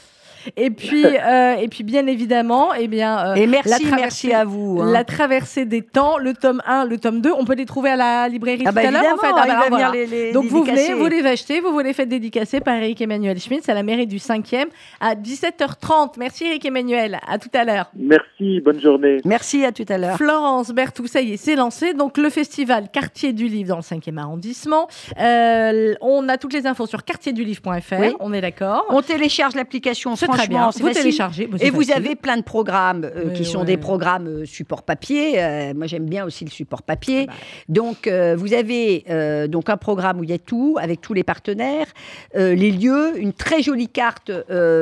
Et 0.58 0.69
puis, 0.69 1.05
euh, 1.05 1.55
et 1.55 1.67
puis 1.67 1.84
bien 1.84 2.08
évidemment, 2.08 2.73
eh 2.73 2.88
bien, 2.88 3.27
euh, 3.27 3.36
Et 3.36 3.41
la 3.45 3.47
merci, 3.47 3.69
traversée- 3.86 3.95
merci 3.95 4.34
à 4.34 4.45
vous. 4.45 4.79
hein. 4.81 4.91
La 4.91 5.03
traversée 5.03 5.65
des 5.65 5.81
temps, 5.81 6.17
le 6.17 6.34
tome 6.34 6.62
1, 6.65 6.86
le 6.86 6.97
tome 6.97 7.21
2, 7.21 7.31
on 7.38 7.45
peut 7.45 7.55
les 7.55 7.65
trouver 7.65 7.89
à 7.91 7.95
la 7.95 8.27
librairie 8.29 8.63
Ah 8.65 8.69
tout 8.69 8.75
bah 8.75 8.81
à 8.88 8.91
l'heure 8.91 9.13
en 9.13 9.17
fait. 9.17 9.27
Ah 9.29 9.34
bah 9.36 9.41
alors, 9.53 9.69
voilà. 9.69 9.91
les, 9.91 10.05
les 10.05 10.31
Donc 10.31 10.45
vous 10.45 10.63
venez, 10.63 10.93
vous 10.93 11.08
les 11.08 11.25
achetez, 11.25 11.60
vous 11.62 11.71
vous 11.71 11.79
les 11.79 11.93
faites 11.93 12.10
dédicacer 12.10 12.60
par 12.60 12.75
Eric 12.75 13.01
Emmanuel 13.01 13.39
Schmitt, 13.39 13.62
c'est 13.63 13.71
à 13.71 13.75
la 13.75 13.84
mairie 13.84 14.08
du 14.08 14.17
5e 14.17 14.65
à 14.99 15.15
17h30. 15.15 16.13
Merci 16.17 16.45
Eric 16.45 16.65
Emmanuel, 16.65 17.19
à 17.27 17.38
tout 17.38 17.49
à 17.53 17.63
l'heure. 17.63 17.89
Merci, 17.95 18.60
bonne 18.62 18.79
journée. 18.79 19.17
Merci, 19.25 19.65
à 19.65 19.71
tout 19.71 19.86
à 19.89 19.97
l'heure. 19.97 20.17
Florence 20.17 20.71
Berthoud, 20.71 21.08
ça 21.08 21.21
y 21.21 21.34
est, 21.34 21.38
c'est 21.38 21.55
lancé. 21.55 21.93
Donc 21.93 22.17
le 22.17 22.29
festival 22.29 22.89
Quartier 22.91 23.34
du 23.34 23.47
Livre 23.47 23.69
dans 23.69 23.75
le 23.77 23.81
5e 23.81 24.17
arrondissement. 24.17 24.88
Euh, 25.19 25.93
on 26.01 26.27
a 26.29 26.38
toutes 26.38 26.53
les 26.53 26.65
infos 26.67 26.86
sur 26.88 27.03
quartierduLivre.fr, 27.03 27.99
Oui. 27.99 28.13
on 28.19 28.34
est 28.34 28.41
d'accord. 28.41 28.86
On 28.89 29.01
télécharge 29.01 29.55
l'application, 29.55 30.15
franchement, 30.36 30.71
c'est 30.71 30.80
vous 30.82 30.88
facile. 30.88 31.02
téléchargez. 31.04 31.48
bah, 31.48 31.58
Et 31.62 31.69
vous 31.69 31.91
avez 31.91 32.15
plein 32.15 32.38
de 32.38 32.43
programmes 32.43 33.04
euh, 33.06 33.30
qui 33.32 33.45
sont 33.45 33.63
des 33.63 33.78
programmes 33.78 34.28
euh, 34.28 34.45
support 34.45 34.84
papier. 34.84 35.41
Euh, 35.41 35.74
moi, 35.76 35.88
j'aime 35.88 36.06
bien 36.06 36.26
aussi 36.26 36.45
le 36.45 36.50
support 36.52 36.84
papier. 36.84 37.26
Bah. 37.28 37.34
Donc, 37.69 38.08
vous 38.38 38.54
avez 38.54 39.06
donc 39.50 39.69
un 39.69 39.78
programme 39.78 40.19
où 40.19 40.24
il 40.24 40.30
y 40.30 40.34
a 40.34 40.38
tout, 40.38 40.78
avec 40.80 41.02
tous 41.02 41.13
les 41.13 41.24
partenaires, 41.24 41.88
les 42.36 42.71
lieux, 42.71 43.17
une 43.19 43.34
très 43.34 43.62
jolie 43.62 43.88
carte, 43.88 44.32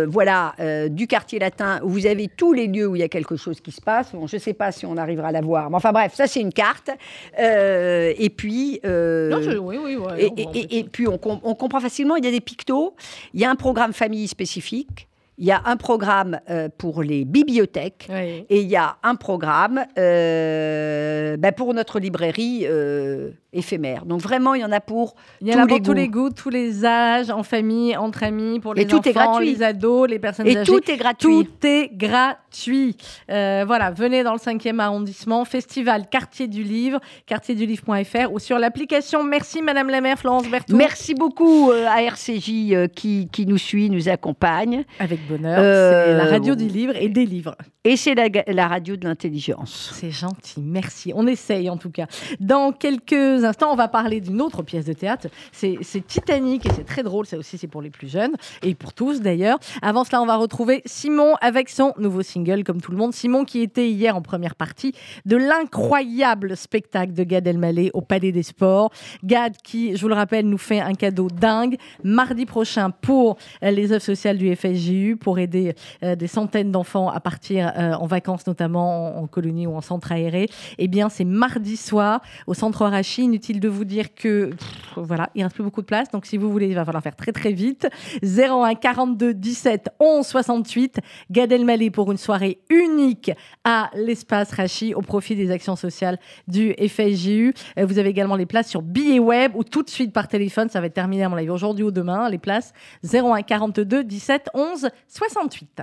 voilà, 0.08 0.54
du 0.90 1.08
quartier 1.08 1.40
latin 1.40 1.80
où 1.84 1.90
vous 1.90 2.06
avez 2.06 2.28
tous 2.28 2.54
les 2.54 2.68
lieux 2.68 2.88
où 2.88 2.96
il 2.96 3.00
y 3.00 3.04
a 3.04 3.08
quelque 3.10 3.36
chose 3.36 3.62
qui 3.62 3.72
se 3.72 3.82
passe. 3.82 4.12
Bon, 4.14 4.28
je 4.28 4.36
ne 4.36 4.42
sais 4.42 4.54
pas 4.54 4.72
si 4.72 4.86
on 4.86 4.98
arrivera 4.98 5.30
à 5.30 5.32
la 5.32 5.42
voir, 5.42 5.70
mais 5.70 5.76
enfin 5.78 5.92
bref, 5.92 6.14
ça 6.16 6.28
c'est 6.28 6.42
une 6.42 6.54
carte. 6.54 6.90
Et 7.38 8.30
puis. 8.36 8.80
Non, 8.84 9.42
je- 9.42 9.58
oui, 9.58 9.78
oui, 9.84 9.96
ouais, 9.96 10.32
et, 10.70 10.84
puis 10.84 11.08
on, 11.08 11.20
on 11.24 11.56
comprend 11.56 11.80
facilement, 11.80 12.16
il 12.16 12.26
y 12.26 12.28
a 12.28 12.32
des 12.32 12.42
pictos, 12.42 12.96
il 13.34 13.40
y 13.42 13.46
a 13.46 13.50
un 13.50 13.56
programme 13.56 13.94
famille 13.94 14.28
spécifique, 14.28 15.08
il 15.38 15.46
y 15.46 15.52
a 15.52 15.62
un 15.66 15.78
programme 15.78 16.40
euh, 16.50 16.70
pour 16.78 17.02
les 17.02 17.26
bibliothèques, 17.26 18.08
Oui. 18.10 18.46
et 18.50 18.62
il 18.62 18.68
y 18.68 18.76
a 18.76 18.98
un 19.04 19.16
programme 19.16 19.84
euh, 19.98 21.38
ben, 21.38 21.52
pour 21.52 21.74
notre 21.74 22.00
librairie 22.00 22.66
euh, 22.68 23.32
éphémère. 23.52 24.06
Donc 24.06 24.22
vraiment, 24.22 24.54
il 24.54 24.62
y 24.62 24.66
en 24.66 24.72
a 24.72 24.80
pour 24.80 25.16
Il 25.42 25.48
y 25.48 25.56
en 25.56 25.60
a 25.60 25.62
tous 25.64 25.68
pour 25.68 25.78
les 25.78 25.84
tous 25.84 25.94
les 25.94 26.08
goûts. 26.08 26.30
tous 26.30 26.50
les 26.50 26.86
âges, 26.86 27.30
en 27.32 27.44
famille, 27.44 27.96
entre 27.98 28.24
amis, 28.24 28.60
pour 28.60 28.74
les 28.76 28.84
Et 28.84 28.88
tout 28.88 28.98
enfants, 28.98 29.10
est 29.10 29.14
gratuit. 29.14 29.54
les 29.56 29.64
ados, 29.64 30.08
les 30.10 30.20
personnes 30.20 30.48
Et 30.48 30.58
âgées. 30.58 30.72
tout 30.72 30.92
est 30.92 30.98
gratuit. 30.98 31.28
Tout 31.46 31.68
est 31.68 31.90
gratuit. 31.94 32.96
Voilà, 33.28 33.92
venez 33.92 34.24
dans 34.24 34.34
le 34.34 34.40
5e 34.40 34.80
arrondissement, 34.80 35.46
festival 35.46 36.08
Quartier 36.10 36.48
du 36.48 36.64
Livre, 36.64 37.00
quartierduLivre.fr 37.26 38.32
ou 38.32 38.40
sur 38.40 38.60
l'application. 38.60 39.24
Merci 39.24 39.62
Madame 39.62 39.90
la 39.90 40.02
maire 40.02 40.18
Florence 40.18 40.48
Berthoud. 40.50 40.76
Merci 40.76 41.14
beaucoup 41.16 41.72
à 41.72 42.02
RCJ 42.04 42.88
qui, 42.96 43.28
qui 43.32 43.46
nous 43.46 43.58
suit, 43.58 43.90
nous 43.90 44.10
accompagne. 44.10 44.84
Avec 45.00 45.23
de 45.24 45.38
bonheur. 45.38 45.58
c'est 45.58 46.18
la 46.18 46.26
radio 46.26 46.56
du 46.56 46.68
livre 46.68 46.94
et 46.96 47.10
des 47.10 47.26
livres. 47.26 47.56
Et 47.84 47.98
c'est 47.98 48.16
la, 48.16 48.30
la 48.48 48.68
radio 48.68 48.96
de 48.96 49.06
l'intelligence. 49.06 49.92
C'est 49.94 50.12
gentil, 50.12 50.62
merci. 50.62 51.12
On 51.16 51.28
essaye 51.28 51.70
en 51.70 51.78
tout 51.78 51.90
cas. 51.90 52.08
Dans 52.40 52.72
quelques 52.72 53.44
instants, 53.44 53.72
on 53.72 53.76
va 53.76 53.88
parler 53.88 54.22
d'une 54.22 54.42
autre 54.42 54.64
pièce 54.64 54.86
de 54.86 54.94
théâtre. 54.94 55.28
C'est 55.52 55.78
Titanic 56.08 56.66
et 56.66 56.70
c'est 56.74 56.86
très 56.86 57.04
drôle. 57.04 57.26
Ça 57.26 57.38
aussi, 57.38 57.58
c'est 57.58 57.68
pour 57.68 57.82
les 57.82 57.90
plus 57.90 58.08
jeunes 58.08 58.34
et 58.62 58.74
pour 58.76 58.94
tous 58.94 59.22
d'ailleurs. 59.22 59.60
Avant 59.82 60.04
cela, 60.04 60.22
on 60.22 60.26
va 60.26 60.38
retrouver 60.38 60.82
Simon 60.86 61.36
avec 61.42 61.70
son 61.70 61.94
nouveau 61.98 62.22
single, 62.22 62.64
comme 62.64 62.82
tout 62.82 62.92
le 62.92 62.98
monde. 62.98 63.14
Simon 63.14 63.44
qui 63.44 63.62
était 63.62 63.90
hier 63.90 64.16
en 64.16 64.22
première 64.22 64.56
partie 64.56 64.94
de 65.26 65.36
l'incroyable 65.36 66.56
spectacle 66.56 67.14
de 67.14 67.24
Gad 67.24 67.48
Elmaleh 67.48 67.92
au 67.94 68.02
Palais 68.02 68.32
des 68.32 68.44
Sports. 68.44 68.92
Gad 69.24 69.58
qui, 69.64 69.96
je 69.96 70.02
vous 70.02 70.08
le 70.08 70.16
rappelle, 70.16 70.48
nous 70.48 70.58
fait 70.58 70.80
un 70.80 70.94
cadeau 70.94 71.28
dingue 71.28 71.78
mardi 72.04 72.46
prochain 72.46 72.92
pour 72.92 73.38
euh, 73.64 73.72
les 73.72 73.92
œuvres 73.92 74.04
sociales 74.04 74.38
du 74.38 74.56
FSJU 74.56 75.13
pour 75.16 75.40
aider 75.40 75.76
euh, 76.04 76.16
des 76.16 76.28
centaines 76.28 76.72
d'enfants 76.72 77.10
à 77.10 77.20
partir 77.20 77.72
euh, 77.78 77.94
en 77.94 78.06
vacances, 78.06 78.48
notamment 78.48 79.18
en, 79.18 79.28
colonie 79.28 79.68
ou 79.68 79.76
en 79.76 79.82
centre 79.82 80.12
aéré. 80.12 80.50
Eh 80.78 80.88
bien, 80.88 81.10
c'est 81.10 81.24
mardi 81.24 81.78
soir 81.78 82.22
au 82.48 82.54
centre 82.54 82.84
Arachi. 82.84 83.24
Inutile 83.24 83.60
de 83.60 83.70
vous 83.70 83.86
dire 83.86 84.14
que 84.14 84.52
voilà, 84.96 85.30
il 85.36 85.44
reste 85.44 85.56
plus 85.56 85.64
beaucoup 85.64 85.82
de 85.82 85.88
place. 85.88 86.10
Donc, 86.12 86.26
si 86.26 86.38
vous 86.38 86.52
voulez, 86.52 86.68
il 86.68 86.76
va 86.76 86.86
falloir 86.86 87.04
faire 87.04 87.16
très 87.16 87.32
très 87.32 87.54
vite. 87.54 87.88
01 88.24 88.76
42 88.76 89.34
17 89.34 89.90
11 90.00 90.26
68. 90.26 91.00
Gad 91.32 91.52
Elmaleh 91.52 91.90
pour 91.90 92.12
une 92.12 92.18
soirée 92.18 92.60
unique 92.70 93.32
à 93.64 93.90
l'espace 93.96 94.52
Rachi 94.52 94.94
au 94.94 95.02
profit 95.02 95.36
des 95.36 95.52
actions 95.52 95.76
sociales 95.76 96.20
du 96.48 96.74
FSJU. 96.74 97.54
Vous 97.78 97.98
avez 97.98 98.10
également 98.10 98.36
les 98.36 98.46
places 98.46 98.70
sur 98.70 98.82
billets 98.82 99.20
web 99.20 99.54
ou 99.56 99.64
tout 99.64 99.84
de 99.84 99.90
suite 99.90 100.12
par 100.12 100.28
téléphone. 100.28 100.70
Ça 100.70 100.80
va 100.80 100.88
être 100.88 100.94
terminé 100.94 101.24
à 101.24 101.30
mon 101.30 101.38
avis 101.38 101.50
aujourd'hui 101.50 101.84
ou 101.84 101.92
demain. 101.92 102.30
Les 102.30 102.38
places 102.38 102.74
01 103.04 103.42
42 103.42 104.04
17 104.04 104.50
11 104.54 104.90
68. 105.08 105.82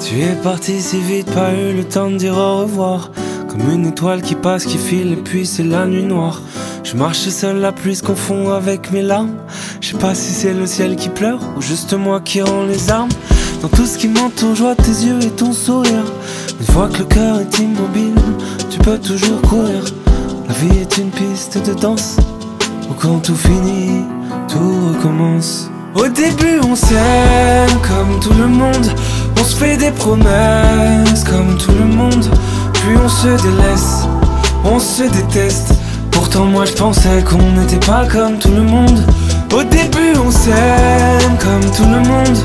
Tu 0.00 0.20
es 0.20 0.34
parti 0.42 0.80
si 0.80 1.00
vite, 1.00 1.30
pas 1.32 1.52
eu 1.52 1.76
le 1.76 1.84
temps 1.84 2.10
de 2.10 2.16
dire 2.16 2.36
au 2.36 2.58
revoir. 2.58 3.10
Comme 3.48 3.70
une 3.70 3.86
étoile 3.86 4.22
qui 4.22 4.34
passe, 4.34 4.64
qui 4.64 4.78
file, 4.78 5.12
et 5.12 5.16
puis 5.16 5.46
c'est 5.46 5.64
la 5.64 5.86
nuit 5.86 6.04
noire. 6.04 6.42
Je 6.84 6.96
marche 6.96 7.28
seul, 7.28 7.58
la 7.58 7.72
pluie 7.72 7.96
se 7.96 8.02
confond 8.02 8.50
avec 8.50 8.90
mes 8.90 9.02
larmes. 9.02 9.36
Je 9.80 9.88
sais 9.88 9.98
pas 9.98 10.14
si 10.14 10.32
c'est 10.32 10.54
le 10.54 10.66
ciel 10.66 10.96
qui 10.96 11.08
pleure 11.08 11.40
ou 11.56 11.60
juste 11.60 11.92
moi 11.92 12.20
qui 12.20 12.40
rend 12.40 12.64
les 12.64 12.90
armes. 12.90 13.10
Dans 13.62 13.68
tout 13.68 13.86
ce 13.86 13.98
qui 13.98 14.06
m'entoure, 14.06 14.54
je 14.54 14.62
vois 14.62 14.76
tes 14.76 15.04
yeux 15.04 15.18
et 15.20 15.30
ton 15.30 15.52
sourire. 15.52 16.04
Une 16.60 16.66
fois 16.66 16.88
que 16.88 16.98
le 16.98 17.04
cœur 17.04 17.40
est 17.40 17.58
immobile, 17.58 18.14
tu 18.70 18.78
peux 18.78 18.98
toujours 18.98 19.40
courir. 19.42 19.82
La 20.46 20.54
vie 20.54 20.78
est 20.78 20.98
une 20.98 21.10
piste 21.10 21.58
de 21.66 21.74
danse, 21.74 22.18
où 22.88 22.94
quand 22.94 23.18
tout 23.18 23.34
finit, 23.34 24.04
tout 24.46 24.92
recommence. 24.94 25.70
Au 25.96 26.06
début, 26.06 26.60
on 26.70 26.76
s'aime 26.76 27.78
comme 27.82 28.20
tout 28.20 28.32
le 28.38 28.46
monde. 28.46 28.92
On 29.40 29.44
se 29.44 29.56
fait 29.56 29.76
des 29.76 29.90
promesses 29.90 31.24
comme 31.24 31.58
tout 31.58 31.72
le 31.72 31.86
monde. 31.86 32.26
Puis 32.74 32.96
on 33.04 33.08
se 33.08 33.42
délaisse, 33.42 34.06
on 34.64 34.78
se 34.78 35.02
déteste. 35.02 35.74
Pourtant, 36.12 36.44
moi 36.44 36.64
je 36.64 36.74
pensais 36.74 37.24
qu'on 37.24 37.60
n'était 37.60 37.84
pas 37.84 38.06
comme 38.06 38.38
tout 38.38 38.52
le 38.52 38.62
monde. 38.62 39.04
Au 39.52 39.64
début, 39.64 40.16
on 40.24 40.30
s'aime 40.30 41.36
comme 41.40 41.70
tout 41.72 41.90
le 41.90 42.08
monde. 42.08 42.38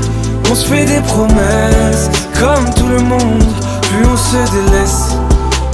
On 0.50 0.54
se 0.54 0.66
fait 0.66 0.84
des 0.84 1.00
promesses 1.00 2.10
comme 2.38 2.72
tout 2.74 2.86
le 2.86 3.00
monde. 3.00 3.44
Puis 3.82 4.04
on 4.04 4.16
se 4.16 4.36
délaisse, 4.52 5.16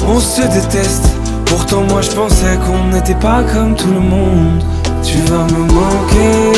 on 0.06 0.20
se 0.20 0.42
déteste. 0.42 1.06
Pourtant, 1.46 1.82
moi 1.82 2.00
je 2.00 2.10
pensais 2.10 2.58
qu'on 2.64 2.88
n'était 2.94 3.14
pas 3.14 3.42
comme 3.42 3.74
tout 3.74 3.92
le 3.92 4.00
monde. 4.00 4.62
Tu 5.02 5.18
vas 5.30 5.44
me 5.44 5.64
manquer. 5.72 6.52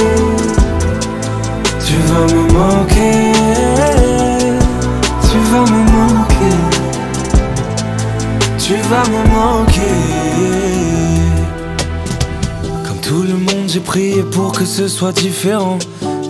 Tu 1.84 1.94
vas 2.08 2.26
me 2.34 2.42
manquer. 2.52 3.32
Tu 5.30 5.38
vas 5.50 5.64
me 5.72 5.82
manquer. 5.92 6.56
Tu 8.58 8.74
vas 8.90 9.04
me 9.10 9.22
manquer. 9.34 9.98
Comme 12.86 13.00
tout 13.00 13.22
le 13.22 13.34
monde, 13.34 13.68
j'ai 13.68 13.80
prié 13.80 14.22
pour 14.22 14.52
que 14.52 14.64
ce 14.64 14.88
soit 14.88 15.12
différent. 15.12 15.78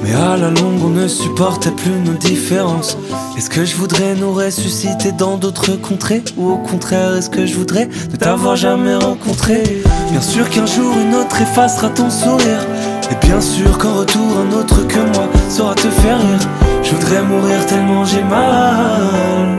Mais 0.03 0.15
à 0.15 0.37
la 0.37 0.51
longue, 0.51 0.83
on 0.85 0.89
ne 0.89 1.07
supportait 1.07 1.71
plus 1.71 1.93
nos 2.05 2.15
différences. 2.15 2.99
Est-ce 3.37 3.49
que 3.49 3.65
je 3.65 3.77
voudrais 3.77 4.15
nous 4.17 4.33
ressusciter 4.33 5.13
dans 5.13 5.37
d'autres 5.37 5.77
contrées? 5.77 6.23
Ou 6.37 6.51
au 6.51 6.57
contraire, 6.57 7.17
est-ce 7.17 7.31
que 7.31 7.47
je 7.47 7.55
voudrais 7.55 7.89
ne 8.11 8.17
t'avoir 8.17 8.57
jamais 8.57 8.97
rencontré? 8.97 9.63
Bien 10.11 10.21
sûr 10.21 10.51
qu'un 10.51 10.67
jour, 10.67 10.93
une 10.99 11.15
autre 11.15 11.41
effacera 11.41 11.89
ton 11.91 12.11
sourire. 12.11 12.67
Et 13.11 13.27
bien 13.27 13.41
sûr 13.41 13.79
qu'en 13.79 13.95
retour, 13.95 14.27
un 14.39 14.59
autre 14.59 14.87
que 14.89 14.99
moi 14.99 15.29
saura 15.49 15.75
te 15.75 15.89
faire 15.89 16.19
rire. 16.19 16.49
Je 16.83 16.95
voudrais 16.95 17.23
mourir 17.23 17.65
tellement 17.67 18.05
j'ai 18.05 18.25
mal. 18.25 19.59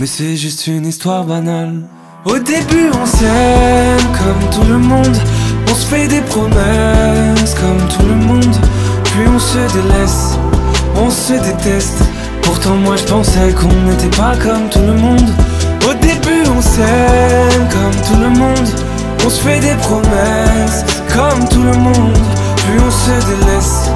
Mais 0.00 0.06
c'est 0.06 0.36
juste 0.36 0.66
une 0.66 0.86
histoire 0.86 1.24
banale. 1.24 1.82
Au 2.24 2.38
début, 2.38 2.90
on 3.00 3.06
s'aime 3.06 3.98
comme 4.18 4.50
tout 4.50 4.68
le 4.68 4.78
monde. 4.78 5.16
On 5.70 5.74
se 5.74 5.86
fait 5.86 6.08
des 6.08 6.20
promesses 6.22 7.54
comme 7.54 7.88
tout 7.88 8.06
le 8.06 8.14
monde. 8.14 8.56
Puis 9.18 9.26
on 9.26 9.38
se 9.40 9.58
délaisse, 9.72 10.38
on 10.94 11.10
se 11.10 11.32
déteste. 11.32 12.04
Pourtant, 12.42 12.76
moi 12.76 12.94
je 12.94 13.02
pensais 13.02 13.52
qu'on 13.52 13.90
n'était 13.90 14.16
pas 14.16 14.36
comme 14.36 14.68
tout 14.70 14.78
le 14.78 14.92
monde. 14.94 15.30
Au 15.90 15.94
début, 15.94 16.48
on 16.56 16.62
s'aime 16.62 17.66
comme 17.68 18.00
tout 18.06 18.22
le 18.22 18.30
monde. 18.30 18.68
On 19.26 19.28
se 19.28 19.40
fait 19.40 19.58
des 19.58 19.74
promesses 19.82 20.84
comme 21.12 21.48
tout 21.48 21.64
le 21.64 21.76
monde. 21.76 22.16
Puis 22.58 22.78
on 22.78 22.90
se 22.92 23.26
délaisse, 23.26 23.90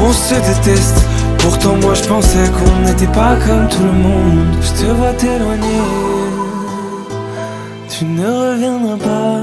on 0.00 0.12
se 0.12 0.34
déteste. 0.34 1.06
Pourtant, 1.38 1.74
moi 1.82 1.94
je 1.94 2.04
pensais 2.04 2.48
qu'on 2.56 2.86
n'était 2.86 3.12
pas 3.12 3.34
comme 3.44 3.66
tout 3.68 3.82
le 3.82 3.90
monde. 3.90 4.46
Je 4.60 4.80
te 4.80 4.92
vois 4.92 5.12
t'éloigner, 5.14 5.82
tu 7.88 8.04
ne 8.04 8.26
reviendras 8.28 8.96
pas. 8.96 9.40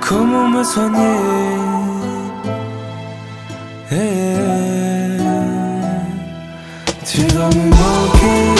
Comment 0.00 0.48
me 0.48 0.64
soigner? 0.64 1.69
Tu 3.90 3.96
vas 3.96 3.98
me 7.56 7.64
manquer, 7.70 8.54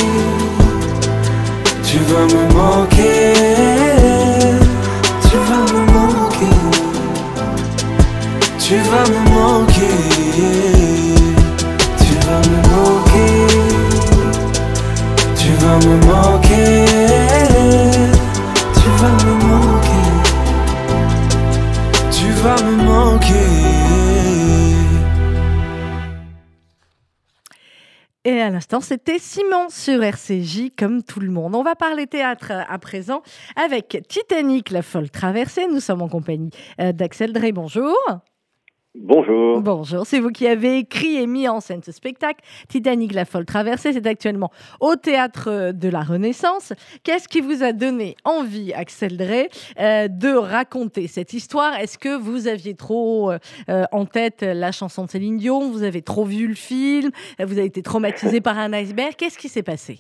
tu 1.85 1.99
vas 2.09 2.27
me 2.35 2.43
manquer, 2.53 3.35
tu 5.23 5.37
vas 5.47 5.67
me 5.73 5.83
manquer, 5.93 6.57
tu 8.59 8.75
vas 8.91 9.07
me 9.09 9.21
manquer, 9.31 9.99
tu 11.97 12.15
vas 12.27 12.43
me 12.51 12.59
manquer, 12.75 13.47
tu 15.39 15.51
vas 15.61 15.79
me 15.87 15.95
manquer, 16.09 16.87
tu 18.75 18.89
vas 18.99 19.15
me 19.25 19.33
manquer, 19.47 20.09
tu 22.11 22.27
vas 22.43 22.61
me 22.65 22.75
manquer. 22.83 23.00
Et 28.27 28.43
à 28.43 28.51
l'instant, 28.51 28.83
c'était 28.83 29.19
Simon 29.19 29.71
sur 29.71 30.03
RCJ, 30.03 30.73
comme 30.79 31.03
tout 31.03 31.21
le 31.21 31.31
monde. 31.31 31.55
On 31.55 31.63
va 31.63 31.75
parler 31.75 32.07
théâtre 32.07 32.53
à 32.53 32.79
présent 32.79 33.23
avec 33.57 34.03
Titanic, 34.09 34.71
la 34.71 34.83
folle 34.83 35.09
traversée. 35.09 35.67
Nous 35.67 35.81
sommes 35.81 36.03
en 36.03 36.09
compagnie 36.09 36.51
euh, 36.81 36.93
d'Axel 36.93 37.33
Drey. 37.33 37.53
Bonjour. 37.53 37.97
Bonjour. 38.97 39.61
Bonjour, 39.61 40.05
c'est 40.05 40.19
vous 40.19 40.31
qui 40.31 40.49
avez 40.49 40.79
écrit 40.79 41.17
et 41.17 41.27
mis 41.29 41.47
en 41.49 41.61
scène 41.61 41.81
ce 41.81 41.93
spectacle. 41.93 42.41
Titanic, 42.69 43.13
la 43.15 43.25
folle 43.25 43.45
traversée, 43.47 43.93
c'est 43.93 44.05
actuellement 44.09 44.51
au 44.81 44.97
théâtre 44.97 45.71
de 45.73 45.89
la 45.89 46.01
Renaissance. 46.01 46.73
Qu'est-ce 47.05 47.29
qui 47.29 47.41
vous 47.41 47.63
a 47.63 47.73
donné 47.73 48.17
envie, 48.25 48.73
Axel 48.73 49.17
Drey, 49.17 49.49
euh, 49.79 50.09
de 50.09 50.35
raconter 50.35 51.07
cette 51.07 51.33
histoire? 51.35 51.79
Est-ce 51.79 51.99
que 51.99 52.19
vous 52.19 52.49
aviez 52.49 52.75
trop 52.75 53.31
euh, 53.31 53.85
en 53.93 54.07
tête 54.07 54.43
la 54.43 54.73
chanson 54.73 55.05
de 55.05 55.11
Céline 55.11 55.37
Dion? 55.37 55.71
Vous 55.71 55.85
avez 55.85 56.03
trop 56.03 56.25
vu 56.25 56.49
le 56.49 56.55
film? 56.55 57.11
Vous 57.39 57.59
avez 57.59 57.67
été 57.67 57.83
traumatisé 57.83 58.41
par 58.41 58.59
un 58.59 58.73
iceberg? 58.73 59.15
Qu'est-ce 59.17 59.39
qui 59.39 59.49
s'est 59.49 59.63
passé? 59.63 59.99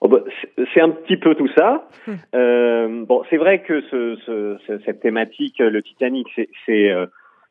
Oh 0.00 0.08
bah, 0.08 0.20
c'est- 0.74 0.80
un 0.80 0.90
petit 0.90 1.16
peu 1.18 1.34
tout 1.34 1.48
ça. 1.56 1.88
Euh, 2.34 3.04
bon, 3.06 3.22
c'est 3.28 3.36
vrai 3.38 3.62
que 3.62 3.80
ce, 3.90 4.16
ce- 4.24 4.56
ce- 4.66 4.78
cette 4.84 5.00
thématique, 5.00 5.58
le 5.58 5.82
Titanic, 5.82 6.26
c'est 6.64 6.90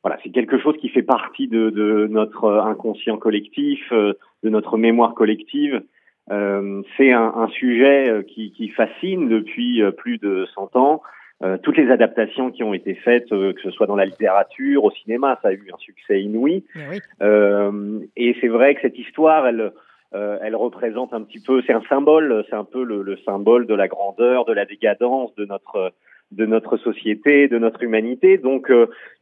voilà, 0.05 0.19
c'est 0.23 0.29
quelque 0.29 0.59
chose 0.59 0.77
qui 0.77 0.89
fait 0.89 1.01
partie 1.01 1.47
de, 1.47 1.71
de 1.71 2.05
notre 2.05 2.59
inconscient 2.59 3.17
collectif, 3.17 3.91
euh, 3.91 4.13
de 4.43 4.49
notre 4.49 4.77
mémoire 4.77 5.15
collective. 5.15 5.81
Euh, 6.29 6.83
c'est 6.95 7.11
un, 7.11 7.33
un 7.35 7.47
sujet 7.47 8.11
euh, 8.11 8.21
qui, 8.21 8.51
qui 8.51 8.69
fascine 8.69 9.27
depuis 9.27 9.81
euh, 9.81 9.89
plus 9.89 10.19
de 10.19 10.45
100 10.53 10.75
ans. 10.75 11.01
Euh, 11.43 11.57
toutes 11.57 11.77
les 11.77 11.89
adaptations 11.89 12.51
qui 12.51 12.61
ont 12.61 12.75
été 12.75 12.93
faites, 12.93 13.31
euh, 13.31 13.53
que 13.53 13.61
ce 13.61 13.71
soit 13.71 13.87
dans 13.87 13.95
la 13.95 14.05
littérature, 14.05 14.83
au 14.83 14.91
cinéma, 14.91 15.39
ça 15.41 15.47
a 15.47 15.53
eu 15.53 15.71
un 15.73 15.77
succès 15.79 16.21
inouï. 16.21 16.63
Oui. 16.75 16.99
Euh, 17.23 17.99
et 18.15 18.35
c'est 18.41 18.47
vrai 18.47 18.75
que 18.75 18.81
cette 18.81 18.99
histoire, 18.99 19.47
elle, 19.47 19.73
elle 20.13 20.55
représente 20.55 21.13
un 21.13 21.23
petit 21.23 21.41
peu, 21.41 21.63
c'est 21.65 21.73
un 21.73 21.83
symbole, 21.89 22.45
c'est 22.47 22.55
un 22.55 22.63
peu 22.63 22.83
le, 22.83 23.01
le, 23.01 23.17
symbole 23.25 23.65
de 23.65 23.73
la 23.73 23.87
grandeur, 23.87 24.45
de 24.45 24.53
la 24.53 24.65
décadence 24.65 25.33
de 25.35 25.45
notre 25.45 25.91
de 26.31 26.45
notre 26.45 26.77
société, 26.77 27.47
de 27.47 27.57
notre 27.57 27.83
humanité. 27.83 28.37
Donc 28.37 28.71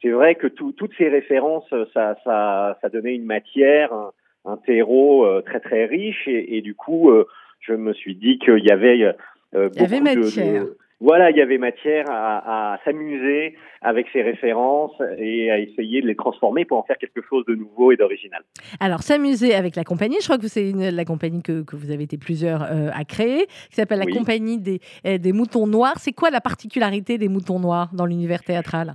c'est 0.02 0.10
vrai 0.10 0.36
que 0.36 0.48
toutes 0.48 0.94
ces 0.98 1.10
références, 1.10 1.70
ça, 1.94 2.16
ça, 2.24 2.78
ça 2.82 2.90
donnait 2.90 3.16
une 3.16 3.26
matière, 3.26 3.94
un, 3.94 4.12
un 4.46 4.58
terreau 4.58 5.42
très 5.42 5.60
très 5.60 5.86
riche 5.86 6.28
et, 6.28 6.58
et 6.58 6.62
du 6.62 6.76
coup, 6.76 7.12
je 7.60 7.74
me 7.74 7.94
suis 7.94 8.16
dit 8.16 8.40
qu'il 8.40 8.64
y 8.66 8.72
avait 8.72 9.14
euh, 9.56 9.70
il 9.76 9.82
y 9.82 9.86
avait 9.86 10.02
matière. 10.02 10.66
Voilà, 11.04 11.30
il 11.32 11.38
y 11.38 11.42
avait 11.42 11.58
matière 11.58 12.06
à, 12.10 12.74
à 12.74 12.78
s'amuser 12.84 13.56
avec 13.82 14.08
ces 14.14 14.22
références 14.22 14.94
et 15.18 15.52
à 15.52 15.60
essayer 15.60 16.02
de 16.02 16.08
les 16.08 16.16
transformer 16.16 16.66
pour 16.66 16.78
en 16.78 16.84
faire 16.84 16.98
quelque 16.98 17.22
chose 17.30 17.46
de 17.46 17.56
nouveau 17.56 17.92
et 17.92 17.98
d'original. 17.98 18.42
Alors, 18.80 19.02
s'amuser 19.02 19.54
avec 19.54 19.76
la 19.76 19.84
compagnie, 19.84 20.18
je 20.20 20.26
crois 20.26 20.38
que 20.38 20.48
c'est 20.48 20.72
la 20.74 21.06
compagnie 21.06 21.44
que, 21.44 21.64
que, 21.64 21.76
vous 21.76 21.92
avez 21.92 22.04
été 22.04 22.18
plusieurs 22.18 22.64
euh, 22.64 22.90
à 22.94 23.04
créer, 23.04 23.46
qui 23.70 23.76
s'appelle 23.76 24.00
la 24.00 24.12
compagnie 24.12 24.58
des, 24.58 24.80
euh, 25.06 25.18
des 25.18 25.34
moutons 25.34 25.68
noirs. 25.68 25.98
C'est 25.98 26.14
quoi 26.14 26.30
la 26.30 26.42
particularité 26.42 27.18
des 27.18 27.30
moutons 27.30 27.60
noirs 27.60 27.90
dans 27.94 28.06
l'univers 28.06 28.42
théâtral? 28.42 28.94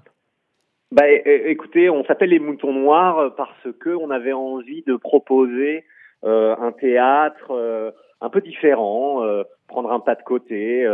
Bah, 0.90 1.06
écoutez, 1.06 1.90
on 1.90 2.02
s'appelle 2.06 2.30
les 2.30 2.38
moutons 2.38 2.72
noirs 2.72 3.34
parce 3.36 3.68
que 3.78 3.90
on 3.90 4.10
avait 4.10 4.32
envie 4.32 4.82
de 4.86 4.96
proposer 4.96 5.84
euh, 6.24 6.56
un 6.58 6.72
théâtre 6.72 7.50
euh, 7.50 7.92
un 8.20 8.28
peu 8.28 8.40
différent, 8.40 9.22
euh, 9.22 9.44
prendre 9.68 9.92
un 9.92 10.00
pas 10.00 10.16
de 10.16 10.22
côté, 10.22 10.84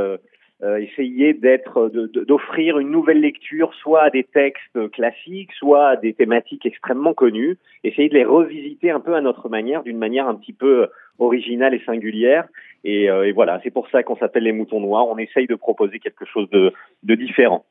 essayer 0.63 1.35
d'être, 1.35 1.91
d'offrir 1.91 2.79
une 2.79 2.91
nouvelle 2.91 3.21
lecture, 3.21 3.75
soit 3.75 4.03
à 4.03 4.11
des 4.11 4.25
textes 4.25 4.91
classiques, 4.91 5.53
soit 5.53 5.89
à 5.89 5.97
des 5.97 6.15
thématiques 6.15 6.65
extrêmement 6.65 7.13
connues, 7.13 7.59
essayer 7.83 8.09
de 8.09 8.15
les 8.15 8.25
revisiter 8.25 8.91
un 8.91 9.01
peu 9.01 9.15
à 9.15 9.21
notre 9.21 9.49
manière, 9.49 9.83
d'une 9.83 9.99
manière 9.99 10.27
un 10.27 10.35
petit 10.35 10.55
peu 10.55 10.89
originale 11.19 11.75
et 11.75 11.83
singulière. 11.85 12.47
Et, 12.85 13.05
et 13.05 13.33
voilà, 13.33 13.61
c'est 13.63 13.71
pour 13.71 13.89
ça 13.91 14.03
qu'on 14.03 14.17
s'appelle 14.17 14.45
les 14.45 14.53
moutons 14.53 14.81
noirs. 14.81 15.07
On 15.09 15.19
essaye 15.19 15.47
de 15.47 15.55
proposer 15.55 15.99
quelque 15.99 16.25
chose 16.25 16.49
de, 16.51 16.73
de 17.03 17.15
différent. 17.15 17.65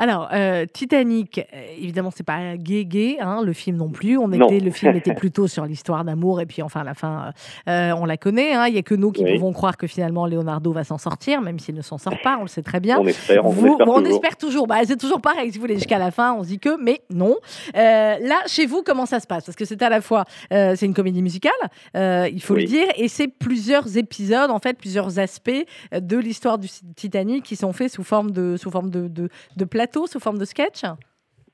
Alors, 0.00 0.28
euh, 0.32 0.64
Titanic, 0.72 1.38
euh, 1.38 1.66
évidemment, 1.76 2.12
c'est 2.14 2.22
pas 2.22 2.56
gay 2.56 2.84
gay, 2.84 3.16
hein, 3.20 3.42
le 3.42 3.52
film 3.52 3.76
non 3.76 3.88
plus. 3.88 4.16
On 4.16 4.30
était, 4.30 4.60
le 4.60 4.70
film 4.70 4.94
était 4.94 5.14
plutôt 5.16 5.48
sur 5.48 5.66
l'histoire 5.66 6.04
d'amour, 6.04 6.40
et 6.40 6.46
puis 6.46 6.62
enfin, 6.62 6.82
à 6.82 6.84
la 6.84 6.94
fin, 6.94 7.32
euh, 7.68 7.92
on 7.98 8.04
la 8.04 8.16
connaît. 8.16 8.54
Hein. 8.54 8.68
Il 8.68 8.74
n'y 8.74 8.78
a 8.78 8.82
que 8.82 8.94
nous 8.94 9.10
qui 9.10 9.24
pouvons 9.24 9.52
croire 9.52 9.76
que 9.76 9.88
finalement 9.88 10.26
Leonardo 10.26 10.72
va 10.72 10.84
s'en 10.84 10.98
sortir, 10.98 11.40
même 11.40 11.58
s'il 11.58 11.74
ne 11.74 11.82
s'en 11.82 11.98
sort 11.98 12.20
pas, 12.22 12.36
on 12.38 12.42
le 12.42 12.48
sait 12.48 12.62
très 12.62 12.78
bien. 12.78 13.00
On 13.00 13.06
espère, 13.06 13.44
on 13.44 13.50
espère. 13.50 13.88
On 13.88 14.04
espère 14.04 14.36
toujours. 14.36 14.68
Bah, 14.68 14.76
c'est 14.84 14.96
toujours 14.96 15.20
pareil, 15.20 15.50
si 15.50 15.58
vous 15.58 15.62
voulez, 15.62 15.74
jusqu'à 15.74 15.98
la 15.98 16.12
fin, 16.12 16.32
on 16.34 16.44
se 16.44 16.48
dit 16.48 16.60
que, 16.60 16.80
mais 16.80 17.00
non. 17.10 17.34
là, 17.74 18.36
chez 18.46 18.66
vous, 18.66 18.84
comment 18.84 19.06
ça 19.06 19.18
se 19.18 19.26
passe? 19.26 19.46
Parce 19.46 19.56
que 19.56 19.64
c'est 19.64 19.82
à 19.82 19.88
la 19.88 20.00
fois, 20.00 20.26
c'est 20.50 20.86
une 20.86 20.94
comédie 20.94 21.22
musicale, 21.22 21.52
il 21.94 22.40
faut 22.40 22.54
le 22.54 22.64
dire, 22.64 22.86
et 22.96 23.08
c'est 23.08 23.28
plusieurs 23.28 23.96
épisodes, 23.96 24.50
en 24.50 24.60
fait, 24.60 24.74
plusieurs 24.74 25.18
aspects 25.18 25.50
de 25.92 26.16
l'histoire 26.16 26.58
du 26.58 26.68
Titanic 26.94 27.42
qui 27.42 27.56
sont 27.56 27.72
faits 27.72 27.90
sous 27.90 28.04
forme 28.04 28.30
de, 28.30 28.56
sous 28.56 28.70
forme 28.70 28.90
de, 28.90 29.08
de, 29.08 29.28
de 29.56 29.64
sous 30.06 30.20
forme 30.20 30.38
de 30.38 30.44
sketch? 30.44 30.82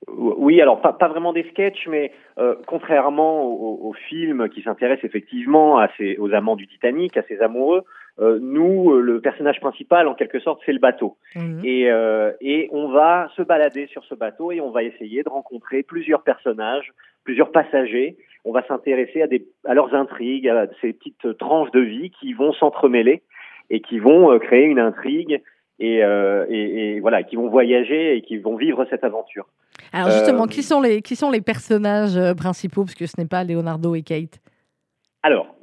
Oui, 0.08 0.60
alors 0.60 0.80
pas, 0.80 0.92
pas 0.92 1.08
vraiment 1.08 1.32
des 1.32 1.44
sketchs, 1.44 1.86
mais 1.88 2.12
euh, 2.38 2.56
contrairement 2.66 3.44
au, 3.44 3.88
au, 3.88 3.92
film 3.94 4.48
qui 4.50 4.62
s'intéresse 4.62 5.00
effectivement 5.02 5.78
à 5.78 5.88
ces, 5.96 6.18
aux 6.18 6.32
amants 6.34 6.56
du 6.56 6.68
Titanic, 6.68 7.16
à 7.16 7.22
ses 7.22 7.40
amoureux, 7.40 7.84
euh, 8.20 8.38
nous, 8.40 8.92
euh, 8.92 9.00
le 9.00 9.20
personnage 9.20 9.60
principal, 9.60 10.06
en 10.06 10.14
quelque 10.14 10.38
sorte, 10.38 10.60
c'est 10.64 10.72
le 10.72 10.78
bateau. 10.78 11.16
Mhm. 11.34 11.62
Et, 11.64 11.90
euh, 11.90 12.32
et 12.40 12.68
on 12.70 12.88
va 12.88 13.28
se 13.36 13.42
balader 13.42 13.86
sur 13.88 14.04
ce 14.04 14.14
bateau 14.14 14.52
et 14.52 14.60
on 14.60 14.70
va 14.70 14.82
essayer 14.84 15.22
de 15.22 15.28
rencontrer 15.28 15.82
plusieurs 15.82 16.22
personnages, 16.22 16.92
plusieurs 17.24 17.50
passagers. 17.50 18.16
On 18.44 18.52
va 18.52 18.64
s'intéresser 18.66 19.22
à, 19.22 19.26
des, 19.26 19.46
à 19.64 19.74
leurs 19.74 19.94
intrigues, 19.94 20.48
à 20.48 20.68
ces 20.80 20.92
petites 20.92 21.36
tranches 21.38 21.72
de 21.72 21.80
vie 21.80 22.10
qui 22.10 22.34
vont 22.34 22.52
s'entremêler 22.52 23.22
et 23.70 23.80
qui 23.80 23.98
vont 23.98 24.38
créer 24.38 24.64
une 24.64 24.78
intrigue 24.78 25.42
et, 25.78 26.04
euh, 26.04 26.46
et, 26.48 26.96
et, 26.96 27.00
voilà, 27.00 27.22
qui 27.22 27.36
vont 27.36 27.48
voyager 27.48 28.16
et 28.16 28.22
qui 28.22 28.38
vont 28.38 28.56
vivre 28.56 28.86
cette 28.90 29.04
aventure. 29.04 29.46
Alors 29.92 30.10
justement, 30.10 30.44
euh, 30.44 30.48
qui 30.48 30.62
sont 30.62 30.80
les 30.80 31.02
qui 31.02 31.16
sont 31.16 31.30
les 31.30 31.40
personnages 31.40 32.16
euh, 32.16 32.34
principaux? 32.34 32.84
Parce 32.84 32.94
que 32.94 33.06
ce 33.06 33.14
n'est 33.18 33.26
pas 33.26 33.44
Leonardo 33.44 33.94
et 33.94 34.02
Kate. 34.02 34.40
Alors, 35.22 35.56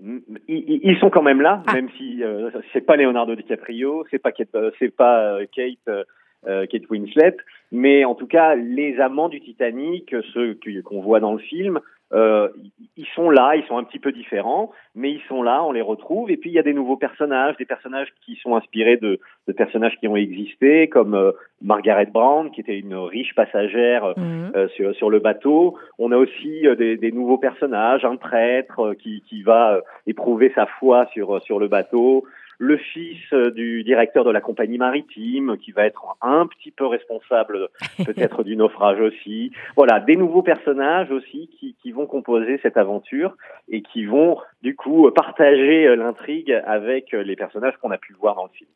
ils, 0.47 0.97
sont 0.99 1.11
quand 1.11 1.21
même 1.21 1.39
là, 1.39 1.61
ah. 1.67 1.73
même 1.73 1.87
si 1.95 2.23
euh, 2.23 2.49
c'est 2.73 2.81
pas 2.81 2.95
Leonardo 2.95 3.35
DiCaprio, 3.35 4.05
c'est 4.09 4.17
pas 4.17 4.31
Kate, 4.31 4.57
c'est 4.79 4.89
pas 4.89 5.37
Kate, 5.55 6.07
Kate 6.43 6.89
Winslet, 6.89 7.37
mais 7.71 8.03
en 8.03 8.15
tout 8.15 8.25
cas 8.25 8.55
les 8.55 8.99
amants 8.99 9.29
du 9.29 9.39
Titanic, 9.39 10.15
ceux 10.33 10.57
qu'on 10.83 11.01
voit 11.01 11.19
dans 11.19 11.33
le 11.33 11.39
film, 11.39 11.79
euh, 12.13 12.49
ils 12.97 13.07
sont 13.15 13.29
là, 13.29 13.55
ils 13.55 13.65
sont 13.67 13.77
un 13.77 13.83
petit 13.83 13.99
peu 13.99 14.11
différents, 14.11 14.71
mais 14.95 15.11
ils 15.11 15.21
sont 15.27 15.41
là, 15.41 15.63
on 15.63 15.71
les 15.71 15.81
retrouve. 15.81 16.29
Et 16.29 16.37
puis 16.37 16.49
il 16.49 16.53
y 16.53 16.59
a 16.59 16.63
des 16.63 16.73
nouveaux 16.73 16.97
personnages, 16.97 17.55
des 17.57 17.65
personnages 17.65 18.09
qui 18.25 18.35
sont 18.35 18.55
inspirés 18.55 18.97
de, 18.97 19.19
de 19.47 19.53
personnages 19.53 19.97
qui 19.99 20.07
ont 20.07 20.15
existé, 20.15 20.87
comme 20.89 21.15
euh, 21.15 21.31
Margaret 21.61 22.07
Brown, 22.07 22.51
qui 22.51 22.61
était 22.61 22.77
une 22.77 22.95
riche 22.95 23.33
passagère 23.35 24.03
euh, 24.05 24.13
mhm. 24.17 24.51
euh, 24.55 24.67
sur, 24.69 24.93
sur, 24.95 25.09
le 25.09 25.19
bateau. 25.19 25.77
On 25.99 26.11
a 26.11 26.17
aussi 26.17 26.63
des, 26.77 26.97
des, 26.97 27.11
nouveaux 27.11 27.37
personnages, 27.37 28.03
un 28.03 28.17
prêtre 28.17 28.93
qui, 28.95 29.21
qui 29.21 29.43
va 29.43 29.79
éprouver 30.05 30.51
sa 30.53 30.65
foi 30.65 31.07
sur, 31.13 31.41
sur 31.43 31.59
le 31.59 31.67
bateau 31.67 32.25
le 32.61 32.77
fils 32.77 33.17
euh, 33.33 33.49
du 33.49 33.83
directeur 33.83 34.23
de 34.23 34.29
la 34.29 34.39
compagnie 34.39 34.77
maritime, 34.77 35.57
qui 35.57 35.71
va 35.71 35.87
être 35.87 36.15
un 36.21 36.45
petit 36.45 36.69
peu 36.69 36.85
responsable 36.85 37.69
peut-être 38.05 38.43
du 38.43 38.55
naufrage 38.55 38.99
aussi. 38.99 39.51
Voilà, 39.75 39.99
des 39.99 40.15
nouveaux 40.15 40.43
personnages 40.43 41.09
aussi 41.09 41.49
qui, 41.59 41.75
qui, 41.81 41.91
vont 41.91 42.05
composer 42.05 42.59
cette 42.61 42.77
aventure 42.77 43.35
et 43.67 43.81
qui 43.81 44.05
vont 44.05 44.37
du 44.61 44.75
coup 44.75 45.09
partager 45.09 45.87
euh, 45.87 45.95
l'intrigue 45.95 46.51
avec 46.67 47.15
euh, 47.15 47.23
les 47.23 47.35
personnages 47.35 47.73
qu'on 47.81 47.89
a 47.89 47.97
pu 47.97 48.13
voir 48.13 48.35
dans 48.35 48.43
le 48.43 48.51
film. 48.55 48.69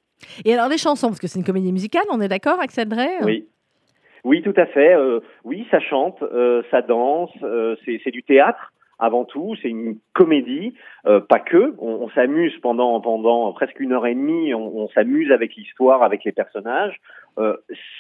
Et 0.46 0.56
alors 0.56 0.68
les 0.68 0.80
chansons, 0.80 1.10
parce 1.10 1.20
que 1.20 1.28
c'est 1.28 1.38
une 1.38 1.46
comédie 1.46 1.72
musicale, 1.72 2.06
on 2.10 2.22
est 2.22 2.28
d'accord, 2.28 2.60
Axel 2.60 2.90
Drey 2.90 3.20
Oui. 3.22 3.48
Oui, 4.24 4.42
tout 4.42 4.56
à 4.58 4.66
fait. 4.66 4.96
oui, 5.44 5.68
ça 5.70 5.80
chante, 5.80 6.18
ça 6.72 6.82
danse, 6.82 7.30
c'est 7.86 8.10
du 8.10 8.24
théâtre 8.24 8.74
avant 9.00 9.26
tout, 9.26 9.56
c'est 9.62 9.70
une 9.70 9.98
comédie, 10.14 10.74
euh, 11.06 11.20
pas 11.20 11.40
que. 11.40 11.76
On, 11.80 12.10
s'amuse 12.10 12.58
pendant 12.62 13.02
pendant 13.02 13.52
presque 13.54 13.80
une 13.80 13.92
heure 13.92 14.08
et 14.08 14.16
demie. 14.16 14.54
On, 14.54 14.88
s'amuse 14.90 15.32
avec 15.32 15.56
l'histoire, 15.56 16.04
avec 16.04 16.24
les 16.24 16.32
personnages. 16.32 17.00
Euh, 17.38 17.58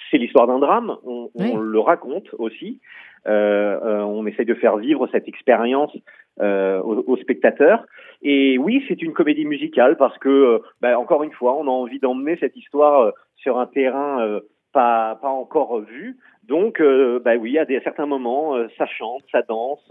c'est 0.10 0.18
l'histoire 0.18 0.48
d'un 0.48 0.60
drame. 0.60 0.96
On, 1.04 1.58
le 1.58 1.80
raconte 1.80 2.34
aussi. 2.38 2.80
Euh, 3.28 3.80
euh, 3.84 4.02
on 4.04 4.26
essaye 4.28 4.46
de 4.46 4.54
faire 4.54 4.78
vivre 4.78 5.08
cette 5.12 5.28
expérience 5.28 5.96
aux, 6.40 7.18
spectateurs. 7.18 7.86
Et 8.22 8.58
oui, 8.58 8.84
c'est 8.88 9.02
une 9.02 9.14
comédie 9.14 9.46
musicale 9.46 9.98
parce 9.98 10.18
que, 10.18 10.62
bah, 10.82 11.00
encore 11.00 11.24
une 11.24 11.32
fois, 11.32 11.56
on 11.56 11.64
a 11.64 11.72
envie 11.72 12.00
d'emmener 12.00 12.38
cette 12.40 12.56
histoire 12.56 13.14
sur 13.36 13.58
un 13.58 13.68
terrain 13.68 14.40
pas 14.74 15.16
pas 15.22 15.30
encore 15.30 15.80
vu. 15.80 16.18
Donc, 16.44 16.82
bah 17.24 17.36
oui, 17.40 17.58
à, 17.58 17.66
des, 17.66 17.78
à 17.78 17.82
certains 17.82 18.06
moments, 18.06 18.56
ça 18.78 18.86
chante, 18.86 19.24
ça 19.32 19.42
danse. 19.42 19.90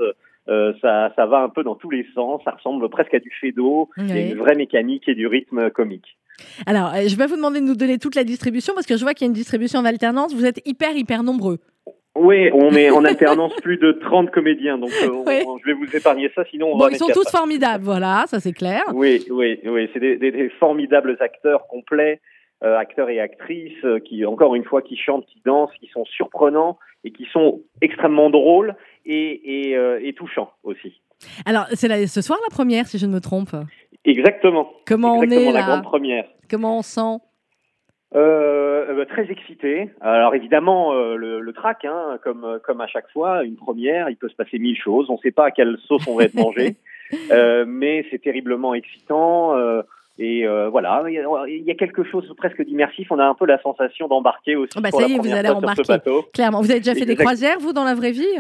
Euh, 0.49 0.75
ça, 0.83 1.13
ça 1.17 1.27
va 1.27 1.39
un 1.39 1.49
peu 1.49 1.63
dans 1.63 1.75
tous 1.75 1.91
les 1.91 2.07
sens, 2.15 2.43
ça 2.45 2.51
ressemble 2.51 2.89
presque 2.91 3.15
à 3.15 3.19
du 3.19 3.31
d'eau. 3.53 3.89
il 3.97 4.09
y 4.09 4.13
a 4.13 4.21
une 4.21 4.39
vraie 4.39 4.55
mécanique 4.55 5.09
et 5.09 5.15
du 5.15 5.27
rythme 5.27 5.71
comique. 5.71 6.19
Alors, 6.67 6.93
euh, 6.95 7.09
je 7.09 7.17
vais 7.17 7.27
vous 7.27 7.37
demander 7.37 7.61
de 7.61 7.65
nous 7.65 7.77
donner 7.77 7.99
toute 7.99 8.15
la 8.15 8.25
distribution 8.25 8.75
parce 8.75 8.87
que 8.87 8.97
je 8.97 9.03
vois 9.03 9.15
qu'il 9.15 9.25
y 9.25 9.29
a 9.29 9.31
une 9.31 9.35
distribution 9.35 9.79
en 9.81 9.85
alternance. 9.85 10.35
Vous 10.35 10.45
êtes 10.45 10.61
hyper, 10.67 10.95
hyper 10.97 11.23
nombreux. 11.23 11.59
Oui, 12.17 12.51
on 12.53 12.71
est 12.73 12.91
en 12.91 13.05
alternance 13.05 13.55
plus 13.57 13.77
de 13.77 13.91
30 13.91 14.31
comédiens, 14.31 14.79
donc 14.79 14.91
euh, 15.03 15.25
je 15.27 15.67
vais 15.67 15.73
vous 15.73 15.97
épargner 15.97 16.31
ça, 16.33 16.45
sinon 16.49 16.73
on 16.73 16.79
bon, 16.79 16.87
ils 16.89 16.97
sont 16.97 17.09
tous 17.09 17.29
formidables, 17.29 17.83
voilà, 17.83 18.23
ça 18.29 18.39
c'est 18.39 18.53
clair. 18.53 18.85
Oui, 18.95 19.25
oui, 19.31 19.59
oui, 19.65 19.91
c'est 19.93 19.99
des, 19.99 20.17
des, 20.17 20.49
formidables 20.61 21.17
acteurs 21.19 21.67
complets, 21.67 22.21
acteurs 22.63 23.11
et 23.11 23.19
actrices, 23.19 23.85
qui 24.05 24.25
encore 24.25 24.55
une 24.55 24.63
fois, 24.63 24.81
qui 24.81 24.97
chantent, 24.97 25.27
qui 25.27 25.43
dansent, 25.45 25.73
qui 25.81 25.89
sont 25.89 26.05
surprenants 26.05 26.79
et 27.03 27.11
qui 27.11 27.27
sont 27.33 27.63
extrêmement 27.81 28.31
drôles 28.31 28.77
et, 29.05 29.75
euh, 29.77 30.01
et, 30.03 30.13
touchant 30.13 30.53
aussi. 30.63 31.01
Alors, 31.47 31.67
c'est 31.73 32.07
ce 32.07 32.21
soir 32.21 32.39
la 32.43 32.55
première, 32.55 32.87
si 32.87 32.99
je 32.99 33.07
ne 33.07 33.13
me 33.13 33.21
trompe. 33.21 33.55
Exactement. 34.05 34.71
Comment 34.87 35.19
on 35.19 35.23
est 35.23 35.53
la 35.53 35.63
grande 35.63 35.85
première. 35.85 36.25
Comment 36.51 36.79
on 36.79 36.83
sent 36.83 37.21
euh, 38.15 38.87
euh, 38.91 39.05
très 39.07 39.29
excité. 39.29 39.91
Alors 40.01 40.37
évidemment, 40.37 40.93
le, 40.93 41.41
le 41.41 41.53
trac, 41.53 41.85
hein, 41.85 42.19
comme 42.23 42.61
comme 42.65 42.81
à 42.81 42.87
chaque 42.87 43.11
fois, 43.11 43.43
une 43.43 43.57
première, 43.57 44.09
il 44.09 44.17
peut 44.17 44.29
se 44.29 44.37
passer 44.37 44.61
mille 44.61 44.79
choses. 44.81 45.11
On 45.11 45.15
ne 45.15 45.19
sait 45.19 45.33
pas 45.33 45.47
à 45.47 45.51
quelle 45.51 45.77
sauce 45.89 46.07
on 46.07 46.15
va 46.15 46.25
être 46.25 46.35
mangé, 46.35 46.77
mais 47.67 48.07
c'est 48.13 48.23
terriblement 48.23 48.73
excitant. 48.75 49.57
Et 50.21 50.47
voilà, 50.47 51.03
il 51.09 51.65
y 51.65 51.71
a 51.73 51.75
quelque 51.75 52.05
chose 52.05 52.33
presque 52.37 52.63
d'immersif. 52.65 53.11
On 53.11 53.19
a 53.19 53.25
un 53.25 53.35
peu 53.35 53.47
la 53.47 53.61
sensation 53.61 54.07
d'embarquer 54.07 54.55
aussi. 54.55 54.75
Oh 54.77 54.81
bah 54.81 54.91
ça 54.93 55.09
y 55.09 55.15
est, 55.15 55.19
vous 55.19 55.33
allez 55.33 55.49
embarquer. 55.49 55.83
Clairement. 56.33 56.61
Vous 56.61 56.71
avez 56.71 56.81
déjà 56.81 56.95
fait 56.95 57.07
des 57.07 57.17
croisières, 57.17 57.59
vous, 57.59 57.73
dans 57.73 57.85
la 57.85 57.97
vraie 57.97 58.13
vie 58.13 58.39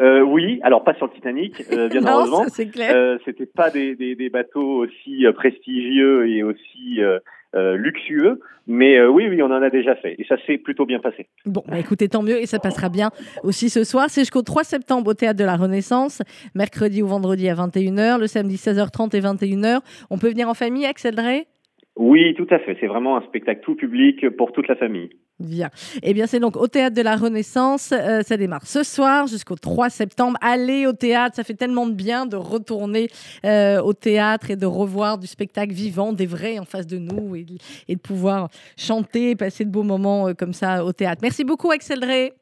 euh, 0.00 0.20
oui, 0.20 0.60
alors 0.62 0.84
pas 0.84 0.94
sur 0.94 1.06
le 1.06 1.12
Titanic, 1.12 1.62
euh, 1.72 1.88
bien 1.88 2.02
heureusement. 2.06 2.44
c'est 2.48 2.66
clair. 2.66 2.92
Euh, 2.94 3.18
C'était 3.24 3.46
pas 3.46 3.70
des, 3.70 3.94
des, 3.94 4.14
des, 4.14 4.30
bateaux 4.30 4.84
aussi 4.84 5.26
euh, 5.26 5.32
prestigieux 5.32 6.28
et 6.28 6.42
aussi 6.42 7.00
euh, 7.00 7.76
luxueux. 7.76 8.40
Mais 8.66 9.00
oui, 9.04 9.28
oui, 9.28 9.40
on 9.42 9.46
en 9.46 9.62
a 9.62 9.70
déjà 9.70 9.94
fait. 9.94 10.16
Et 10.18 10.24
ça 10.28 10.36
s'est 10.44 10.58
plutôt 10.58 10.86
bien 10.86 10.98
passé. 10.98 11.28
Bon, 11.44 11.62
bah 11.68 11.78
écoutez, 11.78 12.08
tant 12.08 12.22
mieux 12.22 12.40
et 12.40 12.46
ça 12.46 12.58
passera 12.58 12.88
bien 12.88 13.10
aussi 13.44 13.70
ce 13.70 13.84
soir. 13.84 14.06
C'est 14.08 14.22
jusqu'au 14.22 14.42
3 14.42 14.64
septembre 14.64 15.10
au 15.10 15.14
Théâtre 15.14 15.38
de 15.38 15.44
la 15.44 15.56
Renaissance, 15.56 16.20
mercredi 16.54 17.02
ou 17.02 17.06
vendredi 17.06 17.48
à 17.48 17.54
21h, 17.54 18.18
le 18.18 18.26
samedi 18.26 18.56
16h30 18.56 19.16
et 19.16 19.20
21h. 19.20 19.78
On 20.10 20.18
peut 20.18 20.28
venir 20.28 20.48
en 20.48 20.54
famille, 20.54 20.84
Axel 20.84 21.14
Drey? 21.14 21.46
Oui, 21.96 22.34
tout 22.36 22.46
à 22.50 22.58
fait. 22.58 22.76
C'est 22.78 22.86
vraiment 22.88 23.16
un 23.16 23.22
spectacle 23.22 23.62
tout 23.62 23.74
public 23.74 24.28
pour 24.36 24.52
toute 24.52 24.68
la 24.68 24.76
famille. 24.76 25.08
Bien. 25.40 25.70
Eh 26.02 26.12
bien, 26.14 26.26
c'est 26.26 26.40
donc 26.40 26.56
au 26.56 26.66
Théâtre 26.66 26.94
de 26.94 27.02
la 27.02 27.16
Renaissance. 27.16 27.92
Euh, 27.92 28.20
ça 28.22 28.36
démarre 28.36 28.66
ce 28.66 28.82
soir 28.82 29.26
jusqu'au 29.26 29.54
3 29.54 29.88
septembre. 29.90 30.36
Allez 30.42 30.86
au 30.86 30.92
théâtre, 30.92 31.36
ça 31.36 31.44
fait 31.44 31.54
tellement 31.54 31.86
de 31.86 31.92
bien 31.94 32.26
de 32.26 32.36
retourner 32.36 33.08
euh, 33.44 33.80
au 33.82 33.92
théâtre 33.94 34.50
et 34.50 34.56
de 34.56 34.66
revoir 34.66 35.18
du 35.18 35.26
spectacle 35.26 35.72
vivant, 35.72 36.12
des 36.12 36.26
vrais 36.26 36.58
en 36.58 36.64
face 36.64 36.86
de 36.86 36.98
nous 36.98 37.34
et, 37.36 37.44
de- 37.44 37.98
pouvoir 37.98 38.48
chanter, 38.76 39.34
passer 39.36 39.64
de 39.64 39.70
beaux 39.70 39.82
moments 39.82 40.28
euh, 40.28 40.32
comme 40.34 40.52
ça 40.52 40.84
au 40.84 40.92
théâtre. 40.92 41.20
Merci 41.22 41.44
beaucoup, 41.44 41.70
Axel 41.70 42.00
Drey. 42.00 42.32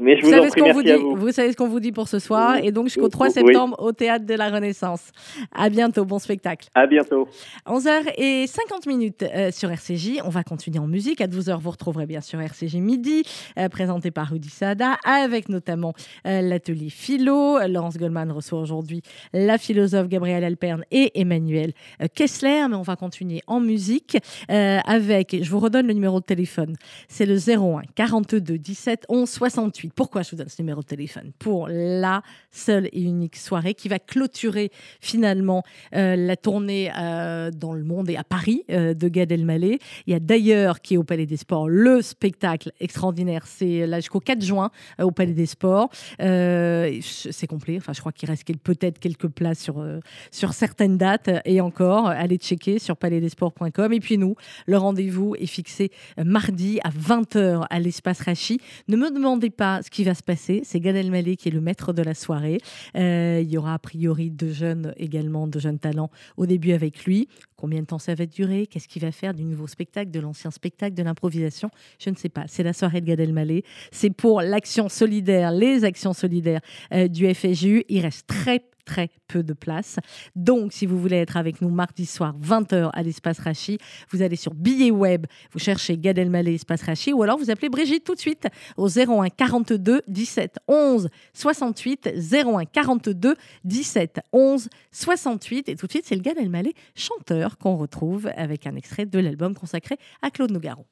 Mais 0.00 0.16
je 0.16 0.22
Vous 0.22 0.28
vous, 0.30 0.34
en 0.34 0.38
savez 0.38 0.50
ce 0.50 0.56
qu'on 0.56 0.72
vous 0.72 0.82
dit. 0.82 0.90
à 0.90 0.96
vous. 0.96 1.32
savez 1.32 1.52
ce 1.52 1.56
qu'on 1.56 1.68
vous 1.68 1.78
dit 1.80 1.92
pour 1.92 2.08
ce 2.08 2.18
soir 2.18 2.54
Oui. 2.58 2.66
et 2.66 2.72
donc 2.72 2.86
jusqu'au 2.86 3.10
3 3.10 3.26
Oui. 3.26 3.32
septembre 3.32 3.76
au 3.78 3.92
Théâtre 3.92 4.24
de 4.24 4.32
la 4.34 4.48
Renaissance. 4.48 5.10
À 5.54 5.68
bientôt, 5.68 6.06
bon 6.06 6.18
spectacle. 6.18 6.68
À 6.74 6.86
bientôt. 6.86 7.28
11h50 7.66 8.88
minutes 8.88 9.22
euh, 9.22 9.50
sur 9.50 9.70
RCJ. 9.70 10.20
On 10.24 10.30
va 10.30 10.44
continuer 10.44 10.78
en 10.78 10.86
musique. 10.86 11.20
À 11.20 11.26
12h, 11.26 11.58
vous 11.60 11.70
retrouverez 11.70 12.06
bien 12.06 12.22
sûr 12.22 12.40
RCJ 12.40 12.76
Midi, 12.76 13.22
euh, 13.58 13.68
présenté 13.68 14.10
par 14.10 14.28
Rudy 14.30 14.48
Sada, 14.48 14.96
avec 15.04 15.50
notamment 15.50 15.92
euh, 16.26 16.40
l'atelier 16.40 16.88
philo. 16.88 17.58
Laurence 17.68 17.98
Goldman 17.98 18.32
reçoit 18.32 18.60
aujourd'hui 18.60 19.02
la 19.34 19.58
philosophe 19.58 20.08
Gabrielle 20.08 20.44
Alperne 20.44 20.84
et 20.90 21.20
Emmanuel 21.20 21.72
Kessler. 22.14 22.64
Mais 22.70 22.76
on 22.76 22.82
va 22.82 22.96
continuer 22.96 23.42
en 23.46 23.60
musique 23.60 24.16
avec, 24.48 25.36
je 25.42 25.50
vous 25.50 25.58
redonne 25.58 25.86
le 25.86 25.92
numéro 25.92 26.18
de 26.20 26.24
téléphone, 26.24 26.76
c'est 27.08 27.26
le 27.26 27.36
01 27.36 27.82
42 27.94 28.40
17 28.58 29.04
11 29.08 29.28
68. 29.28 29.81
Pourquoi 29.90 30.22
je 30.22 30.30
vous 30.30 30.36
donne 30.36 30.48
ce 30.48 30.60
numéro 30.60 30.80
de 30.82 30.86
téléphone? 30.86 31.32
Pour 31.38 31.68
la 31.68 32.22
seule 32.50 32.88
et 32.92 33.02
unique 33.02 33.36
soirée 33.36 33.74
qui 33.74 33.88
va 33.88 33.98
clôturer 33.98 34.70
finalement 35.00 35.62
euh, 35.94 36.16
la 36.16 36.36
tournée 36.36 36.92
euh, 36.96 37.50
dans 37.50 37.72
le 37.72 37.84
monde 37.84 38.10
et 38.10 38.16
à 38.16 38.24
Paris 38.24 38.64
euh, 38.70 38.94
de 38.94 39.08
Gad 39.08 39.32
Elmaleh. 39.32 39.78
Il 40.06 40.12
y 40.12 40.16
a 40.16 40.20
d'ailleurs 40.20 40.80
qui 40.80 40.94
est 40.94 40.96
au 40.96 41.04
Palais 41.04 41.26
des 41.26 41.36
Sports 41.36 41.68
le 41.68 42.02
spectacle 42.02 42.72
extraordinaire. 42.80 43.46
C'est 43.46 43.86
là 43.86 44.00
jusqu'au 44.00 44.20
4 44.20 44.42
juin 44.42 44.70
au 45.00 45.10
Palais 45.10 45.32
des 45.32 45.46
Sports. 45.46 45.90
C'est 46.18 47.46
complet. 47.48 47.76
Enfin, 47.76 47.92
je 47.92 48.00
crois 48.00 48.12
qu'il 48.12 48.28
reste 48.28 48.42
peut-être 48.62 48.98
quelques 48.98 49.28
places 49.28 49.60
sur, 49.60 49.84
sur 50.30 50.52
certaines 50.52 50.98
dates 50.98 51.30
et 51.44 51.60
encore. 51.60 52.08
Allez 52.08 52.36
checker 52.36 52.78
sur 52.78 52.96
palaisdesports.com. 52.96 53.92
Et 53.92 54.00
puis 54.00 54.18
nous, 54.18 54.34
le 54.66 54.76
rendez-vous 54.76 55.34
est 55.38 55.46
fixé 55.46 55.90
mardi 56.18 56.80
à 56.84 56.90
20h 56.90 57.66
à 57.70 57.80
l'espace 57.80 58.20
Rachi. 58.20 58.60
Ne 58.88 58.96
me 58.96 59.10
demandez 59.10 59.50
pas 59.50 59.71
ce 59.80 59.90
qui 59.90 60.04
va 60.04 60.14
se 60.14 60.22
passer. 60.22 60.60
C'est 60.64 60.80
Gad 60.80 60.96
Elmaleh 60.96 61.36
qui 61.36 61.48
est 61.48 61.52
le 61.52 61.60
maître 61.60 61.92
de 61.92 62.02
la 62.02 62.14
soirée. 62.14 62.58
Euh, 62.96 63.40
il 63.42 63.50
y 63.50 63.56
aura 63.56 63.74
a 63.74 63.78
priori 63.78 64.30
deux 64.30 64.52
jeunes 64.52 64.92
également, 64.96 65.46
deux 65.46 65.60
jeunes 65.60 65.78
talents 65.78 66.10
au 66.36 66.46
début 66.46 66.72
avec 66.72 67.04
lui. 67.04 67.28
Combien 67.62 67.82
de 67.82 67.86
temps 67.86 68.00
ça 68.00 68.16
va 68.16 68.26
durer 68.26 68.66
Qu'est-ce 68.66 68.88
qu'il 68.88 69.02
va 69.02 69.12
faire 69.12 69.34
du 69.34 69.44
nouveau 69.44 69.68
spectacle, 69.68 70.10
de 70.10 70.18
l'ancien 70.18 70.50
spectacle, 70.50 70.96
de 70.96 71.02
l'improvisation 71.04 71.70
Je 72.00 72.10
ne 72.10 72.16
sais 72.16 72.28
pas. 72.28 72.42
C'est 72.48 72.64
la 72.64 72.72
soirée 72.72 73.00
de 73.00 73.06
Gad 73.06 73.20
Elmaleh. 73.20 73.62
C'est 73.92 74.10
pour 74.10 74.42
l'action 74.42 74.88
solidaire, 74.88 75.52
les 75.52 75.84
actions 75.84 76.12
solidaires 76.12 76.60
euh, 76.92 77.06
du 77.06 77.32
FSU. 77.32 77.84
Il 77.88 78.00
reste 78.00 78.26
très 78.26 78.64
très 78.84 79.10
peu 79.28 79.42
de 79.42 79.52
place. 79.52 79.98
Donc, 80.36 80.72
si 80.72 80.86
vous 80.86 81.00
voulez 81.00 81.16
être 81.16 81.36
avec 81.36 81.60
nous 81.60 81.68
mardi 81.68 82.06
soir, 82.06 82.34
20h 82.38 82.90
à 82.92 83.02
l'espace 83.02 83.38
Rachi, 83.38 83.78
vous 84.10 84.22
allez 84.22 84.36
sur 84.36 84.54
billet 84.54 84.90
web, 84.90 85.26
vous 85.52 85.58
cherchez 85.58 85.96
Gad 85.96 86.18
Elmaleh 86.18 86.54
espace 86.54 86.82
Rachi, 86.82 87.12
ou 87.12 87.22
alors 87.22 87.38
vous 87.38 87.50
appelez 87.50 87.68
Brigitte 87.68 88.04
tout 88.04 88.14
de 88.14 88.20
suite 88.20 88.46
au 88.76 88.88
01 88.88 89.28
42 89.28 90.02
17 90.08 90.58
11 90.68 91.08
68 91.32 92.10
01 92.32 92.64
42 92.66 93.36
17 93.64 94.20
11 94.32 94.68
68 94.90 95.68
et 95.68 95.76
tout 95.76 95.86
de 95.86 95.92
suite 95.92 96.04
c'est 96.06 96.16
le 96.16 96.22
Gad 96.22 96.36
Elmaleh 96.38 96.74
chanteur 96.94 97.51
qu'on 97.58 97.76
retrouve 97.76 98.30
avec 98.36 98.66
un 98.66 98.76
extrait 98.76 99.06
de 99.06 99.18
l'album 99.18 99.54
consacré 99.54 99.96
à 100.22 100.30
Claude 100.30 100.50
Nougaro. 100.50 100.86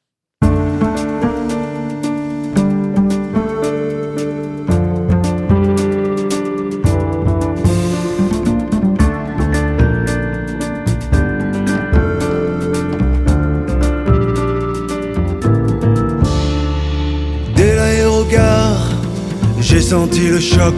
J'ai 19.70 19.80
senti 19.80 20.26
le 20.26 20.40
choc. 20.40 20.74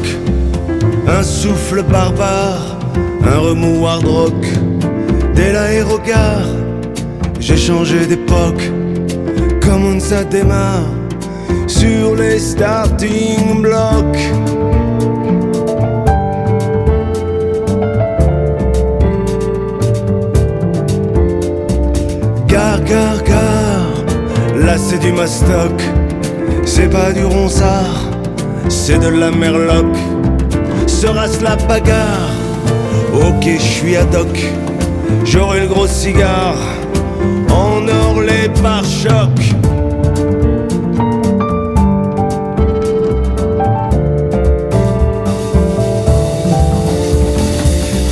Un 1.06 1.22
souffle 1.22 1.82
barbare, 1.82 2.78
un 3.24 3.38
remous 3.38 3.86
hard 3.86 4.04
rock. 4.04 4.71
Dès 5.34 5.52
l'aérogare, 5.52 6.46
j'ai 7.40 7.56
changé 7.56 8.06
d'époque. 8.06 8.62
Comme 9.60 9.96
on 9.96 10.00
ça 10.00 10.24
démarre 10.24 10.90
sur 11.66 12.14
les 12.14 12.38
starting 12.38 13.62
blocks. 13.62 14.18
Gare, 22.46 22.84
gare, 22.84 23.22
gare, 23.24 24.04
là 24.56 24.76
c'est 24.76 24.98
du 24.98 25.12
mastoc. 25.12 25.72
C'est 26.64 26.90
pas 26.90 27.12
du 27.12 27.24
ronsard, 27.24 28.10
c'est 28.68 28.98
de 28.98 29.08
la 29.08 29.30
merloc. 29.30 29.96
Sera-ce 30.86 31.42
la 31.42 31.56
bagarre 31.56 32.30
Ok, 33.14 33.44
je 33.44 33.60
suis 33.60 33.96
ad 33.96 34.14
hoc. 34.14 34.38
J'aurai 35.24 35.60
le 35.60 35.66
gros 35.66 35.86
cigare 35.86 36.56
en 37.50 37.88
or 37.88 38.20
les 38.20 38.48
pare-chocs. 38.62 39.54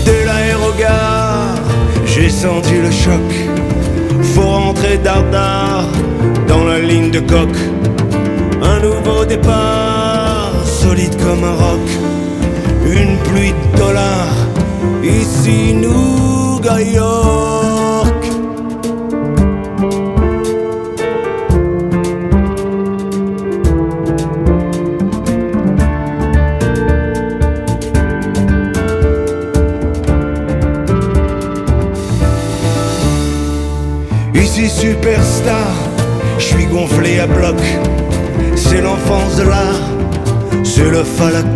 Dès 0.04 0.24
l'aérogare, 0.24 1.54
j'ai 2.06 2.30
senti 2.30 2.74
le 2.74 2.90
choc. 2.90 3.28
Faut 4.34 4.42
rentrer 4.42 4.98
dardard 4.98 5.88
dans 6.48 6.64
la 6.64 6.78
ligne 6.78 7.10
de 7.10 7.20
coque. 7.20 7.62
Un 8.62 8.80
nouveau 8.80 9.24
départ, 9.24 10.52
solide 10.64 11.16
comme 11.22 11.44
un 11.44 11.54
roc. 11.54 11.86
Une 12.86 13.16
pluie 13.18 13.52
de 13.52 13.78
dollars, 13.78 14.36
ici 15.02 15.74
nous, 15.74 16.39
Ici 34.34 34.68
superstar, 34.68 35.56
je 36.38 36.44
suis 36.44 36.66
gonflé 36.66 37.20
à 37.20 37.26
bloc. 37.26 37.56
C'est 38.56 38.82
l'enfance 38.82 39.36
de 39.36 39.44
l'art, 39.44 39.80
c'est 40.64 40.90
le 40.90 41.04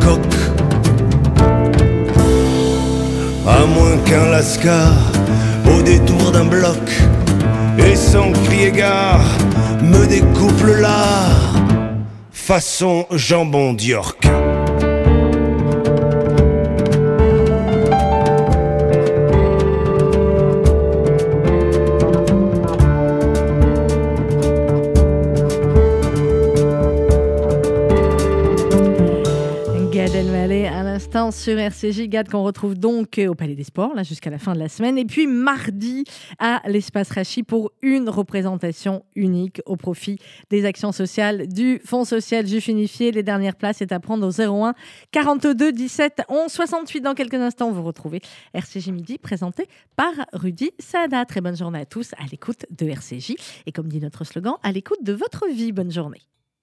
coque. 0.01 0.34
À 3.47 3.67
moins 3.67 3.99
qu'un 4.07 4.31
lascar, 4.31 4.95
au 5.67 5.83
détour 5.83 6.33
d'un 6.33 6.47
bloc, 6.47 6.79
et 7.79 7.95
sans 7.95 8.33
crier 8.45 8.73
gare, 8.73 9.25
me 9.83 10.07
découpe 10.07 10.67
lard, 10.81 11.53
façon 12.33 13.05
jambon 13.11 13.75
d'York. 13.75 14.27
Sur 31.31 31.59
RCJ, 31.59 32.09
Gad, 32.09 32.29
qu'on 32.29 32.43
retrouve 32.43 32.75
donc 32.75 33.21
au 33.27 33.35
Palais 33.35 33.55
des 33.55 33.65
Sports, 33.65 33.95
là, 33.95 34.03
jusqu'à 34.03 34.31
la 34.31 34.39
fin 34.39 34.53
de 34.53 34.59
la 34.59 34.69
semaine. 34.69 34.99
Et 34.99 35.05
puis 35.05 35.27
mardi 35.27 36.05
à 36.39 36.61
l'Espace 36.67 37.11
Rachi 37.11 37.43
pour 37.43 37.73
une 37.83 38.09
représentation 38.09 39.05
unique 39.15 39.63
au 39.65 39.77
profit 39.77 40.19
des 40.51 40.65
actions 40.65 40.93
sociales 40.93 41.47
du 41.49 41.81
Fonds 41.85 42.05
social 42.05 42.47
Juif 42.47 42.69
Unifié. 42.69 43.13
Les 43.13 43.23
dernières 43.23 43.57
places 43.57 43.81
est 43.81 43.93
à 43.93 44.01
prendre 44.01 44.27
au 44.27 44.41
01 44.41 44.75
42 45.13 45.73
17 45.73 46.23
11 46.29 46.51
68. 46.51 47.01
Dans 47.01 47.15
quelques 47.15 47.35
instants, 47.35 47.71
vous 47.71 47.83
retrouvez 47.83 48.21
RCJ 48.53 48.89
Midi 48.89 49.19
présenté 49.19 49.67
par 49.97 50.13
Rudy 50.33 50.73
Sada. 50.79 51.25
Très 51.25 51.41
bonne 51.41 51.57
journée 51.57 51.81
à 51.81 51.87
tous 51.87 52.13
à 52.15 52.25
l'écoute 52.31 52.67
de 52.71 52.87
RCJ. 52.87 53.37
Et 53.67 53.73
comme 53.73 53.89
dit 53.89 54.01
notre 54.01 54.25
slogan, 54.25 54.55
à 54.63 54.73
l'écoute 54.73 55.03
de 55.03 55.13
votre 55.13 55.47
vie. 55.49 55.73
Bonne 55.73 55.93
journée. 55.93 56.21